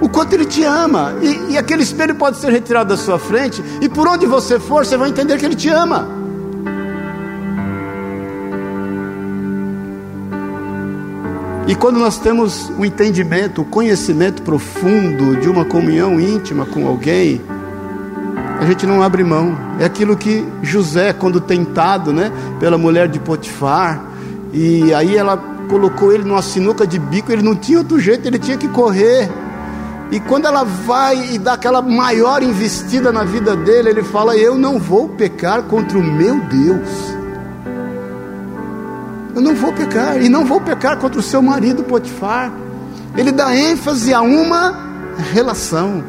O 0.00 0.08
quanto 0.08 0.32
Ele 0.32 0.46
te 0.46 0.64
ama. 0.64 1.16
E, 1.20 1.52
e 1.52 1.58
aquele 1.58 1.82
espelho 1.82 2.14
pode 2.14 2.38
ser 2.38 2.50
retirado 2.50 2.88
da 2.88 2.96
sua 2.96 3.18
frente, 3.18 3.62
e 3.82 3.90
por 3.90 4.08
onde 4.08 4.24
você 4.24 4.58
for, 4.58 4.86
você 4.86 4.96
vai 4.96 5.10
entender 5.10 5.38
que 5.38 5.44
Ele 5.44 5.54
te 5.54 5.68
ama. 5.68 6.21
E 11.66 11.74
quando 11.76 11.98
nós 11.98 12.18
temos 12.18 12.70
o 12.76 12.84
entendimento, 12.84 13.62
o 13.62 13.64
conhecimento 13.64 14.42
profundo 14.42 15.36
de 15.36 15.48
uma 15.48 15.64
comunhão 15.64 16.20
íntima 16.20 16.66
com 16.66 16.86
alguém, 16.86 17.40
a 18.58 18.66
gente 18.66 18.86
não 18.86 19.02
abre 19.02 19.22
mão. 19.22 19.56
É 19.78 19.84
aquilo 19.84 20.16
que 20.16 20.46
José, 20.62 21.12
quando 21.12 21.40
tentado, 21.40 22.12
né, 22.12 22.32
pela 22.58 22.76
mulher 22.76 23.08
de 23.08 23.20
Potifar, 23.20 24.04
e 24.52 24.92
aí 24.92 25.16
ela 25.16 25.36
colocou 25.68 26.12
ele 26.12 26.24
numa 26.24 26.42
sinuca 26.42 26.86
de 26.86 26.98
bico, 26.98 27.32
ele 27.32 27.42
não 27.42 27.54
tinha 27.54 27.78
outro 27.78 27.98
jeito, 27.98 28.26
ele 28.26 28.38
tinha 28.38 28.56
que 28.56 28.68
correr. 28.68 29.30
E 30.10 30.20
quando 30.20 30.46
ela 30.46 30.64
vai 30.64 31.34
e 31.34 31.38
dá 31.38 31.54
aquela 31.54 31.80
maior 31.80 32.42
investida 32.42 33.10
na 33.10 33.24
vida 33.24 33.56
dele, 33.56 33.88
ele 33.88 34.02
fala: 34.02 34.36
Eu 34.36 34.58
não 34.58 34.78
vou 34.78 35.08
pecar 35.08 35.62
contra 35.62 35.96
o 35.96 36.02
meu 36.02 36.38
Deus. 36.40 37.11
Eu 39.34 39.40
não 39.40 39.54
vou 39.54 39.72
pecar, 39.72 40.20
e 40.20 40.28
não 40.28 40.44
vou 40.44 40.60
pecar 40.60 40.98
contra 40.98 41.18
o 41.18 41.22
seu 41.22 41.40
marido 41.40 41.82
Potifar. 41.82 42.52
Ele 43.16 43.32
dá 43.32 43.54
ênfase 43.56 44.12
a 44.12 44.20
uma 44.20 44.76
relação. 45.32 46.02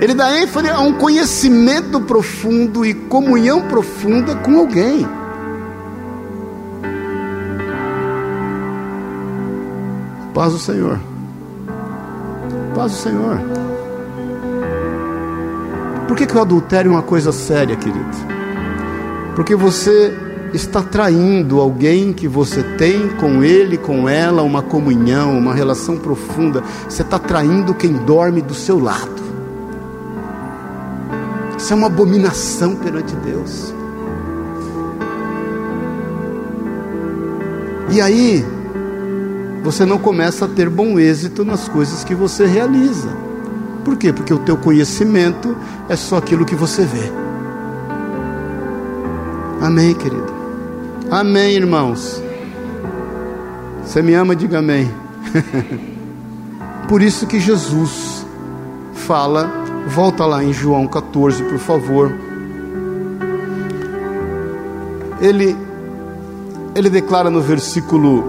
Ele 0.00 0.14
dá 0.14 0.40
ênfase 0.40 0.68
a 0.68 0.80
um 0.80 0.94
conhecimento 0.94 2.00
profundo 2.00 2.84
e 2.84 2.94
comunhão 2.94 3.62
profunda 3.62 4.36
com 4.36 4.58
alguém. 4.58 5.06
Paz 10.34 10.52
do 10.52 10.58
Senhor. 10.58 10.98
Paz 12.74 12.92
do 12.92 12.98
Senhor. 12.98 13.40
Por 16.08 16.16
que, 16.16 16.26
que 16.26 16.36
o 16.36 16.40
adultério 16.40 16.90
é 16.90 16.94
uma 16.94 17.02
coisa 17.02 17.32
séria, 17.32 17.76
querido? 17.76 18.04
Porque 19.34 19.54
você 19.54 20.14
está 20.52 20.82
traindo 20.82 21.60
alguém 21.60 22.12
que 22.12 22.28
você 22.28 22.62
tem 22.76 23.08
com 23.16 23.42
ele, 23.42 23.76
com 23.76 24.08
ela, 24.08 24.42
uma 24.42 24.62
comunhão, 24.62 25.36
uma 25.38 25.54
relação 25.54 25.96
profunda. 25.96 26.62
Você 26.88 27.02
está 27.02 27.18
traindo 27.18 27.74
quem 27.74 27.92
dorme 27.92 28.42
do 28.42 28.54
seu 28.54 28.78
lado. 28.78 29.22
Isso 31.56 31.72
é 31.72 31.76
uma 31.76 31.86
abominação 31.86 32.76
perante 32.76 33.14
Deus. 33.16 33.72
E 37.90 38.00
aí, 38.00 38.44
você 39.62 39.84
não 39.84 39.98
começa 39.98 40.44
a 40.44 40.48
ter 40.48 40.68
bom 40.68 40.98
êxito 40.98 41.44
nas 41.44 41.68
coisas 41.68 42.02
que 42.02 42.14
você 42.14 42.46
realiza. 42.46 43.10
Por 43.84 43.96
quê? 43.96 44.12
Porque 44.12 44.32
o 44.32 44.38
teu 44.38 44.56
conhecimento 44.56 45.56
é 45.88 45.96
só 45.96 46.16
aquilo 46.16 46.44
que 46.44 46.54
você 46.54 46.84
vê. 46.84 47.12
Amém, 49.60 49.94
querido. 49.94 50.41
Amém, 51.12 51.56
irmãos. 51.56 52.22
Você 53.84 54.00
me 54.00 54.14
ama, 54.14 54.34
diga 54.34 54.60
amém. 54.60 54.90
Por 56.88 57.02
isso 57.02 57.26
que 57.26 57.38
Jesus 57.38 58.24
fala, 58.94 59.46
volta 59.88 60.24
lá 60.24 60.42
em 60.42 60.54
João 60.54 60.86
14, 60.86 61.42
por 61.42 61.58
favor. 61.58 62.10
Ele 65.20 65.54
ele 66.74 66.88
declara 66.88 67.28
no 67.28 67.42
versículo 67.42 68.24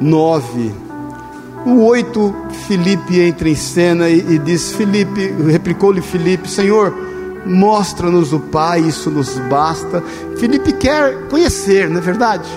9, 0.00 0.74
o 1.66 1.84
8, 1.84 2.34
Filipe 2.66 3.20
entra 3.20 3.50
em 3.50 3.54
cena 3.54 4.08
e, 4.08 4.36
e 4.36 4.38
diz: 4.38 4.72
Filipe, 4.72 5.34
replicou-lhe 5.50 6.00
Filipe, 6.00 6.48
Senhor, 6.48 7.11
mostra-nos 7.44 8.32
o 8.32 8.40
Pai, 8.40 8.80
isso 8.80 9.10
nos 9.10 9.38
basta. 9.38 10.02
Felipe 10.38 10.72
quer 10.72 11.28
conhecer, 11.28 11.88
não 11.88 11.98
é 11.98 12.00
verdade? 12.00 12.48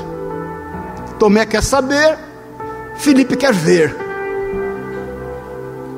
Tomé 1.17 1.45
quer 1.45 1.63
saber, 1.63 2.17
Felipe 2.95 3.35
quer 3.35 3.53
ver. 3.53 3.95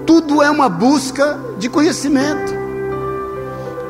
Tudo 0.05 0.41
é 0.41 0.49
uma 0.49 0.69
busca 0.69 1.39
de 1.57 1.69
conhecimento. 1.69 2.53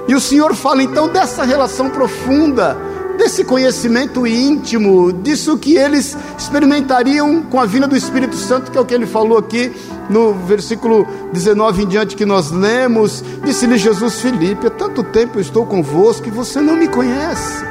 E 0.07 0.15
o 0.15 0.21
Senhor 0.21 0.55
fala 0.55 0.81
então 0.81 1.09
dessa 1.09 1.43
relação 1.43 1.89
profunda 1.89 2.77
desse 3.17 3.43
conhecimento 3.43 4.25
íntimo, 4.25 5.11
disso 5.11 5.57
que 5.57 5.75
eles 5.75 6.15
experimentariam 6.37 7.41
com 7.43 7.59
a 7.59 7.65
vinda 7.65 7.87
do 7.87 7.97
Espírito 7.97 8.35
Santo, 8.35 8.71
que 8.71 8.77
é 8.77 8.81
o 8.81 8.85
que 8.85 8.93
ele 8.93 9.05
falou 9.05 9.37
aqui 9.37 9.71
no 10.09 10.33
versículo 10.33 11.05
19 11.33 11.83
em 11.83 11.87
diante 11.87 12.15
que 12.15 12.25
nós 12.25 12.51
lemos. 12.51 13.23
Disse-lhe 13.43 13.77
Jesus 13.77 14.21
Filipe: 14.21 14.67
Há 14.67 14.69
tanto 14.69 15.03
tempo 15.03 15.37
eu 15.37 15.41
estou 15.41 15.65
convosco 15.65 16.23
que 16.23 16.31
você 16.31 16.61
não 16.61 16.77
me 16.77 16.87
conhece. 16.87 17.65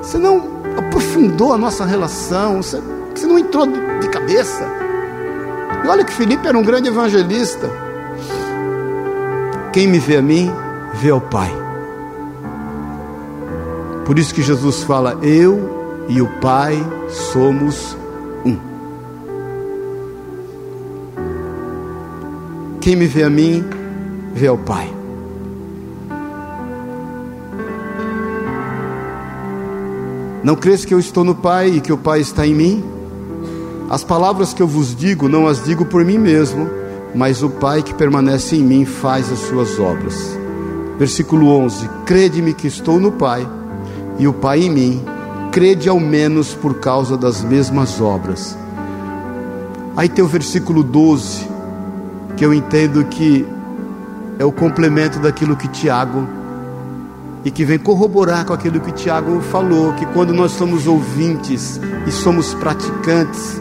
Você 0.00 0.18
não 0.18 0.62
aprofundou 0.76 1.52
a 1.52 1.58
nossa 1.58 1.84
relação, 1.84 2.62
você, 2.62 2.80
você 3.14 3.26
não 3.26 3.38
entrou 3.38 3.66
de 3.66 4.08
cabeça. 4.08 4.64
E 5.84 5.88
olha 5.88 6.04
que 6.04 6.12
Filipe 6.12 6.46
era 6.46 6.56
um 6.56 6.62
grande 6.62 6.88
evangelista. 6.88 7.70
Quem 9.72 9.88
me 9.88 9.98
vê 9.98 10.18
a 10.18 10.22
mim, 10.22 10.52
vê 10.94 11.10
ao 11.10 11.20
Pai. 11.20 11.63
Por 14.04 14.18
isso 14.18 14.34
que 14.34 14.42
Jesus 14.42 14.82
fala: 14.82 15.18
Eu 15.22 16.06
e 16.08 16.20
o 16.20 16.26
Pai 16.40 16.76
somos 17.08 17.96
um. 18.44 18.58
Quem 22.80 22.96
me 22.96 23.06
vê 23.06 23.22
a 23.22 23.30
mim, 23.30 23.64
vê 24.34 24.46
ao 24.46 24.58
Pai. 24.58 24.92
Não 30.42 30.54
crês 30.54 30.84
que 30.84 30.92
eu 30.92 30.98
estou 30.98 31.24
no 31.24 31.34
Pai 31.34 31.68
e 31.68 31.80
que 31.80 31.90
o 31.90 31.96
Pai 31.96 32.20
está 32.20 32.46
em 32.46 32.54
mim? 32.54 32.84
As 33.88 34.04
palavras 34.04 34.52
que 34.52 34.62
eu 34.62 34.66
vos 34.66 34.94
digo, 34.94 35.26
não 35.26 35.46
as 35.46 35.64
digo 35.64 35.86
por 35.86 36.04
mim 36.04 36.18
mesmo, 36.18 36.68
mas 37.14 37.42
o 37.42 37.48
Pai 37.48 37.82
que 37.82 37.94
permanece 37.94 38.56
em 38.56 38.62
mim 38.62 38.84
faz 38.84 39.32
as 39.32 39.38
suas 39.38 39.78
obras. 39.78 40.38
Versículo 40.98 41.48
11: 41.48 41.88
Crede-me 42.04 42.52
que 42.52 42.66
estou 42.66 43.00
no 43.00 43.12
Pai 43.12 43.48
e 44.18 44.28
o 44.28 44.32
Pai 44.32 44.60
em 44.60 44.70
mim, 44.70 45.04
crede 45.50 45.88
ao 45.88 46.00
menos 46.00 46.54
por 46.54 46.74
causa 46.80 47.16
das 47.16 47.42
mesmas 47.42 48.00
obras. 48.00 48.56
Aí 49.96 50.08
tem 50.08 50.24
o 50.24 50.28
versículo 50.28 50.82
12, 50.82 51.48
que 52.36 52.44
eu 52.44 52.52
entendo 52.52 53.04
que 53.04 53.46
é 54.38 54.44
o 54.44 54.50
complemento 54.50 55.18
daquilo 55.20 55.56
que 55.56 55.68
Tiago 55.68 56.26
e 57.44 57.50
que 57.50 57.64
vem 57.64 57.78
corroborar 57.78 58.44
com 58.44 58.52
aquilo 58.52 58.80
que 58.80 58.90
Tiago 58.90 59.40
falou, 59.40 59.92
que 59.92 60.06
quando 60.06 60.32
nós 60.32 60.52
somos 60.52 60.86
ouvintes 60.86 61.80
e 62.06 62.10
somos 62.10 62.54
praticantes, 62.54 63.60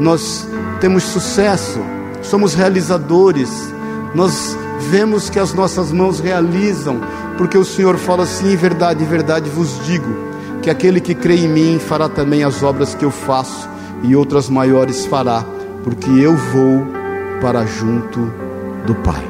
nós 0.00 0.48
temos 0.80 1.04
sucesso, 1.04 1.78
somos 2.22 2.54
realizadores, 2.54 3.50
nós 4.14 4.56
vemos 4.88 5.28
que 5.28 5.38
as 5.38 5.52
nossas 5.52 5.92
mãos 5.92 6.20
realizam, 6.20 7.00
porque 7.36 7.56
o 7.56 7.64
Senhor 7.64 7.96
fala 7.98 8.24
assim: 8.24 8.52
em 8.52 8.56
verdade, 8.56 9.02
em 9.02 9.06
verdade 9.06 9.50
vos 9.50 9.84
digo, 9.84 10.08
que 10.62 10.70
aquele 10.70 11.00
que 11.00 11.14
crê 11.14 11.36
em 11.36 11.48
mim 11.48 11.78
fará 11.78 12.08
também 12.08 12.44
as 12.44 12.62
obras 12.62 12.94
que 12.94 13.04
eu 13.04 13.10
faço, 13.10 13.68
e 14.02 14.16
outras 14.16 14.48
maiores 14.48 15.06
fará, 15.06 15.44
porque 15.84 16.10
eu 16.10 16.36
vou 16.36 16.86
para 17.40 17.64
junto 17.66 18.32
do 18.86 18.94
Pai. 18.94 19.24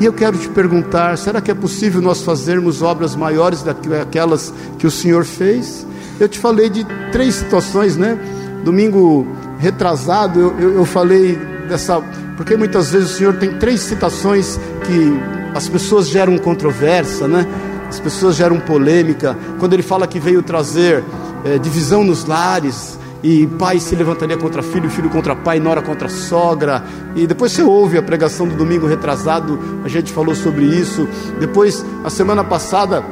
E 0.00 0.04
eu 0.04 0.12
quero 0.12 0.36
te 0.36 0.48
perguntar: 0.48 1.16
será 1.18 1.40
que 1.40 1.50
é 1.50 1.54
possível 1.54 2.00
nós 2.00 2.22
fazermos 2.22 2.82
obras 2.82 3.16
maiores 3.16 3.62
daquelas 3.62 4.52
que 4.78 4.86
o 4.86 4.90
Senhor 4.90 5.24
fez? 5.24 5.86
Eu 6.18 6.28
te 6.28 6.38
falei 6.38 6.70
de 6.70 6.86
três 7.12 7.34
situações, 7.34 7.96
né? 7.96 8.18
domingo 8.66 9.24
retrasado, 9.60 10.40
eu, 10.40 10.58
eu, 10.58 10.74
eu 10.78 10.84
falei 10.84 11.36
dessa. 11.68 12.02
Porque 12.36 12.56
muitas 12.56 12.90
vezes 12.90 13.12
o 13.12 13.14
Senhor 13.14 13.34
tem 13.34 13.54
três 13.54 13.80
citações 13.80 14.58
que 14.84 15.20
as 15.54 15.68
pessoas 15.68 16.08
geram 16.08 16.36
controvérsia, 16.38 17.26
né? 17.26 17.46
As 17.88 17.98
pessoas 17.98 18.36
geram 18.36 18.60
polêmica. 18.60 19.36
Quando 19.58 19.72
ele 19.72 19.82
fala 19.82 20.06
que 20.06 20.20
veio 20.20 20.42
trazer 20.42 21.02
é, 21.44 21.58
divisão 21.58 22.04
nos 22.04 22.24
lares, 22.24 22.98
e 23.22 23.46
pai 23.58 23.80
se 23.80 23.96
levantaria 23.96 24.36
contra 24.36 24.62
filho, 24.62 24.88
filho 24.88 25.10
contra 25.10 25.34
pai, 25.34 25.58
nora 25.58 25.82
contra 25.82 26.08
sogra. 26.08 26.84
E 27.16 27.26
depois 27.26 27.50
você 27.52 27.62
ouve 27.62 27.98
a 27.98 28.02
pregação 28.02 28.46
do 28.46 28.54
domingo 28.54 28.86
retrasado, 28.86 29.58
a 29.84 29.88
gente 29.88 30.12
falou 30.12 30.34
sobre 30.34 30.64
isso. 30.64 31.08
Depois, 31.40 31.84
a 32.04 32.10
semana 32.10 32.44
passada, 32.44 33.02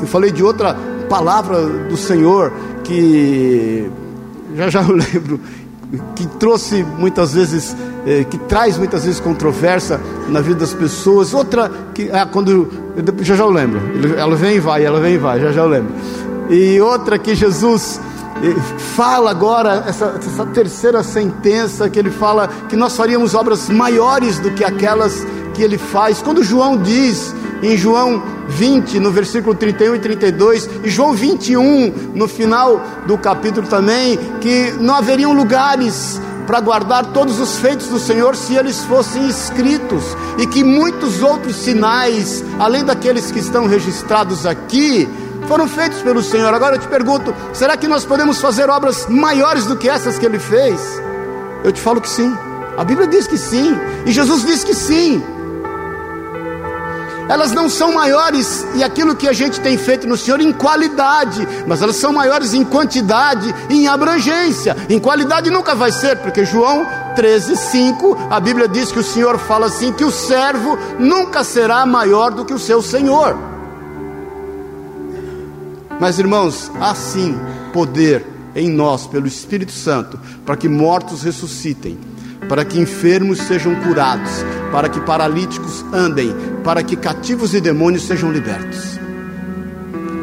eu 0.00 0.06
falei 0.06 0.30
de 0.30 0.42
outra 0.42 0.76
palavra 1.08 1.66
do 1.66 1.96
Senhor 1.96 2.52
que 2.84 3.90
já 4.54 4.68
já 4.68 4.82
eu 4.82 4.92
lembro 4.92 5.40
que 6.14 6.26
trouxe 6.26 6.84
muitas 6.98 7.32
vezes, 7.32 7.76
eh, 8.06 8.24
que 8.24 8.36
traz 8.38 8.76
muitas 8.76 9.04
vezes 9.04 9.20
controvérsia 9.20 10.00
na 10.28 10.40
vida 10.40 10.60
das 10.60 10.74
pessoas. 10.74 11.32
Outra 11.32 11.70
que, 11.94 12.10
ah, 12.10 12.26
quando, 12.26 12.68
já 13.20 13.34
já 13.34 13.44
eu 13.44 13.50
lembro, 13.50 13.80
ela 14.16 14.36
vem 14.36 14.56
e 14.56 14.60
vai, 14.60 14.84
ela 14.84 15.00
vem 15.00 15.14
e 15.14 15.18
vai, 15.18 15.40
já 15.40 15.52
já 15.52 15.62
eu 15.62 15.68
lembro. 15.68 15.94
E 16.50 16.80
outra 16.80 17.18
que 17.18 17.34
Jesus 17.34 18.00
eh, 18.42 18.54
fala 18.96 19.30
agora, 19.30 19.84
essa, 19.86 20.14
essa 20.18 20.46
terceira 20.46 21.02
sentença, 21.02 21.88
que 21.88 21.98
ele 21.98 22.10
fala 22.10 22.48
que 22.68 22.76
nós 22.76 22.96
faríamos 22.96 23.34
obras 23.34 23.68
maiores 23.68 24.38
do 24.38 24.50
que 24.50 24.64
aquelas 24.64 25.26
que 25.54 25.62
ele 25.62 25.78
faz. 25.78 26.20
Quando 26.20 26.44
João 26.44 26.76
diz 26.76 27.34
em 27.62 27.76
João 27.76 28.22
20, 28.48 28.98
no 29.00 29.10
versículo 29.10 29.54
31 29.54 29.96
e 29.96 29.98
32, 29.98 30.70
e 30.84 30.88
João 30.88 31.12
21, 31.12 32.12
no 32.14 32.28
final 32.28 32.80
do 33.06 33.18
capítulo 33.18 33.66
também, 33.66 34.18
que 34.40 34.72
não 34.80 34.94
haveriam 34.94 35.32
lugares 35.32 36.20
para 36.46 36.60
guardar 36.60 37.12
todos 37.12 37.38
os 37.40 37.58
feitos 37.58 37.88
do 37.88 37.98
Senhor 37.98 38.34
se 38.34 38.54
eles 38.54 38.82
fossem 38.84 39.28
escritos, 39.28 40.02
e 40.38 40.46
que 40.46 40.64
muitos 40.64 41.22
outros 41.22 41.56
sinais, 41.56 42.42
além 42.58 42.84
daqueles 42.84 43.30
que 43.30 43.38
estão 43.38 43.66
registrados 43.66 44.46
aqui, 44.46 45.08
foram 45.46 45.68
feitos 45.68 46.00
pelo 46.00 46.22
Senhor. 46.22 46.52
Agora 46.54 46.76
eu 46.76 46.80
te 46.80 46.88
pergunto: 46.88 47.34
será 47.52 47.76
que 47.76 47.86
nós 47.86 48.04
podemos 48.04 48.40
fazer 48.40 48.70
obras 48.70 49.06
maiores 49.08 49.66
do 49.66 49.76
que 49.76 49.88
essas 49.88 50.18
que 50.18 50.24
ele 50.24 50.38
fez? 50.38 50.80
Eu 51.64 51.72
te 51.72 51.80
falo 51.80 52.00
que 52.00 52.08
sim. 52.08 52.34
A 52.76 52.84
Bíblia 52.84 53.08
diz 53.08 53.26
que 53.26 53.36
sim, 53.36 53.76
e 54.06 54.12
Jesus 54.12 54.44
diz 54.46 54.62
que 54.62 54.72
sim 54.72 55.22
elas 57.28 57.52
não 57.52 57.68
são 57.68 57.92
maiores 57.92 58.66
e 58.74 58.82
aquilo 58.82 59.14
que 59.14 59.28
a 59.28 59.32
gente 59.32 59.60
tem 59.60 59.76
feito 59.76 60.06
no 60.06 60.16
Senhor 60.16 60.40
em 60.40 60.52
qualidade, 60.52 61.46
mas 61.66 61.82
elas 61.82 61.96
são 61.96 62.12
maiores 62.12 62.54
em 62.54 62.64
quantidade 62.64 63.54
e 63.68 63.82
em 63.82 63.88
abrangência. 63.88 64.76
Em 64.88 64.98
qualidade 64.98 65.50
nunca 65.50 65.74
vai 65.74 65.92
ser, 65.92 66.16
porque 66.18 66.44
João 66.44 66.86
13, 67.14 67.56
5, 67.56 68.28
a 68.30 68.40
Bíblia 68.40 68.66
diz 68.66 68.90
que 68.90 68.98
o 68.98 69.04
Senhor 69.04 69.38
fala 69.38 69.66
assim: 69.66 69.92
que 69.92 70.04
o 70.04 70.10
servo 70.10 70.78
nunca 70.98 71.44
será 71.44 71.84
maior 71.84 72.30
do 72.30 72.44
que 72.44 72.54
o 72.54 72.58
seu 72.58 72.80
Senhor. 72.80 73.36
Mas 76.00 76.18
irmãos, 76.18 76.70
há 76.80 76.94
sim 76.94 77.38
poder 77.72 78.24
em 78.54 78.70
nós 78.70 79.06
pelo 79.06 79.26
Espírito 79.26 79.72
Santo 79.72 80.18
para 80.46 80.56
que 80.56 80.68
mortos 80.68 81.22
ressuscitem 81.22 81.98
para 82.48 82.64
que 82.64 82.80
enfermos 82.80 83.38
sejam 83.40 83.74
curados, 83.76 84.30
para 84.72 84.88
que 84.88 85.00
paralíticos 85.00 85.84
andem, 85.92 86.34
para 86.62 86.82
que 86.82 86.96
cativos 86.96 87.54
e 87.54 87.60
demônios 87.60 88.06
sejam 88.06 88.30
libertos. 88.30 88.98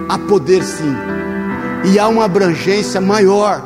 Há 0.07 0.17
poder 0.17 0.63
sim, 0.63 0.95
e 1.85 1.99
há 1.99 2.07
uma 2.07 2.25
abrangência 2.25 3.01
maior, 3.01 3.63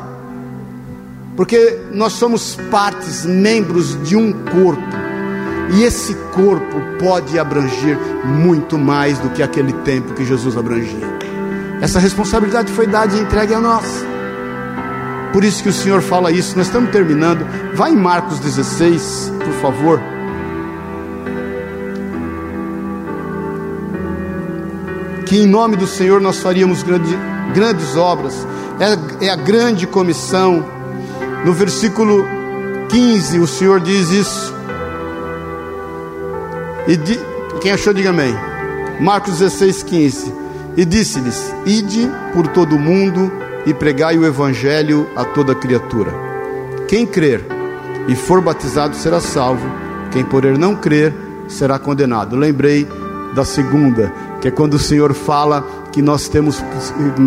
porque 1.36 1.78
nós 1.92 2.14
somos 2.14 2.56
partes, 2.70 3.24
membros 3.24 3.96
de 4.02 4.16
um 4.16 4.32
corpo, 4.32 4.82
e 5.72 5.84
esse 5.84 6.14
corpo 6.34 6.80
pode 6.98 7.38
abranger 7.38 7.96
muito 8.24 8.76
mais 8.76 9.18
do 9.18 9.30
que 9.30 9.42
aquele 9.42 9.72
tempo 9.72 10.14
que 10.14 10.24
Jesus 10.24 10.56
abrangia. 10.56 11.06
Essa 11.80 11.98
responsabilidade 11.98 12.70
foi 12.72 12.86
dada 12.86 13.14
e 13.16 13.20
entregue 13.20 13.54
a 13.54 13.60
nós. 13.60 13.86
Por 15.32 15.44
isso 15.44 15.62
que 15.62 15.68
o 15.68 15.72
Senhor 15.72 16.02
fala 16.02 16.32
isso. 16.32 16.56
Nós 16.56 16.66
estamos 16.66 16.90
terminando. 16.90 17.46
Vai 17.74 17.92
em 17.92 17.96
Marcos 17.96 18.40
16, 18.40 19.32
por 19.44 19.52
favor. 19.54 20.00
Que 25.30 25.38
em 25.38 25.46
nome 25.46 25.76
do 25.76 25.86
Senhor 25.86 26.20
nós 26.20 26.40
faríamos 26.40 26.82
grande, 26.82 27.16
grandes 27.54 27.96
obras. 27.96 28.34
É, 28.80 29.26
é 29.26 29.30
a 29.30 29.36
grande 29.36 29.86
comissão. 29.86 30.64
No 31.44 31.52
versículo 31.52 32.24
15, 32.88 33.38
o 33.38 33.46
Senhor 33.46 33.78
diz 33.78 34.10
isso. 34.10 34.52
E 36.88 36.96
di, 36.96 37.16
quem 37.60 37.70
achou, 37.70 37.94
diga 37.94 38.10
amém. 38.10 38.34
Marcos 39.00 39.38
16, 39.38 39.84
15. 39.84 40.34
E 40.76 40.84
disse-lhes: 40.84 41.54
Ide 41.64 42.10
por 42.34 42.48
todo 42.48 42.74
o 42.74 42.80
mundo 42.80 43.30
e 43.64 43.72
pregai 43.72 44.18
o 44.18 44.26
evangelho 44.26 45.08
a 45.14 45.24
toda 45.24 45.54
criatura. 45.54 46.12
Quem 46.88 47.06
crer 47.06 47.46
e 48.08 48.16
for 48.16 48.40
batizado 48.40 48.96
será 48.96 49.20
salvo, 49.20 49.70
quem 50.10 50.24
porém 50.24 50.58
não 50.58 50.74
crer 50.74 51.14
será 51.46 51.78
condenado. 51.78 52.34
Lembrei 52.34 52.88
da 53.32 53.44
segunda, 53.44 54.12
que 54.40 54.48
é 54.48 54.50
quando 54.50 54.74
o 54.74 54.78
Senhor 54.78 55.12
fala 55.14 55.64
que 55.92 56.00
nós 56.00 56.28
temos 56.28 56.62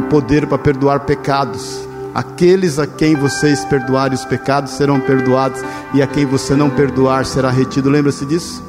poder 0.09 0.47
para 0.47 0.57
perdoar 0.57 1.01
pecados. 1.01 1.87
Aqueles 2.13 2.77
a 2.77 2.85
quem 2.85 3.15
vocês 3.15 3.65
perdoarem 3.65 4.15
os 4.15 4.25
pecados 4.25 4.73
serão 4.73 4.99
perdoados, 4.99 5.61
e 5.93 6.01
a 6.01 6.07
quem 6.07 6.25
você 6.25 6.55
não 6.55 6.69
perdoar 6.69 7.25
será 7.25 7.49
retido. 7.49 7.89
Lembra-se 7.89 8.25
disso? 8.25 8.63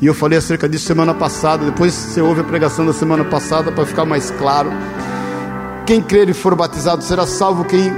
E 0.00 0.06
eu 0.06 0.14
falei 0.14 0.38
acerca 0.38 0.68
disso 0.68 0.86
semana 0.86 1.14
passada. 1.14 1.64
Depois 1.64 1.92
você 1.92 2.20
ouve 2.20 2.40
a 2.40 2.44
pregação 2.44 2.86
da 2.86 2.92
semana 2.92 3.24
passada 3.24 3.72
para 3.72 3.86
ficar 3.86 4.04
mais 4.04 4.30
claro. 4.30 4.70
Quem 5.86 6.02
crer 6.02 6.28
e 6.28 6.34
for 6.34 6.54
batizado 6.54 7.02
será 7.02 7.26
salvo, 7.26 7.64
quem 7.64 7.90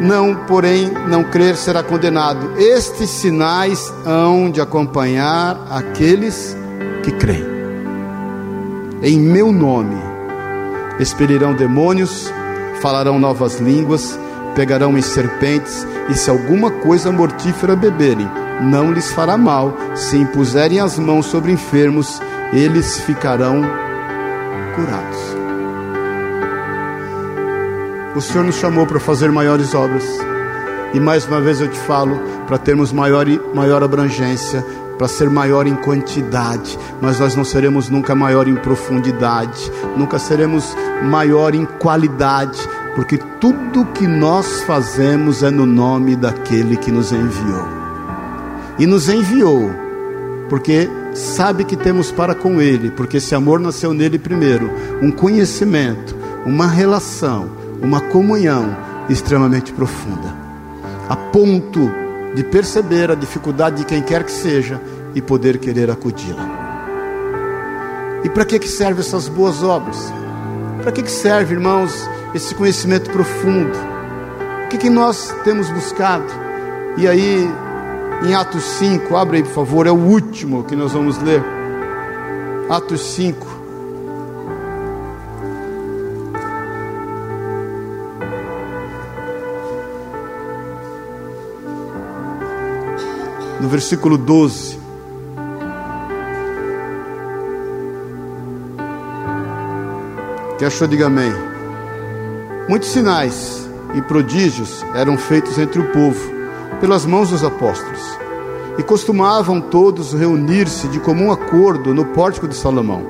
não, 0.00 0.34
porém, 0.46 0.90
não 1.08 1.24
crer 1.24 1.56
será 1.56 1.82
condenado. 1.82 2.52
Estes 2.58 3.10
sinais 3.10 3.92
hão 4.06 4.50
de 4.50 4.60
acompanhar 4.60 5.58
aqueles 5.70 6.56
que 7.02 7.12
creem. 7.12 7.51
Em 9.04 9.18
meu 9.18 9.50
nome 9.50 9.96
expelirão 11.00 11.54
demônios, 11.54 12.32
falarão 12.80 13.18
novas 13.18 13.58
línguas, 13.58 14.16
pegarão 14.54 14.96
em 14.96 15.02
serpentes, 15.02 15.84
e 16.08 16.14
se 16.14 16.30
alguma 16.30 16.70
coisa 16.70 17.10
mortífera 17.10 17.74
beberem, 17.74 18.30
não 18.60 18.92
lhes 18.92 19.10
fará 19.10 19.36
mal. 19.36 19.76
Se 19.96 20.16
impuserem 20.16 20.78
as 20.78 21.00
mãos 21.00 21.26
sobre 21.26 21.50
enfermos, 21.50 22.20
eles 22.52 23.00
ficarão 23.00 23.62
curados. 24.76 25.18
O 28.14 28.20
Senhor 28.20 28.44
nos 28.44 28.54
chamou 28.54 28.86
para 28.86 29.00
fazer 29.00 29.32
maiores 29.32 29.74
obras. 29.74 30.04
E 30.94 31.00
mais 31.00 31.26
uma 31.26 31.40
vez 31.40 31.60
eu 31.60 31.66
te 31.66 31.78
falo, 31.78 32.20
para 32.46 32.56
termos 32.56 32.92
maior, 32.92 33.26
maior 33.52 33.82
abrangência, 33.82 34.64
para 35.02 35.08
ser 35.08 35.28
maior 35.28 35.66
em 35.66 35.74
quantidade, 35.74 36.78
mas 37.00 37.18
nós 37.18 37.34
não 37.34 37.44
seremos 37.44 37.90
nunca 37.90 38.14
maior 38.14 38.46
em 38.46 38.54
profundidade, 38.54 39.68
nunca 39.96 40.16
seremos 40.16 40.76
maior 41.02 41.56
em 41.56 41.64
qualidade, 41.64 42.60
porque 42.94 43.18
tudo 43.40 43.84
que 43.86 44.06
nós 44.06 44.62
fazemos 44.62 45.42
é 45.42 45.50
no 45.50 45.66
nome 45.66 46.14
daquele 46.14 46.76
que 46.76 46.92
nos 46.92 47.10
enviou. 47.10 47.66
E 48.78 48.86
nos 48.86 49.08
enviou, 49.08 49.72
porque 50.48 50.88
sabe 51.14 51.64
que 51.64 51.76
temos 51.76 52.12
para 52.12 52.32
com 52.32 52.60
Ele, 52.60 52.88
porque 52.92 53.16
esse 53.16 53.34
amor 53.34 53.58
nasceu 53.58 53.92
nele 53.92 54.20
primeiro 54.20 54.70
um 55.02 55.10
conhecimento, 55.10 56.14
uma 56.46 56.68
relação 56.68 57.50
uma 57.82 58.00
comunhão 58.00 58.76
extremamente 59.10 59.72
profunda, 59.72 60.32
a 61.08 61.16
ponto 61.16 61.90
de 62.34 62.42
perceber 62.42 63.10
a 63.10 63.14
dificuldade 63.14 63.78
de 63.78 63.84
quem 63.84 64.02
quer 64.02 64.24
que 64.24 64.32
seja 64.32 64.80
e 65.14 65.20
poder 65.20 65.58
querer 65.58 65.90
acudi-la. 65.90 66.60
E 68.24 68.28
para 68.28 68.44
que, 68.44 68.58
que 68.58 68.68
serve 68.68 69.00
essas 69.00 69.28
boas 69.28 69.62
obras? 69.62 70.12
Para 70.82 70.92
que, 70.92 71.02
que 71.02 71.10
serve, 71.10 71.54
irmãos, 71.54 71.92
esse 72.34 72.54
conhecimento 72.54 73.10
profundo? 73.10 73.76
O 74.64 74.68
que, 74.68 74.78
que 74.78 74.90
nós 74.90 75.34
temos 75.44 75.70
buscado? 75.70 76.26
E 76.96 77.06
aí, 77.06 77.48
em 78.26 78.34
Atos 78.34 78.64
5, 78.78 79.16
abre 79.16 79.38
aí 79.38 79.42
por 79.42 79.52
favor, 79.52 79.86
é 79.86 79.90
o 79.90 79.96
último 79.96 80.64
que 80.64 80.76
nós 80.76 80.92
vamos 80.92 81.18
ler. 81.18 81.42
Atos 82.68 83.00
5. 83.14 83.62
no 93.62 93.68
versículo 93.68 94.18
12. 94.18 94.81
Que 100.62 100.66
achou, 100.66 100.86
diga 100.86 101.08
amém. 101.08 101.32
Muitos 102.68 102.90
sinais 102.90 103.68
e 103.94 104.00
prodígios 104.00 104.86
eram 104.94 105.18
feitos 105.18 105.58
entre 105.58 105.80
o 105.80 105.90
povo, 105.90 106.20
pelas 106.80 107.04
mãos 107.04 107.30
dos 107.30 107.42
apóstolos. 107.42 108.00
E 108.78 108.82
costumavam 108.84 109.60
todos 109.60 110.12
reunir-se 110.12 110.86
de 110.86 111.00
comum 111.00 111.32
acordo 111.32 111.92
no 111.92 112.04
pórtico 112.04 112.46
de 112.46 112.54
Salomão. 112.54 113.02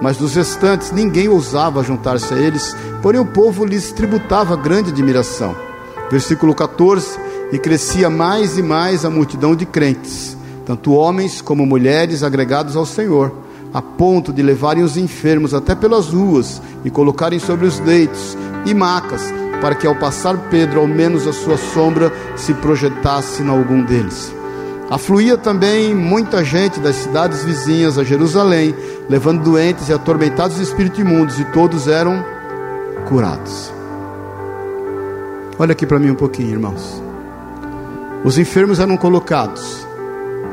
Mas 0.00 0.16
dos 0.16 0.34
restantes 0.34 0.90
ninguém 0.90 1.28
ousava 1.28 1.84
juntar-se 1.84 2.32
a 2.32 2.38
eles, 2.38 2.74
porém 3.02 3.20
o 3.20 3.26
povo 3.26 3.66
lhes 3.66 3.92
tributava 3.92 4.56
grande 4.56 4.88
admiração. 4.88 5.54
Versículo 6.10 6.54
14: 6.54 7.18
E 7.52 7.58
crescia 7.58 8.08
mais 8.08 8.56
e 8.56 8.62
mais 8.62 9.04
a 9.04 9.10
multidão 9.10 9.54
de 9.54 9.66
crentes, 9.66 10.38
tanto 10.64 10.94
homens 10.94 11.42
como 11.42 11.66
mulheres 11.66 12.22
agregados 12.22 12.76
ao 12.76 12.86
Senhor, 12.86 13.30
a 13.72 13.82
ponto 13.82 14.32
de 14.32 14.42
levarem 14.42 14.82
os 14.82 14.96
enfermos 14.96 15.52
até 15.52 15.74
pelas 15.74 16.08
ruas 16.08 16.60
e 16.84 16.90
colocarem 16.90 17.38
sobre 17.38 17.66
os 17.66 17.78
leitos 17.80 18.36
e 18.64 18.72
macas, 18.72 19.22
para 19.60 19.74
que 19.74 19.86
ao 19.86 19.94
passar 19.94 20.36
Pedro, 20.50 20.80
ao 20.80 20.86
menos 20.86 21.26
a 21.26 21.32
sua 21.32 21.56
sombra 21.56 22.12
se 22.36 22.54
projetasse 22.54 23.42
em 23.42 23.48
algum 23.48 23.82
deles. 23.84 24.32
Afluía 24.90 25.36
também 25.36 25.94
muita 25.94 26.42
gente 26.42 26.80
das 26.80 26.96
cidades 26.96 27.44
vizinhas 27.44 27.98
a 27.98 28.04
Jerusalém, 28.04 28.74
levando 29.08 29.42
doentes 29.42 29.88
e 29.88 29.92
atormentados 29.92 30.56
de 30.56 30.62
espírito 30.62 31.00
imundos, 31.00 31.38
e 31.38 31.44
todos 31.46 31.88
eram 31.88 32.24
curados. 33.06 33.70
Olha 35.58 35.72
aqui 35.72 35.84
para 35.84 35.98
mim 35.98 36.10
um 36.10 36.14
pouquinho, 36.14 36.50
irmãos. 36.50 37.02
Os 38.24 38.38
enfermos 38.38 38.80
eram 38.80 38.96
colocados, 38.96 39.86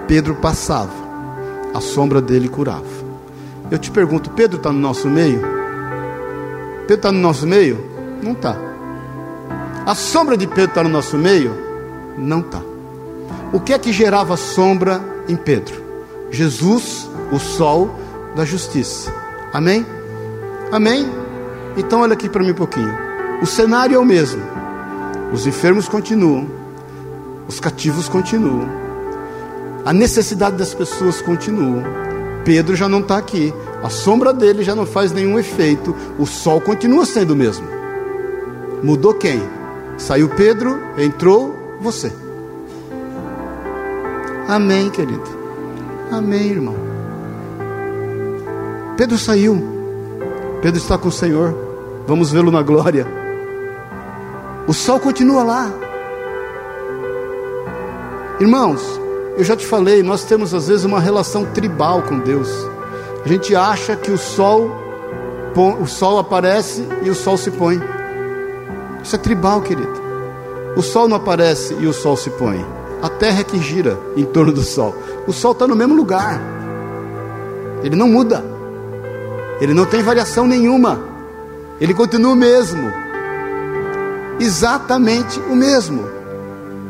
Pedro 0.07 0.36
passava, 0.36 0.91
a 1.74 1.80
sombra 1.80 2.22
dele 2.22 2.49
curava. 2.49 3.05
Eu 3.72 3.80
te 3.80 3.89
pergunto, 3.89 4.30
Pedro 4.32 4.57
está 4.57 4.72
no 4.72 4.80
nosso 4.80 5.07
meio? 5.09 5.41
Pedro 6.82 6.95
está 6.95 7.11
no 7.11 7.20
nosso 7.20 7.47
meio? 7.47 7.84
Não 8.22 8.34
está. 8.34 8.55
A 9.86 9.95
sombra 9.95 10.38
de 10.38 10.47
Pedro 10.47 10.66
está 10.70 10.84
no 10.84 10.89
nosso 10.89 11.18
meio? 11.18 11.51
Não 12.18 12.41
está. 12.41 12.61
O 13.51 13.59
que 13.59 13.74
é 13.74 13.80
que 13.80 13.91
gerava 13.91 14.38
sombra 14.38 15.01
em 15.28 15.36
Pedro? 15.36 15.84
Jesus, 16.30 17.09
o 17.32 17.39
sol 17.39 17.93
da 18.36 18.45
justiça. 18.45 19.11
Amém? 19.51 19.86
Amém? 20.72 21.09
Então 21.78 22.01
olha 22.01 22.13
aqui 22.13 22.30
para 22.30 22.43
mim 22.43 22.51
um 22.51 22.55
pouquinho. 22.55 22.93
O 23.41 23.45
cenário 23.45 23.95
é 23.95 23.99
o 23.99 24.05
mesmo. 24.05 24.41
Os 25.34 25.45
enfermos 25.47 25.88
continuam, 25.88 26.47
os 27.47 27.59
cativos 27.59 28.07
continuam, 28.07 28.70
a 29.84 29.91
necessidade 29.91 30.55
das 30.55 30.74
pessoas 30.74 31.22
continua. 31.22 31.84
Pedro 32.45 32.75
já 32.75 32.87
não 32.87 32.99
está 32.99 33.17
aqui, 33.17 33.51
a 33.83 33.89
sombra 33.89 34.31
dele 34.31 34.63
já 34.63 34.75
não 34.75 34.85
faz 34.85 35.11
nenhum 35.11 35.37
efeito, 35.37 35.95
o 36.19 36.25
sol 36.27 36.61
continua 36.61 37.05
sendo 37.05 37.31
o 37.31 37.35
mesmo. 37.35 37.67
Mudou 38.83 39.15
quem? 39.15 39.41
Saiu 39.97 40.29
Pedro, 40.29 40.79
entrou 40.97 41.55
você. 41.81 42.13
Amém, 44.47 44.91
querido. 44.91 45.23
Amém, 46.11 46.51
irmão. 46.51 46.75
Pedro 48.95 49.17
saiu. 49.17 49.61
Pedro 50.61 50.77
está 50.77 50.97
com 50.97 51.09
o 51.09 51.11
Senhor. 51.11 51.55
Vamos 52.05 52.31
vê-lo 52.31 52.51
na 52.51 52.61
glória. 52.61 53.07
O 54.67 54.73
sol 54.73 54.99
continua 54.99 55.43
lá. 55.43 55.71
Irmãos, 58.39 59.01
eu 59.38 59.43
já 59.43 59.55
te 59.55 59.65
falei, 59.65 60.01
nós 60.01 60.23
temos 60.23 60.53
às 60.53 60.67
vezes 60.67 60.86
uma 60.86 60.99
relação 60.99 61.45
tribal 61.45 62.01
com 62.01 62.19
Deus. 62.19 62.49
A 63.23 63.27
gente 63.27 63.55
acha 63.55 63.95
que 63.95 64.11
o 64.11 64.17
sol 64.17 64.86
o 65.79 65.88
sol 65.88 66.19
aparece 66.19 66.86
e 67.01 67.09
o 67.09 67.15
sol 67.15 67.38
se 67.38 67.49
põe. 67.49 67.81
Isso 69.01 69.15
é 69.15 69.19
tribal, 69.19 69.61
querido. 69.61 69.93
O 70.75 70.81
sol 70.81 71.07
não 71.07 71.15
aparece 71.15 71.73
e 71.79 71.88
o 71.88 71.93
sol 71.93 72.17
se 72.17 72.29
põe. 72.31 72.65
A 73.01 73.07
terra 73.07 73.39
é 73.39 73.43
que 73.43 73.61
gira 73.61 73.97
em 74.17 74.25
torno 74.25 74.51
do 74.51 74.63
sol. 74.63 74.93
O 75.25 75.31
sol 75.31 75.53
está 75.53 75.65
no 75.65 75.75
mesmo 75.75 75.95
lugar. 75.95 76.41
Ele 77.83 77.95
não 77.95 78.09
muda. 78.09 78.43
Ele 79.61 79.73
não 79.73 79.86
tem 79.86 80.03
variação 80.03 80.45
nenhuma. 80.45 80.99
Ele 81.79 81.93
continua 81.93 82.33
o 82.33 82.36
mesmo. 82.36 82.91
Exatamente 84.39 85.39
o 85.39 85.55
mesmo. 85.55 86.14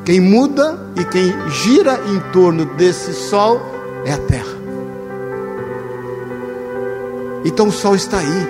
Quem 0.05 0.19
muda 0.19 0.79
e 0.95 1.03
quem 1.03 1.33
gira 1.49 1.99
em 2.07 2.19
torno 2.31 2.63
desse 2.65 3.11
sol 3.13 3.59
é 4.05 4.13
a 4.13 4.17
terra. 4.19 4.55
Então 7.43 7.69
o 7.69 7.71
sol 7.71 7.95
está 7.95 8.19
aí. 8.19 8.47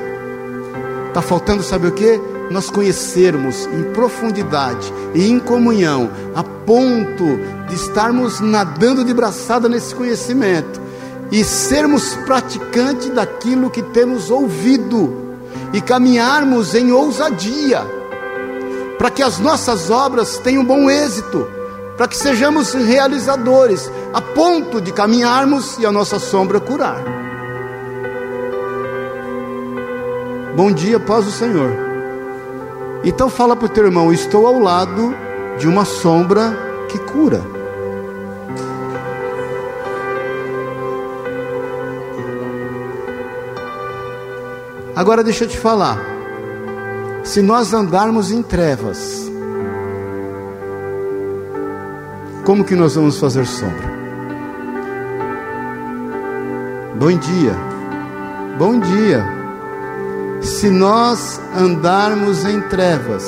Está 1.08 1.22
faltando, 1.22 1.64
sabe 1.64 1.88
o 1.88 1.94
que? 1.94 2.20
Nós 2.52 2.70
conhecermos 2.70 3.68
em 3.68 3.84
profundidade 3.94 4.94
e 5.14 5.30
em 5.30 5.40
comunhão, 5.40 6.10
a 6.36 6.44
ponto 6.44 7.40
de 7.70 7.76
estarmos 7.76 8.42
nadando 8.42 9.06
de 9.06 9.14
braçada 9.14 9.70
nesse 9.70 9.96
conhecimento 9.96 10.82
e 11.32 11.42
sermos 11.44 12.16
praticantes 12.26 13.10
daquilo 13.10 13.70
que 13.70 13.82
temos 13.82 14.30
ouvido 14.30 15.38
e 15.74 15.80
caminharmos 15.80 16.76
em 16.76 16.92
ousadia, 16.92 17.82
para 18.98 19.10
que 19.10 19.22
as 19.22 19.40
nossas 19.40 19.90
obras 19.90 20.38
tenham 20.38 20.64
bom 20.64 20.90
êxito, 20.90 21.48
para 21.98 22.08
que 22.08 22.18
sejamos 22.18 22.74
realizadores, 22.74 23.92
a 24.14 24.22
ponto 24.22 24.82
de 24.82 24.92
caminharmos 24.92 25.78
e 25.78 25.86
a 25.86 25.92
nossa 25.92 26.20
sombra 26.20 26.60
curar. 26.60 27.04
Bom 30.56 30.72
dia, 30.72 31.00
paz 31.00 31.26
do 31.26 31.32
Senhor. 31.32 31.72
Então 33.04 33.30
fala 33.30 33.56
para 33.56 33.66
o 33.66 33.70
teu 33.70 33.86
irmão: 33.86 34.12
estou 34.12 34.48
ao 34.48 34.60
lado 34.60 35.14
de 35.58 35.68
uma 35.68 35.86
sombra 35.86 36.58
que 36.90 36.98
cura. 36.98 37.42
Agora 44.96 45.24
deixa 45.24 45.44
eu 45.44 45.50
te 45.50 45.58
falar. 45.58 46.15
Se 47.26 47.42
nós 47.42 47.74
andarmos 47.74 48.32
em 48.32 48.44
trevas, 48.44 49.30
como 52.46 52.64
que 52.64 52.76
nós 52.76 52.94
vamos 52.94 53.20
fazer 53.20 53.48
sombra? 53.48 53.96
Bom 57.00 57.18
dia. 57.18 57.56
Bom 58.60 58.80
dia. 58.80 59.26
Se 60.40 60.70
nós 60.70 61.42
andarmos 61.58 62.46
em 62.46 62.62
trevas, 62.62 63.24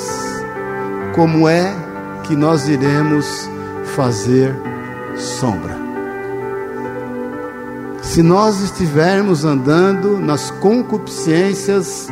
como 1.16 1.48
é 1.48 1.74
que 2.22 2.36
nós 2.36 2.68
iremos 2.68 3.50
fazer 3.96 4.54
sombra? 5.16 5.76
Se 8.00 8.22
nós 8.22 8.60
estivermos 8.60 9.44
andando 9.44 10.20
nas 10.20 10.52
concupiscências 10.52 12.06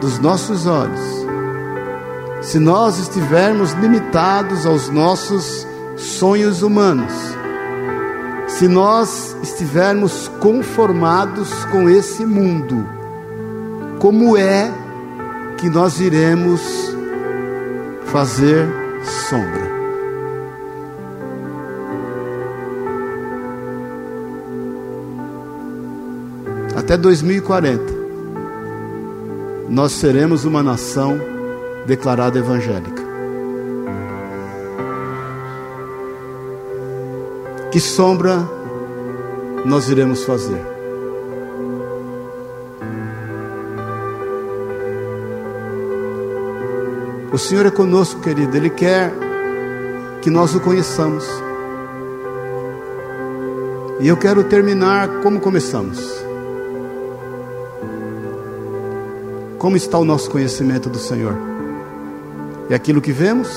dos 0.00 0.18
nossos 0.18 0.66
olhos, 0.66 1.17
se 2.48 2.58
nós 2.58 2.98
estivermos 2.98 3.72
limitados 3.72 4.64
aos 4.64 4.88
nossos 4.88 5.66
sonhos 5.98 6.62
humanos, 6.62 7.12
se 8.46 8.66
nós 8.66 9.36
estivermos 9.42 10.28
conformados 10.40 11.52
com 11.66 11.90
esse 11.90 12.24
mundo, 12.24 12.88
como 13.98 14.34
é 14.34 14.72
que 15.58 15.68
nós 15.68 16.00
iremos 16.00 16.62
fazer 18.06 18.66
sombra? 19.28 19.68
Até 26.74 26.96
2040, 26.96 27.82
nós 29.68 29.92
seremos 29.92 30.46
uma 30.46 30.62
nação 30.62 31.36
declarada 31.88 32.38
evangélica. 32.38 33.02
Que 37.72 37.80
sombra 37.80 38.46
nós 39.64 39.88
iremos 39.88 40.22
fazer? 40.22 40.60
O 47.32 47.38
Senhor 47.38 47.64
é 47.66 47.70
conosco, 47.70 48.20
querido, 48.20 48.54
Ele 48.56 48.68
quer 48.68 49.12
que 50.20 50.28
nós 50.28 50.54
o 50.54 50.60
conheçamos. 50.60 51.24
E 54.00 54.08
eu 54.08 54.16
quero 54.16 54.44
terminar 54.44 55.22
como 55.22 55.40
começamos. 55.40 55.98
Como 59.58 59.76
está 59.76 59.98
o 59.98 60.04
nosso 60.04 60.30
conhecimento 60.30 60.90
do 60.90 60.98
Senhor? 60.98 61.57
É 62.70 62.74
aquilo 62.74 63.00
que 63.00 63.12
vemos? 63.12 63.48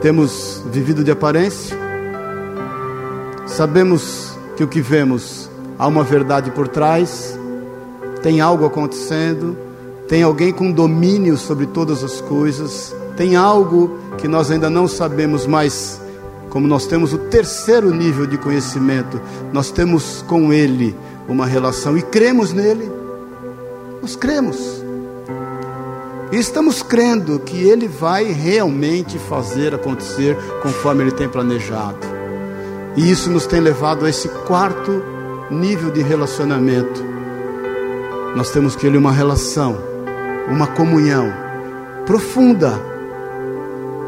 Temos 0.00 0.62
vivido 0.66 1.02
de 1.04 1.10
aparência? 1.10 1.76
Sabemos 3.46 4.36
que 4.56 4.64
o 4.64 4.68
que 4.68 4.80
vemos 4.80 5.50
há 5.78 5.86
uma 5.86 6.02
verdade 6.02 6.50
por 6.50 6.68
trás? 6.68 7.38
Tem 8.22 8.40
algo 8.40 8.64
acontecendo? 8.64 9.56
tem 10.08 10.22
alguém 10.22 10.52
com 10.52 10.70
domínio 10.70 11.36
sobre 11.36 11.66
todas 11.66 12.04
as 12.04 12.20
coisas, 12.20 12.94
tem 13.16 13.36
algo 13.36 13.98
que 14.18 14.28
nós 14.28 14.50
ainda 14.50 14.68
não 14.68 14.86
sabemos, 14.86 15.46
mas 15.46 16.00
como 16.50 16.66
nós 16.66 16.86
temos 16.86 17.12
o 17.12 17.18
terceiro 17.18 17.92
nível 17.92 18.26
de 18.26 18.36
conhecimento, 18.36 19.20
nós 19.52 19.70
temos 19.70 20.22
com 20.28 20.52
Ele 20.52 20.94
uma 21.28 21.46
relação 21.46 21.96
e 21.96 22.02
cremos 22.02 22.52
nele. 22.52 22.90
Nós 24.00 24.14
cremos. 24.14 24.83
Estamos 26.38 26.82
crendo 26.82 27.38
que 27.38 27.62
Ele 27.62 27.86
vai 27.86 28.24
realmente 28.24 29.20
fazer 29.20 29.72
acontecer 29.72 30.36
conforme 30.60 31.04
Ele 31.04 31.12
tem 31.12 31.28
planejado. 31.28 31.98
E 32.96 33.08
isso 33.08 33.30
nos 33.30 33.46
tem 33.46 33.60
levado 33.60 34.04
a 34.04 34.10
esse 34.10 34.28
quarto 34.28 35.00
nível 35.48 35.92
de 35.92 36.02
relacionamento. 36.02 37.04
Nós 38.34 38.50
temos 38.50 38.74
que 38.74 38.84
Ele 38.84 38.98
uma 38.98 39.12
relação, 39.12 39.78
uma 40.48 40.66
comunhão 40.66 41.32
profunda, 42.04 42.80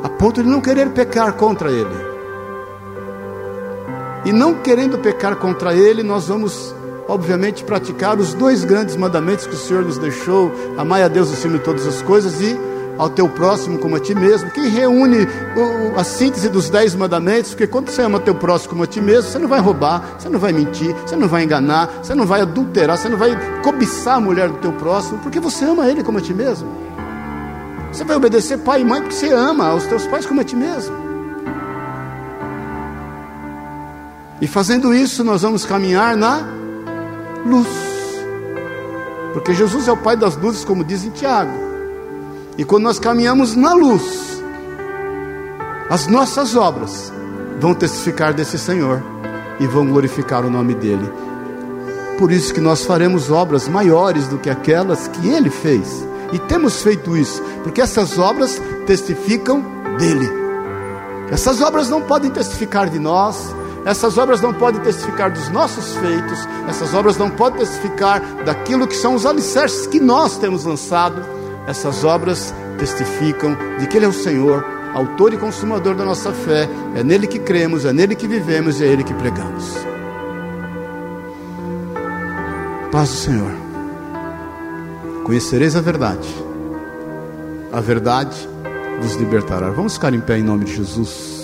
a 0.03 0.09
ponto 0.09 0.43
de 0.43 0.49
não 0.49 0.61
querer 0.61 0.91
pecar 0.91 1.33
contra 1.35 1.70
Ele. 1.70 1.97
E 4.24 4.33
não 4.33 4.55
querendo 4.55 4.99
pecar 4.99 5.37
contra 5.37 5.74
Ele, 5.77 6.03
nós 6.03 6.27
vamos 6.27 6.74
obviamente, 7.09 7.64
praticar 7.64 8.18
os 8.18 8.34
dois 8.34 8.64
grandes 8.64 8.96
mandamentos 8.96 9.46
que 9.46 9.54
o 9.54 9.59
Senhor 9.59 9.84
nos 9.84 9.98
deixou: 9.98 10.52
amai 10.76 11.02
a 11.02 11.09
Deus 11.09 11.32
acima 11.32 11.59
de 11.59 11.64
todas 11.64 11.86
as 11.86 12.02
coisas 12.02 12.40
e 12.40 12.59
ao 12.98 13.11
teu 13.11 13.28
próximo 13.28 13.78
como 13.78 13.96
a 13.96 14.00
ti 14.00 14.14
mesmo, 14.14 14.50
que 14.50 14.68
reúne 14.68 15.26
a 15.96 16.04
síntese 16.04 16.48
dos 16.48 16.70
dez 16.70 16.94
mandamentos, 16.94 17.50
porque 17.50 17.66
quando 17.66 17.90
você 17.90 18.02
ama 18.02 18.18
teu 18.18 18.34
próximo 18.34 18.70
como 18.70 18.82
a 18.84 18.86
ti 18.86 19.00
mesmo, 19.00 19.30
você 19.30 19.38
não 19.38 19.48
vai 19.48 19.61
roubar, 19.61 20.16
você 20.18 20.28
não 20.28 20.38
vai 20.38 20.52
mentir, 20.52 20.94
você 21.07 21.16
não 21.16 21.28
vai 21.28 21.44
enganar, 21.44 21.88
você 22.02 22.14
não 22.14 22.26
vai 22.26 22.40
adulterar, 22.40 22.96
você 22.96 23.09
não 23.09 23.18
vai 23.18 23.36
cobiçar 23.62 24.16
a 24.16 24.20
mulher 24.20 24.48
do 24.48 24.59
teu 24.59 24.72
próximo, 24.72 25.18
porque 25.18 25.38
você 25.38 25.64
ama 25.64 25.86
ele 25.88 26.02
como 26.02 26.18
a 26.18 26.20
ti 26.20 26.32
mesmo. 26.32 26.68
Você 27.92 28.04
vai 28.04 28.16
obedecer 28.16 28.59
pai 28.59 28.80
e 28.80 28.84
mãe 28.84 29.00
porque 29.00 29.14
você 29.14 29.32
ama 29.32 29.74
os 29.74 29.84
teus 29.84 30.07
pais 30.07 30.26
como 30.26 30.40
a 30.40 30.44
ti 30.44 30.57
mesmo. 30.57 30.94
E 34.40 34.46
fazendo 34.46 34.92
isso, 34.92 35.24
nós 35.24 35.42
vamos 35.42 35.64
caminhar 35.64 36.14
na 36.14 36.46
luz. 37.47 37.68
Porque 39.32 39.55
Jesus 39.55 39.88
é 39.88 39.92
o 39.92 39.97
Pai 39.97 40.16
das 40.16 40.36
luzes, 40.36 40.64
como 40.64 40.84
diz 40.84 41.05
em 41.05 41.11
Tiago. 41.11 41.53
E 42.59 42.64
quando 42.64 42.84
nós 42.84 42.99
caminhamos 42.99 43.55
na 43.55 43.74
luz, 43.74 44.42
as 45.88 46.07
nossas 46.07 46.57
obras 46.57 47.12
vão 47.61 47.74
testificar 47.74 48.34
desse 48.34 48.59
Senhor 48.59 49.03
e 49.61 49.66
vão 49.66 49.86
glorificar 49.86 50.44
o 50.44 50.51
nome 50.51 50.74
dele. 50.74 51.11
Por 52.18 52.32
isso 52.32 52.53
que 52.53 52.61
nós 52.61 52.84
faremos 52.84 53.30
obras 53.30 53.68
maiores 53.68 54.26
do 54.26 54.38
que 54.38 54.49
aquelas 54.49 55.07
que 55.07 55.28
ele 55.28 55.51
fez. 55.51 56.07
E 56.32 56.38
temos 56.38 56.82
feito 56.82 57.16
isso, 57.16 57.42
porque 57.62 57.80
essas 57.80 58.18
obras 58.18 58.61
testificam 58.86 59.62
dele. 59.99 60.28
Essas 61.30 61.61
obras 61.61 61.88
não 61.88 62.03
podem 62.03 62.30
testificar 62.30 62.88
de 62.88 62.99
nós, 62.99 63.55
essas 63.87 64.18
obras 64.18 64.41
não 64.41 64.53
podem 64.53 64.80
testificar 64.80 65.30
dos 65.30 65.49
nossos 65.49 65.95
feitos, 65.95 66.41
essas 66.68 66.93
obras 66.93 67.16
não 67.16 67.30
podem 67.30 67.61
testificar 67.61 68.20
daquilo 68.45 68.84
que 68.84 68.97
são 68.97 69.14
os 69.14 69.24
alicerces 69.24 69.87
que 69.87 70.01
nós 70.01 70.37
temos 70.37 70.64
lançado. 70.64 71.24
Essas 71.68 72.03
obras 72.03 72.53
testificam 72.78 73.57
de 73.78 73.87
que 73.87 73.97
Ele 73.97 74.07
é 74.07 74.09
o 74.09 74.12
Senhor, 74.12 74.66
autor 74.93 75.32
e 75.32 75.37
consumador 75.37 75.95
da 75.95 76.05
nossa 76.05 76.32
fé, 76.32 76.68
é 76.97 77.05
nele 77.05 77.28
que 77.28 77.39
cremos, 77.39 77.84
é 77.84 77.93
nele 77.93 78.16
que 78.16 78.26
vivemos 78.26 78.80
e 78.80 78.84
é 78.84 78.89
Ele 78.89 79.05
que 79.05 79.14
pregamos. 79.14 79.76
Paz 82.91 83.11
do 83.11 83.16
Senhor. 83.16 83.53
Conhecereis 85.22 85.76
a 85.76 85.80
verdade, 85.80 86.28
a 87.72 87.80
verdade 87.80 88.37
vos 89.01 89.14
libertará. 89.14 89.70
Vamos 89.70 89.95
ficar 89.95 90.12
em 90.12 90.20
pé 90.20 90.39
em 90.39 90.43
nome 90.43 90.64
de 90.64 90.74
Jesus. 90.74 91.36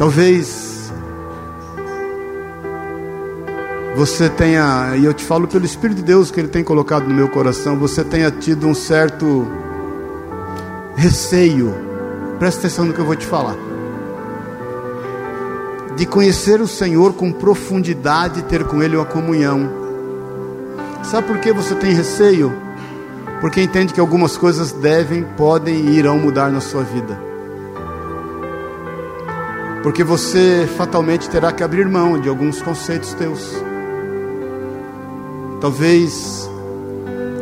Talvez 0.00 0.90
você 3.94 4.30
tenha, 4.30 4.96
e 4.96 5.04
eu 5.04 5.12
te 5.12 5.22
falo 5.22 5.46
pelo 5.46 5.66
Espírito 5.66 5.98
de 5.98 6.04
Deus 6.04 6.30
que 6.30 6.40
Ele 6.40 6.48
tem 6.48 6.64
colocado 6.64 7.06
no 7.06 7.14
meu 7.14 7.28
coração, 7.28 7.76
você 7.76 8.02
tenha 8.02 8.30
tido 8.30 8.66
um 8.66 8.72
certo 8.72 9.46
receio, 10.96 11.74
presta 12.38 12.60
atenção 12.60 12.86
no 12.86 12.94
que 12.94 12.98
eu 12.98 13.04
vou 13.04 13.14
te 13.14 13.26
falar, 13.26 13.54
de 15.98 16.06
conhecer 16.06 16.62
o 16.62 16.66
Senhor 16.66 17.12
com 17.12 17.30
profundidade 17.30 18.40
e 18.40 18.44
ter 18.44 18.64
com 18.64 18.82
Ele 18.82 18.96
uma 18.96 19.04
comunhão. 19.04 19.70
Sabe 21.02 21.26
por 21.26 21.36
que 21.40 21.52
você 21.52 21.74
tem 21.74 21.92
receio? 21.92 22.50
Porque 23.42 23.60
entende 23.60 23.92
que 23.92 24.00
algumas 24.00 24.34
coisas 24.34 24.72
devem, 24.72 25.24
podem 25.36 25.74
e 25.74 25.98
irão 25.98 26.18
mudar 26.18 26.50
na 26.50 26.62
sua 26.62 26.82
vida 26.82 27.28
porque 29.82 30.04
você 30.04 30.68
fatalmente 30.76 31.28
terá 31.30 31.52
que 31.52 31.62
abrir 31.62 31.88
mão 31.88 32.20
de 32.20 32.28
alguns 32.28 32.60
conceitos 32.60 33.14
teus. 33.14 33.54
Talvez 35.60 36.48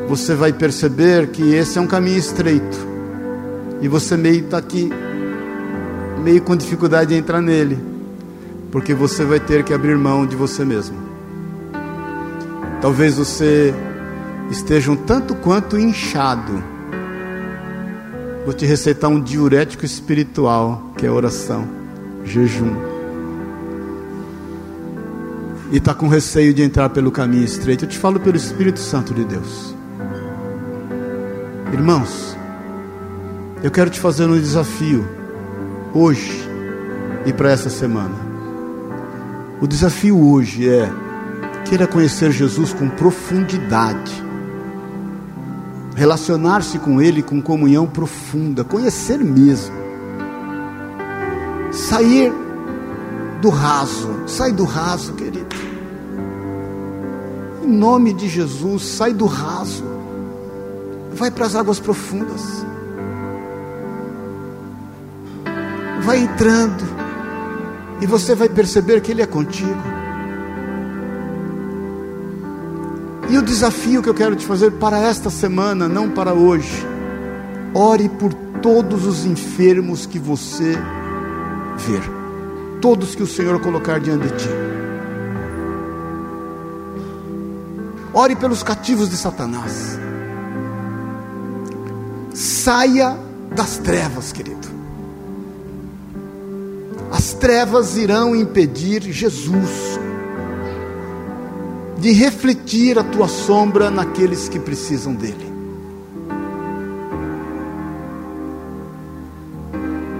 você 0.09 0.35
vai 0.35 0.53
perceber 0.53 1.29
que 1.29 1.55
esse 1.55 1.79
é 1.79 1.81
um 1.81 1.87
caminho 1.87 2.19
estreito 2.19 2.79
e 3.81 3.89
você 3.89 4.17
meio 4.17 4.45
está 4.45 4.59
aqui, 4.59 4.91
meio 6.23 6.41
com 6.43 6.57
dificuldade 6.57 7.11
de 7.11 7.17
entrar 7.17 7.41
nele, 7.41 7.79
porque 8.71 8.95
você 8.95 9.25
vai 9.25 9.41
ter 9.41 9.65
que 9.65 9.75
abrir 9.75 9.97
mão 9.97 10.25
de 10.25 10.37
você 10.37 10.65
mesmo. 10.65 10.97
Talvez 12.81 13.17
você 13.17 13.75
esteja 14.51 14.93
um 14.93 14.97
tanto 14.97 15.35
quanto 15.35 15.79
inchado. 15.79 16.63
Vou 18.45 18.55
te 18.55 18.65
receitar 18.65 19.11
um 19.11 19.21
diurético 19.21 19.85
espiritual, 19.85 20.93
que 20.97 21.05
é 21.05 21.09
a 21.09 21.13
oração 21.13 21.78
jejum. 22.29 22.75
E 25.71 25.79
está 25.79 25.95
com 25.95 26.09
receio 26.09 26.55
de 26.55 26.63
entrar 26.63 26.89
pelo 26.91 27.11
caminho 27.11 27.45
estreito. 27.45 27.85
Eu 27.85 27.89
te 27.89 27.99
falo 27.99 28.21
pelo 28.21 28.37
Espírito 28.37 28.79
Santo 28.79 29.13
de 29.13 29.25
Deus. 29.25 29.75
Irmãos, 31.73 32.37
eu 33.63 33.71
quero 33.71 33.91
te 33.91 34.01
fazer 34.01 34.27
um 34.27 34.39
desafio 34.39 35.07
hoje 35.93 36.49
e 37.27 37.33
para 37.33 37.51
essa 37.51 37.69
semana. 37.69 38.15
O 39.61 39.67
desafio 39.67 40.19
hoje 40.19 40.69
é 40.69 40.91
queira 41.69 41.87
conhecer 41.87 42.31
Jesus 42.31 42.73
com 42.73 42.89
profundidade. 42.89 44.25
Relacionar-se 45.95 46.79
com 46.79 47.03
Ele 47.03 47.23
com 47.23 47.43
comunhão 47.43 47.87
profunda, 47.87 48.65
conhecer 48.65 49.19
mesmo 49.19 49.88
sair 51.73 52.33
do 53.41 53.51
raso. 53.51 54.09
Sai 54.27 54.53
do 54.53 54.65
raso, 54.65 55.15
querido. 55.15 55.57
Em 57.63 57.71
nome 57.71 58.13
de 58.13 58.29
Jesus, 58.29 58.83
sai 58.83 59.13
do 59.13 59.27
raso. 59.27 59.85
Vai 61.13 61.31
para 61.31 61.47
as 61.47 61.55
águas 61.55 61.79
profundas. 61.79 62.65
Vai 66.03 66.21
entrando. 66.21 66.85
E 68.01 68.07
você 68.07 68.35
vai 68.35 68.49
perceber 68.49 69.01
que 69.01 69.11
Ele 69.11 69.23
é 69.23 69.27
contigo. 69.27 69.99
E 73.29 73.37
o 73.37 73.43
desafio 73.43 74.03
que 74.03 74.09
eu 74.09 74.15
quero 74.15 74.35
te 74.35 74.47
fazer 74.47 74.71
para 74.73 74.99
esta 74.99 75.29
semana, 75.29 75.87
não 75.87 76.09
para 76.09 76.33
hoje. 76.33 76.87
Ore 77.75 78.09
por 78.09 78.33
todos 78.63 79.05
os 79.05 79.27
enfermos 79.27 80.07
que 80.07 80.19
você 80.19 80.79
ver 81.79 82.03
todos 82.81 83.15
que 83.15 83.23
o 83.23 83.27
Senhor 83.27 83.61
colocar 83.61 84.01
diante 84.01 84.29
de 84.29 84.37
ti. 84.37 84.49
Ore 88.13 88.37
pelos 88.37 88.63
cativos 88.63 89.11
de 89.11 89.17
Satanás. 89.17 89.99
Saia 92.35 93.17
das 93.55 93.79
trevas, 93.79 94.33
querido. 94.33 94.69
As 97.11 97.33
trevas 97.33 97.97
irão 97.97 98.35
impedir 98.35 99.03
Jesus 99.03 99.99
de 101.99 102.13
refletir 102.13 102.99
a 102.99 103.03
tua 103.03 103.27
sombra 103.27 103.91
naqueles 103.91 104.49
que 104.49 104.59
precisam 104.59 105.15
dele. 105.15 105.49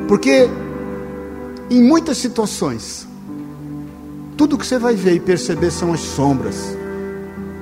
Porque 0.09 0.49
em 1.71 1.83
muitas 1.83 2.19
situações, 2.19 3.07
tudo 4.37 4.57
que 4.57 4.67
você 4.67 4.79
vai 4.79 4.95
ver 4.95 5.15
e 5.15 5.21
perceber 5.21 5.71
são 5.71 5.93
as 5.93 6.01
sombras, 6.01 6.77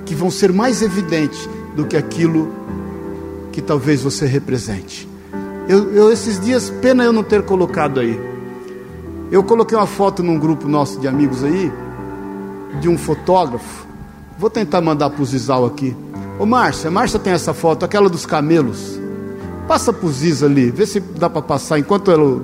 que 0.05 0.15
vão 0.15 0.31
ser 0.31 0.53
mais 0.53 0.83
evidentes 0.83 1.49
do 1.75 1.87
que 1.87 1.97
aquilo 1.97 2.53
que 3.53 3.61
talvez 3.61 4.03
você 4.03 4.27
represente. 4.27 5.09
Eu, 5.69 5.93
eu, 5.93 6.13
esses 6.13 6.39
dias, 6.39 6.71
pena 6.81 7.03
eu 7.03 7.13
não 7.13 7.25
ter 7.25 7.43
colocado 7.43 7.99
aí. 7.99 8.21
Eu 9.31 9.43
coloquei 9.43 9.77
uma 9.77 9.87
foto 9.87 10.23
num 10.23 10.39
grupo 10.39 10.69
nosso 10.69 11.01
de 11.01 11.09
amigos 11.09 11.43
aí, 11.43 11.73
de 12.81 12.89
um 12.89 12.97
fotógrafo. 12.97 13.87
Vou 14.39 14.49
tentar 14.49 14.81
mandar 14.81 15.11
para 15.11 15.23
o 15.23 15.25
Zizal 15.25 15.67
aqui. 15.67 15.97
Ô 16.39 16.47
Márcia, 16.47 16.91
Márcia 16.91 17.19
tem 17.19 17.33
essa 17.33 17.53
foto, 17.55 17.85
aquela 17.85 18.09
dos 18.09 18.25
camelos. 18.25 19.01
Passa 19.67 19.93
para 19.93 20.07
o 20.07 20.13
Ziz 20.13 20.43
ali, 20.43 20.71
vê 20.71 20.87
se 20.87 21.01
dá 21.01 21.29
para 21.29 21.43
passar 21.43 21.79
enquanto 21.79 22.11
ela. 22.11 22.41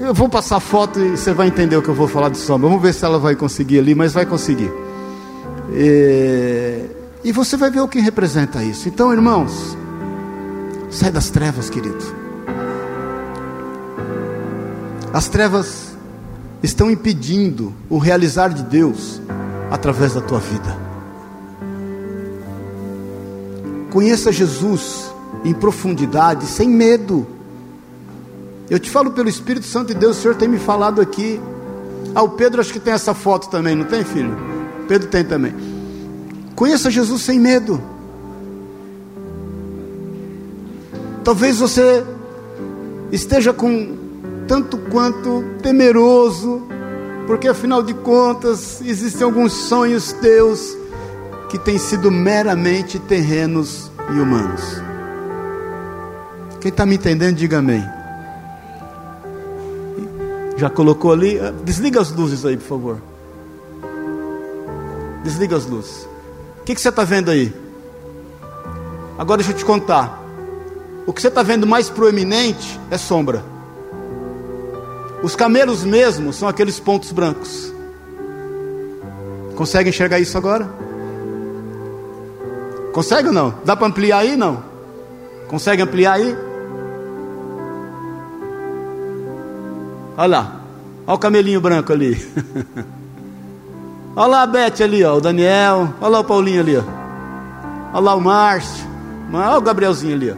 Eu 0.00 0.14
vou 0.14 0.30
passar 0.30 0.58
foto 0.60 0.98
e 0.98 1.10
você 1.10 1.30
vai 1.30 1.48
entender 1.48 1.76
o 1.76 1.82
que 1.82 1.88
eu 1.90 1.94
vou 1.94 2.08
falar 2.08 2.30
de 2.30 2.38
sombra. 2.38 2.68
Vamos 2.68 2.82
ver 2.82 2.94
se 2.94 3.04
ela 3.04 3.18
vai 3.18 3.36
conseguir 3.36 3.78
ali, 3.78 3.94
mas 3.94 4.14
vai 4.14 4.24
conseguir. 4.24 4.72
E, 5.74 6.86
e 7.22 7.30
você 7.32 7.54
vai 7.54 7.70
ver 7.70 7.80
o 7.80 7.88
que 7.88 8.00
representa 8.00 8.64
isso. 8.64 8.88
Então, 8.88 9.12
irmãos, 9.12 9.76
sai 10.88 11.10
das 11.10 11.28
trevas, 11.28 11.68
querido. 11.68 12.02
As 15.12 15.28
trevas 15.28 15.94
estão 16.62 16.90
impedindo 16.90 17.74
o 17.90 17.98
realizar 17.98 18.48
de 18.48 18.62
Deus 18.62 19.20
através 19.70 20.14
da 20.14 20.22
tua 20.22 20.38
vida. 20.38 20.78
Conheça 23.90 24.32
Jesus 24.32 25.12
em 25.44 25.52
profundidade, 25.52 26.46
sem 26.46 26.70
medo. 26.70 27.26
Eu 28.70 28.78
te 28.78 28.88
falo 28.88 29.10
pelo 29.10 29.28
Espírito 29.28 29.66
Santo 29.66 29.88
de 29.88 29.94
Deus, 29.94 30.16
o 30.16 30.22
Senhor 30.22 30.36
tem 30.36 30.48
me 30.48 30.58
falado 30.58 31.00
aqui. 31.00 31.40
Ah, 32.14 32.22
o 32.22 32.30
Pedro 32.30 32.60
acho 32.60 32.72
que 32.72 32.78
tem 32.78 32.92
essa 32.92 33.12
foto 33.12 33.50
também, 33.50 33.74
não 33.74 33.84
tem, 33.84 34.04
filho? 34.04 34.36
Pedro 34.86 35.08
tem 35.08 35.24
também. 35.24 35.52
Conheça 36.54 36.88
Jesus 36.88 37.20
sem 37.22 37.40
medo. 37.40 37.82
Talvez 41.24 41.58
você 41.58 42.04
esteja 43.10 43.52
com 43.52 43.98
tanto 44.46 44.78
quanto 44.78 45.44
temeroso, 45.60 46.62
porque 47.26 47.48
afinal 47.48 47.82
de 47.82 47.94
contas 47.94 48.80
existem 48.82 49.24
alguns 49.24 49.52
sonhos 49.52 50.12
teus 50.12 50.76
que 51.48 51.58
têm 51.58 51.76
sido 51.76 52.08
meramente 52.08 53.00
terrenos 53.00 53.90
e 54.14 54.20
humanos. 54.20 54.80
Quem 56.60 56.68
está 56.68 56.86
me 56.86 56.94
entendendo, 56.94 57.36
diga 57.36 57.58
amém. 57.58 57.99
Já 60.60 60.68
colocou 60.68 61.10
ali? 61.10 61.40
Ah, 61.40 61.54
desliga 61.64 62.02
as 62.02 62.12
luzes 62.12 62.44
aí, 62.44 62.54
por 62.54 62.66
favor. 62.66 62.98
Desliga 65.24 65.56
as 65.56 65.64
luzes. 65.64 66.06
O 66.60 66.64
que, 66.66 66.74
que 66.74 66.80
você 66.82 66.90
está 66.90 67.02
vendo 67.02 67.30
aí? 67.30 67.50
Agora 69.16 69.38
deixa 69.38 69.52
eu 69.54 69.56
te 69.56 69.64
contar. 69.64 70.22
O 71.06 71.14
que 71.14 71.22
você 71.22 71.28
está 71.28 71.42
vendo 71.42 71.66
mais 71.66 71.88
proeminente 71.88 72.78
é 72.90 72.98
sombra. 72.98 73.42
Os 75.22 75.34
camelos 75.34 75.82
mesmo 75.82 76.30
são 76.30 76.46
aqueles 76.46 76.78
pontos 76.78 77.10
brancos. 77.10 77.72
Consegue 79.56 79.88
enxergar 79.88 80.20
isso 80.20 80.36
agora? 80.36 80.70
Consegue 82.92 83.28
ou 83.28 83.34
não? 83.34 83.54
Dá 83.64 83.74
para 83.74 83.86
ampliar 83.86 84.18
aí? 84.18 84.36
Não? 84.36 84.62
Consegue 85.48 85.80
ampliar 85.80 86.12
aí? 86.16 86.36
Olha 90.20 90.28
lá. 90.28 90.52
Olha 91.06 91.14
o 91.14 91.18
camelinho 91.18 91.62
branco 91.62 91.94
ali. 91.94 92.14
Olha 94.14 94.26
lá 94.26 94.42
a 94.42 94.46
Beth 94.46 94.82
ali, 94.82 95.02
ó, 95.02 95.16
o 95.16 95.20
Daniel. 95.20 95.94
Olha 95.98 96.10
lá 96.10 96.20
o 96.20 96.24
Paulinho 96.24 96.60
ali, 96.60 96.76
ó. 96.76 96.82
Olha 97.94 98.04
lá 98.04 98.14
o 98.14 98.20
Márcio. 98.20 98.86
Olha 99.32 99.56
o 99.56 99.62
Gabrielzinho 99.62 100.14
ali, 100.14 100.30
ó. 100.30 100.34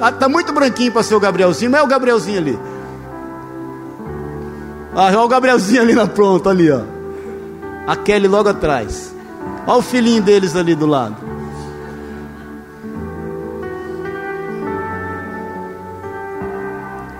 Ah, 0.00 0.10
tá 0.10 0.28
muito 0.28 0.52
branquinho 0.52 0.90
para 0.90 1.04
ser 1.04 1.14
o 1.14 1.20
Gabrielzinho, 1.20 1.70
mas 1.70 1.80
é 1.80 1.84
o 1.84 1.86
Gabrielzinho 1.86 2.38
ali. 2.38 2.58
Ah, 4.96 5.06
olha 5.06 5.20
o 5.20 5.28
Gabrielzinho 5.28 5.82
ali 5.82 5.94
na 5.94 6.08
pronta, 6.08 6.50
ali, 6.50 6.72
ó. 6.72 6.80
A 7.86 7.94
Kelly 7.94 8.26
logo 8.26 8.48
atrás. 8.48 9.14
Olha 9.64 9.78
o 9.78 9.82
filhinho 9.82 10.20
deles 10.20 10.56
ali 10.56 10.74
do 10.74 10.86
lado. 10.86 11.31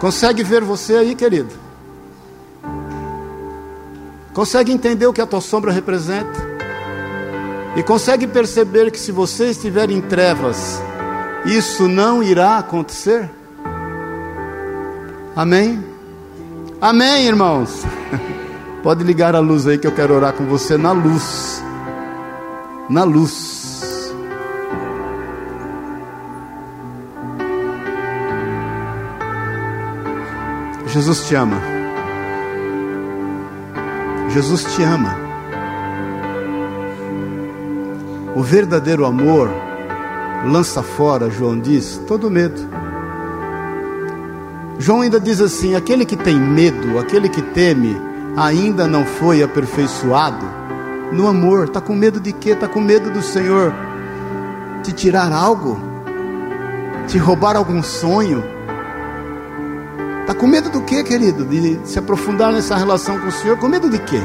Consegue 0.03 0.43
ver 0.43 0.65
você 0.65 0.97
aí, 0.97 1.15
querido? 1.15 1.55
Consegue 4.35 4.73
entender 4.73 5.07
o 5.07 5.13
que 5.13 5.21
a 5.21 5.27
tua 5.27 5.41
sombra 5.41 5.71
representa? 5.71 6.41
E 7.77 7.85
consegue 7.85 8.27
perceber 8.27 8.91
que 8.91 8.99
se 8.99 9.13
você 9.13 9.51
estiver 9.51 9.93
em 9.93 10.01
trevas, 10.01 10.83
isso 11.47 11.87
não 11.87 12.21
irá 12.21 12.59
acontecer? 12.59 13.31
Amém? 15.37 15.85
Amém, 16.81 17.29
irmãos? 17.29 17.85
Pode 18.83 19.05
ligar 19.05 19.37
a 19.37 19.39
luz 19.39 19.69
aí 19.69 19.79
que 19.79 19.87
eu 19.87 19.95
quero 19.95 20.17
orar 20.17 20.33
com 20.33 20.47
você 20.47 20.77
na 20.77 20.91
luz. 20.91 21.63
Na 22.91 23.05
luz. 23.05 23.52
Jesus 30.93 31.27
te 31.27 31.35
ama. 31.35 31.57
Jesus 34.29 34.63
te 34.65 34.83
ama. 34.83 35.17
O 38.37 38.43
verdadeiro 38.43 39.07
amor 39.07 39.49
lança 40.47 40.83
fora, 40.83 41.31
João 41.31 41.59
diz, 41.59 41.99
todo 42.07 42.31
medo. 42.31 42.61
João 44.79 45.01
ainda 45.01 45.19
diz 45.19 45.41
assim: 45.41 45.75
aquele 45.75 46.05
que 46.05 46.17
tem 46.17 46.39
medo, 46.39 46.99
aquele 46.99 47.31
que 47.31 47.41
teme, 47.41 47.97
ainda 48.37 48.87
não 48.87 49.07
foi 49.07 49.43
aperfeiçoado 49.43 50.45
no 51.11 51.27
amor. 51.27 51.69
Está 51.69 51.81
com 51.81 51.95
medo 51.95 52.21
de 52.21 52.35
quê? 52.35 52.51
Está 52.51 52.69
com 52.69 52.83
medo 52.83 53.11
do 53.11 53.23
Senhor 53.23 53.73
te 54.83 54.93
tirar 54.93 55.33
algo, 55.33 55.81
te 57.09 57.17
roubar 57.17 57.57
algum 57.57 57.83
sonho. 57.83 58.52
Está 60.33 60.41
com 60.41 60.47
medo 60.47 60.71
do 60.71 60.81
quê, 60.81 61.05
querido? 61.05 61.45
De 61.45 61.79
se 61.85 61.99
aprofundar 61.99 62.51
nessa 62.51 62.75
relação 62.75 63.21
com 63.21 63.29
o 63.29 63.31
Senhor? 63.31 63.59
Com 63.59 63.69
medo 63.69 63.91
de 63.91 63.99
quê? 63.99 64.17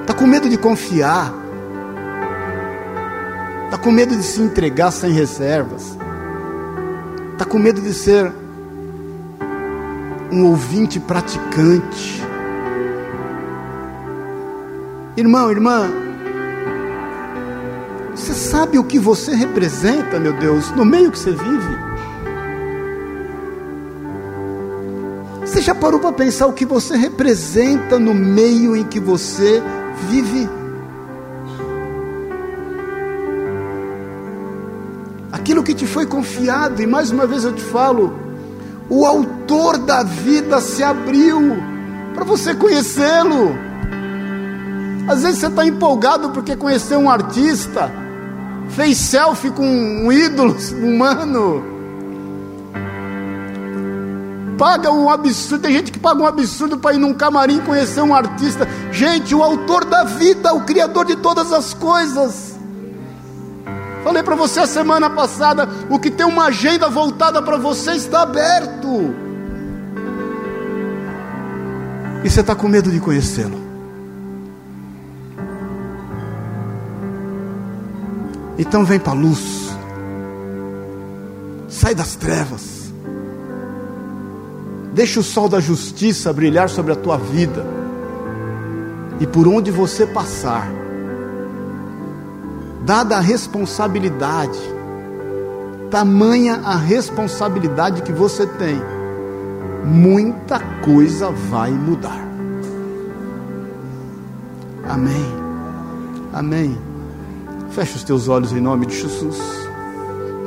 Está 0.00 0.12
com 0.12 0.26
medo 0.26 0.48
de 0.48 0.58
confiar? 0.58 1.32
Está 3.66 3.78
com 3.78 3.92
medo 3.92 4.16
de 4.16 4.24
se 4.24 4.42
entregar 4.42 4.90
sem 4.90 5.12
reservas? 5.12 5.96
Está 7.30 7.44
com 7.44 7.60
medo 7.60 7.80
de 7.80 7.94
ser 7.94 8.32
um 10.32 10.46
ouvinte 10.46 10.98
praticante. 10.98 12.20
Irmão, 15.16 15.48
irmã, 15.48 15.88
você 18.16 18.34
sabe 18.34 18.80
o 18.80 18.84
que 18.84 18.98
você 18.98 19.32
representa, 19.32 20.18
meu 20.18 20.32
Deus, 20.32 20.72
no 20.72 20.84
meio 20.84 21.12
que 21.12 21.20
você 21.20 21.30
vive? 21.30 21.91
Já 25.62 25.76
parou 25.76 26.00
para 26.00 26.10
pensar 26.10 26.48
o 26.48 26.52
que 26.52 26.66
você 26.66 26.96
representa 26.96 27.96
no 27.96 28.12
meio 28.12 28.74
em 28.74 28.82
que 28.82 28.98
você 28.98 29.62
vive? 30.08 30.50
Aquilo 35.30 35.62
que 35.62 35.72
te 35.72 35.86
foi 35.86 36.04
confiado, 36.04 36.82
e 36.82 36.86
mais 36.86 37.12
uma 37.12 37.28
vez 37.28 37.44
eu 37.44 37.52
te 37.52 37.62
falo, 37.62 38.12
o 38.90 39.06
autor 39.06 39.78
da 39.78 40.02
vida 40.02 40.60
se 40.60 40.82
abriu 40.82 41.56
para 42.12 42.24
você 42.24 42.56
conhecê-lo. 42.56 43.56
Às 45.06 45.22
vezes 45.22 45.38
você 45.38 45.46
está 45.46 45.64
empolgado 45.64 46.30
porque 46.30 46.56
conheceu 46.56 46.98
um 46.98 47.08
artista, 47.08 47.88
fez 48.70 48.98
selfie 48.98 49.52
com 49.52 49.64
um 49.64 50.10
ídolo 50.10 50.56
humano, 50.82 51.64
paga 54.62 54.92
um 54.92 55.10
absurdo. 55.10 55.62
Tem 55.62 55.72
gente 55.72 55.90
que 55.90 55.98
paga 55.98 56.22
um 56.22 56.26
absurdo 56.26 56.78
para 56.78 56.94
ir 56.94 56.98
num 56.98 57.12
camarim 57.12 57.60
conhecer 57.60 58.00
um 58.00 58.14
artista. 58.14 58.68
Gente, 58.92 59.34
o 59.34 59.42
autor 59.42 59.84
da 59.84 60.04
vida, 60.04 60.54
o 60.54 60.60
criador 60.62 61.04
de 61.04 61.16
todas 61.16 61.52
as 61.52 61.74
coisas 61.74 62.52
Falei 64.02 64.22
para 64.22 64.34
você 64.34 64.60
a 64.60 64.66
semana 64.66 65.08
passada: 65.08 65.68
o 65.88 65.98
que 65.98 66.10
tem 66.10 66.26
uma 66.26 66.46
agenda 66.46 66.88
voltada 66.88 67.40
para 67.40 67.56
você 67.56 67.92
está 67.92 68.22
aberto. 68.22 69.14
E 72.24 72.30
você 72.30 72.40
está 72.40 72.54
com 72.54 72.68
medo 72.68 72.90
de 72.90 73.00
conhecê-lo. 73.00 73.60
Então 78.58 78.84
vem 78.84 78.98
para 78.98 79.12
a 79.12 79.16
luz. 79.16 79.72
Sai 81.68 81.94
das 81.94 82.14
trevas. 82.16 82.81
Deixa 84.92 85.20
o 85.20 85.22
sol 85.22 85.48
da 85.48 85.58
justiça 85.58 86.32
brilhar 86.32 86.68
sobre 86.68 86.92
a 86.92 86.96
tua 86.96 87.16
vida. 87.16 87.64
E 89.20 89.26
por 89.26 89.48
onde 89.48 89.70
você 89.70 90.06
passar, 90.06 90.68
dada 92.84 93.16
a 93.16 93.20
responsabilidade, 93.20 94.58
tamanha 95.90 96.60
a 96.64 96.76
responsabilidade 96.76 98.02
que 98.02 98.12
você 98.12 98.46
tem, 98.46 98.80
muita 99.84 100.60
coisa 100.84 101.30
vai 101.30 101.70
mudar. 101.70 102.28
Amém. 104.88 105.26
Amém. 106.32 106.78
Feche 107.70 107.96
os 107.96 108.04
teus 108.04 108.28
olhos 108.28 108.52
em 108.52 108.60
nome 108.60 108.86
de 108.86 109.00
Jesus. 109.00 109.38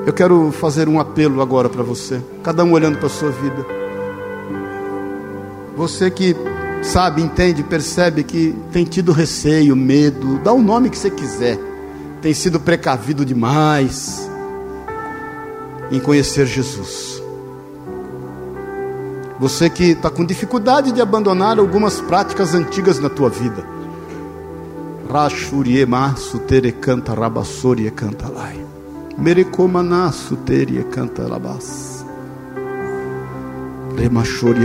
Eu 0.05 0.13
quero 0.13 0.51
fazer 0.51 0.87
um 0.87 0.99
apelo 0.99 1.41
agora 1.41 1.67
para 1.67 1.81
você, 1.81 2.21
cada 2.43 2.63
um 2.63 2.73
olhando 2.73 2.99
para 2.99 3.07
a 3.07 3.09
sua 3.09 3.31
vida. 3.31 3.74
Você 5.75 6.09
que 6.09 6.35
sabe, 6.81 7.21
entende, 7.21 7.63
percebe 7.63 8.23
que 8.23 8.55
tem 8.71 8.85
tido 8.85 9.11
receio, 9.11 9.75
medo, 9.75 10.39
dá 10.39 10.53
o 10.53 10.61
nome 10.61 10.89
que 10.89 10.97
você 10.97 11.09
quiser, 11.09 11.59
tem 12.21 12.33
sido 12.33 12.59
precavido 12.59 13.25
demais 13.25 14.29
em 15.91 15.99
conhecer 15.99 16.45
Jesus. 16.45 17.21
Você 19.39 19.69
que 19.69 19.91
está 19.91 20.09
com 20.09 20.25
dificuldade 20.25 20.91
de 20.91 21.01
abandonar 21.01 21.59
algumas 21.59 21.99
práticas 21.99 22.55
antigas 22.55 22.99
na 22.99 23.09
tua 23.09 23.29
vida. 23.29 23.65
Rashurie 25.11 25.85
masu 25.85 26.39
tere 26.39 26.71
canta 26.71 27.13
rabassorie 27.13 27.91
canta 27.91 28.29
lai. 28.29 28.65
Merecomanasu 29.17 30.35
teria 30.37 30.83
canta 30.83 31.27
labas. 31.27 31.94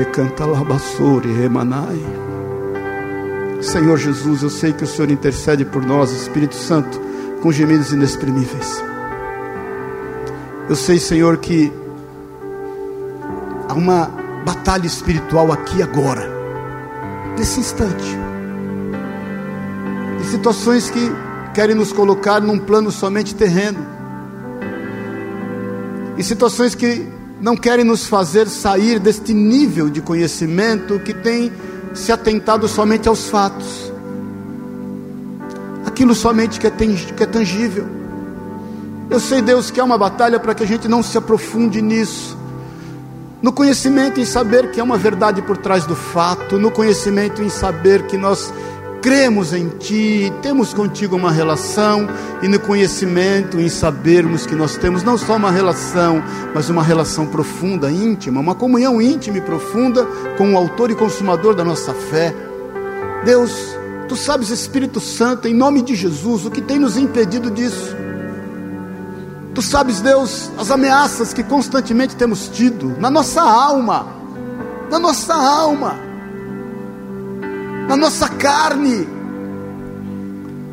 Canta 0.07 0.45
remanai. 1.33 2.01
Senhor 3.61 3.97
Jesus, 3.99 4.43
eu 4.43 4.51
sei 4.51 4.73
que 4.73 4.85
o 4.85 4.87
Senhor 4.87 5.11
intercede 5.11 5.65
por 5.65 5.85
nós, 5.85 6.11
Espírito 6.11 6.55
Santo, 6.55 7.01
com 7.43 7.53
gemidos 7.53 7.93
inexprimíveis. 7.93 8.83
Eu 10.69 10.77
sei, 10.77 10.99
Senhor, 10.99 11.37
que 11.39 11.73
há 13.69 13.75
uma 13.75 14.11
batalha 14.45 14.87
espiritual 14.87 15.53
aqui 15.53 15.83
agora, 15.83 16.29
nesse 17.37 17.61
instante 17.61 18.31
situações 20.31 20.89
que 20.89 21.11
querem 21.53 21.75
nos 21.75 21.93
colocar 21.93 22.41
num 22.41 22.59
plano 22.59 22.91
somente 22.91 23.35
terreno, 23.35 23.85
e 26.17 26.23
situações 26.23 26.75
que 26.75 27.07
não 27.41 27.57
querem 27.57 27.85
nos 27.85 28.07
fazer 28.07 28.49
sair 28.49 28.99
deste 28.99 29.33
nível 29.33 29.89
de 29.89 30.03
conhecimento 30.03 30.99
que 31.01 31.15
tem 31.15 31.51
se 31.95 32.13
atentado 32.13 32.69
somente 32.69 33.09
aos 33.09 33.29
fatos, 33.29 33.93
aquilo 35.87 36.15
somente 36.15 36.61
que 36.61 36.67
é, 36.67 36.71
que 36.71 37.23
é 37.23 37.27
tangível. 37.27 37.87
Eu 39.09 39.19
sei, 39.19 39.43
Deus, 39.43 39.71
que 39.71 39.81
é 39.81 39.83
uma 39.83 39.99
batalha 39.99 40.39
para 40.39 40.55
que 40.55 40.63
a 40.63 40.67
gente 40.67 40.87
não 40.87 41.03
se 41.03 41.19
aprofunde 41.19 41.83
nisso, 41.83 42.39
no 43.43 43.53
conhecimento 43.53 44.21
em 44.21 44.25
saber 44.25 44.71
que 44.71 44.79
é 44.79 44.83
uma 44.83 44.99
verdade 44.99 45.41
por 45.41 45.57
trás 45.57 45.87
do 45.87 45.97
fato, 45.97 46.59
no 46.59 46.71
conhecimento 46.71 47.43
em 47.43 47.49
saber 47.49 48.07
que 48.07 48.19
nós 48.19 48.53
cremos 49.01 49.53
em 49.53 49.69
Ti, 49.69 50.33
temos 50.43 50.75
contigo 50.75 51.17
uma 51.17 51.31
relação 51.31 52.07
e 52.43 52.49
no 52.49 52.59
conhecimento, 52.61 53.59
em 53.59 53.69
sabermos 53.69 54.47
que 54.47 54.55
nós 54.55 54.77
temos 54.77 55.03
não 55.03 55.17
só 55.17 55.37
uma 55.37 55.51
relação, 55.51 56.23
mas 56.55 56.69
uma 56.69 56.83
relação 56.83 57.27
profunda, 57.27 57.91
íntima, 57.91 58.41
uma 58.41 58.55
comunhão 58.55 59.01
íntima 59.01 59.39
e 59.39 59.41
profunda 59.41 60.05
com 60.37 60.55
o 60.55 60.57
Autor 60.57 60.91
e 60.91 60.95
Consumador 60.95 61.55
da 61.55 61.65
nossa 61.65 61.95
fé. 61.95 62.35
Deus, 63.25 63.53
Tu 64.09 64.17
sabes, 64.17 64.51
Espírito 64.51 64.99
Santo, 64.99 65.47
em 65.47 65.55
nome 65.55 65.83
de 65.83 65.95
Jesus, 65.95 66.45
o 66.45 66.51
que 66.51 66.61
tem 66.61 66.79
nos 66.79 66.97
impedido 66.97 67.51
disso. 67.51 67.97
Tu 69.55 69.63
sabes, 69.63 70.01
Deus, 70.01 70.51
as 70.59 70.71
ameaças 70.71 71.33
que 71.33 71.43
constantemente 71.43 72.17
temos 72.17 72.49
tido 72.49 72.97
na 72.99 73.09
nossa 73.09 73.41
alma, 73.41 74.07
na 74.91 74.99
nossa 74.99 75.35
alma 75.35 76.10
na 77.91 77.97
nossa 77.97 78.29
carne. 78.29 79.09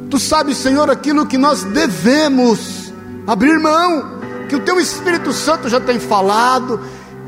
Tu 0.08 0.20
sabes, 0.20 0.58
Senhor, 0.58 0.88
aquilo 0.88 1.26
que 1.26 1.36
nós 1.36 1.64
devemos 1.64 2.94
abrir 3.26 3.60
mão, 3.60 4.20
que 4.48 4.56
o 4.56 4.60
Teu 4.60 4.80
Espírito 4.80 5.34
Santo 5.34 5.68
já 5.68 5.80
tem 5.80 6.00
falado, 6.00 6.80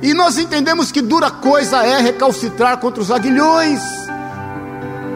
e 0.03 0.13
nós 0.13 0.37
entendemos 0.37 0.91
que 0.91 1.01
dura 1.01 1.31
coisa 1.31 1.83
é 1.83 1.99
recalcitrar 1.99 2.77
contra 2.77 3.01
os 3.01 3.09
aguilhões. 3.09 3.81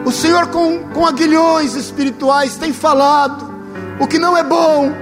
O 0.04 0.10
Senhor, 0.10 0.48
com, 0.48 0.80
com 0.88 1.06
aguilhões 1.06 1.76
espirituais, 1.76 2.56
tem 2.56 2.72
falado 2.72 3.54
o 4.00 4.08
que 4.08 4.18
não 4.18 4.36
é 4.36 4.42
bom, 4.42 4.92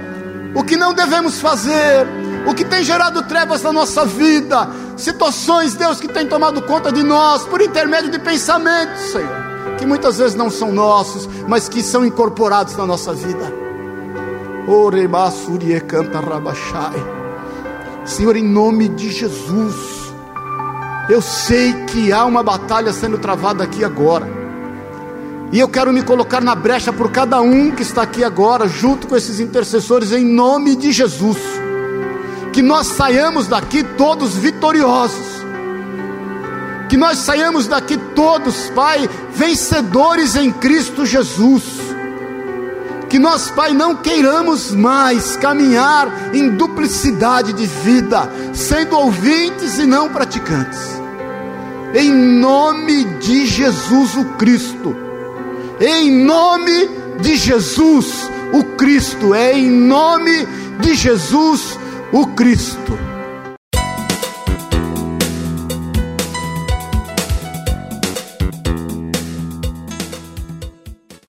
o 0.53 0.63
que 0.63 0.77
não 0.77 0.93
devemos 0.93 1.41
fazer, 1.41 2.07
o 2.45 2.53
que 2.53 2.63
tem 2.63 2.83
gerado 2.83 3.23
trevas 3.23 3.63
na 3.63 3.73
nossa 3.73 4.05
vida, 4.05 4.69
situações, 4.95 5.73
Deus, 5.73 5.99
que 5.99 6.07
tem 6.07 6.27
tomado 6.27 6.61
conta 6.61 6.91
de 6.91 7.01
nós 7.01 7.43
por 7.45 7.59
intermédio 7.59 8.11
de 8.11 8.19
pensamentos, 8.19 9.01
Senhor 9.11 9.42
que 9.77 9.85
muitas 9.85 10.17
vezes 10.17 10.35
não 10.35 10.49
são 10.49 10.71
nossos, 10.71 11.27
mas 11.47 11.67
que 11.67 11.81
são 11.81 12.05
incorporados 12.05 12.75
na 12.75 12.85
nossa 12.85 13.13
vida. 13.13 13.53
Senhor, 18.05 18.35
em 18.35 18.43
nome 18.43 18.87
de 18.89 19.11
Jesus, 19.11 19.75
eu 21.09 21.21
sei 21.21 21.73
que 21.85 22.11
há 22.11 22.25
uma 22.25 22.43
batalha 22.43 22.93
sendo 22.93 23.17
travada 23.17 23.63
aqui 23.63 23.83
agora, 23.83 24.27
e 25.51 25.59
eu 25.59 25.67
quero 25.67 25.93
me 25.93 26.01
colocar 26.01 26.41
na 26.41 26.55
brecha 26.55 26.91
por 26.91 27.11
cada 27.11 27.39
um 27.39 27.71
que 27.71 27.83
está 27.83 28.01
aqui 28.01 28.23
agora, 28.23 28.67
junto 28.67 29.07
com 29.07 29.15
esses 29.15 29.39
intercessores, 29.39 30.11
em 30.11 30.25
nome 30.25 30.75
de 30.75 30.91
Jesus, 30.91 31.37
que 32.51 32.61
nós 32.61 32.87
saiamos 32.87 33.47
daqui 33.47 33.83
todos 33.83 34.35
vitoriosos, 34.35 35.32
que 36.93 36.97
nós 36.97 37.17
saiamos 37.17 37.65
daqui 37.65 37.97
todos, 37.97 38.69
Pai, 38.69 39.09
vencedores 39.33 40.35
em 40.35 40.51
Cristo 40.51 41.07
Jesus. 41.07 41.63
Que 43.09 43.17
nós, 43.17 43.49
Pai, 43.49 43.73
não 43.73 43.95
queiramos 43.95 44.71
mais 44.71 45.35
caminhar 45.35 46.35
em 46.35 46.51
duplicidade 46.51 47.51
de 47.51 47.65
vida, 47.65 48.29
sendo 48.53 48.95
ouvintes 48.95 49.79
e 49.79 49.87
não 49.87 50.07
praticantes. 50.09 51.01
Em 51.95 52.11
nome 52.11 53.05
de 53.19 53.47
Jesus 53.47 54.15
o 54.15 54.25
Cristo. 54.37 54.95
Em 55.81 56.11
nome 56.23 56.91
de 57.19 57.35
Jesus 57.35 58.29
o 58.53 58.63
Cristo. 58.77 59.33
É 59.33 59.57
em 59.57 59.67
nome 59.67 60.47
de 60.79 60.93
Jesus 60.93 61.75
o 62.11 62.27
Cristo 62.27 63.12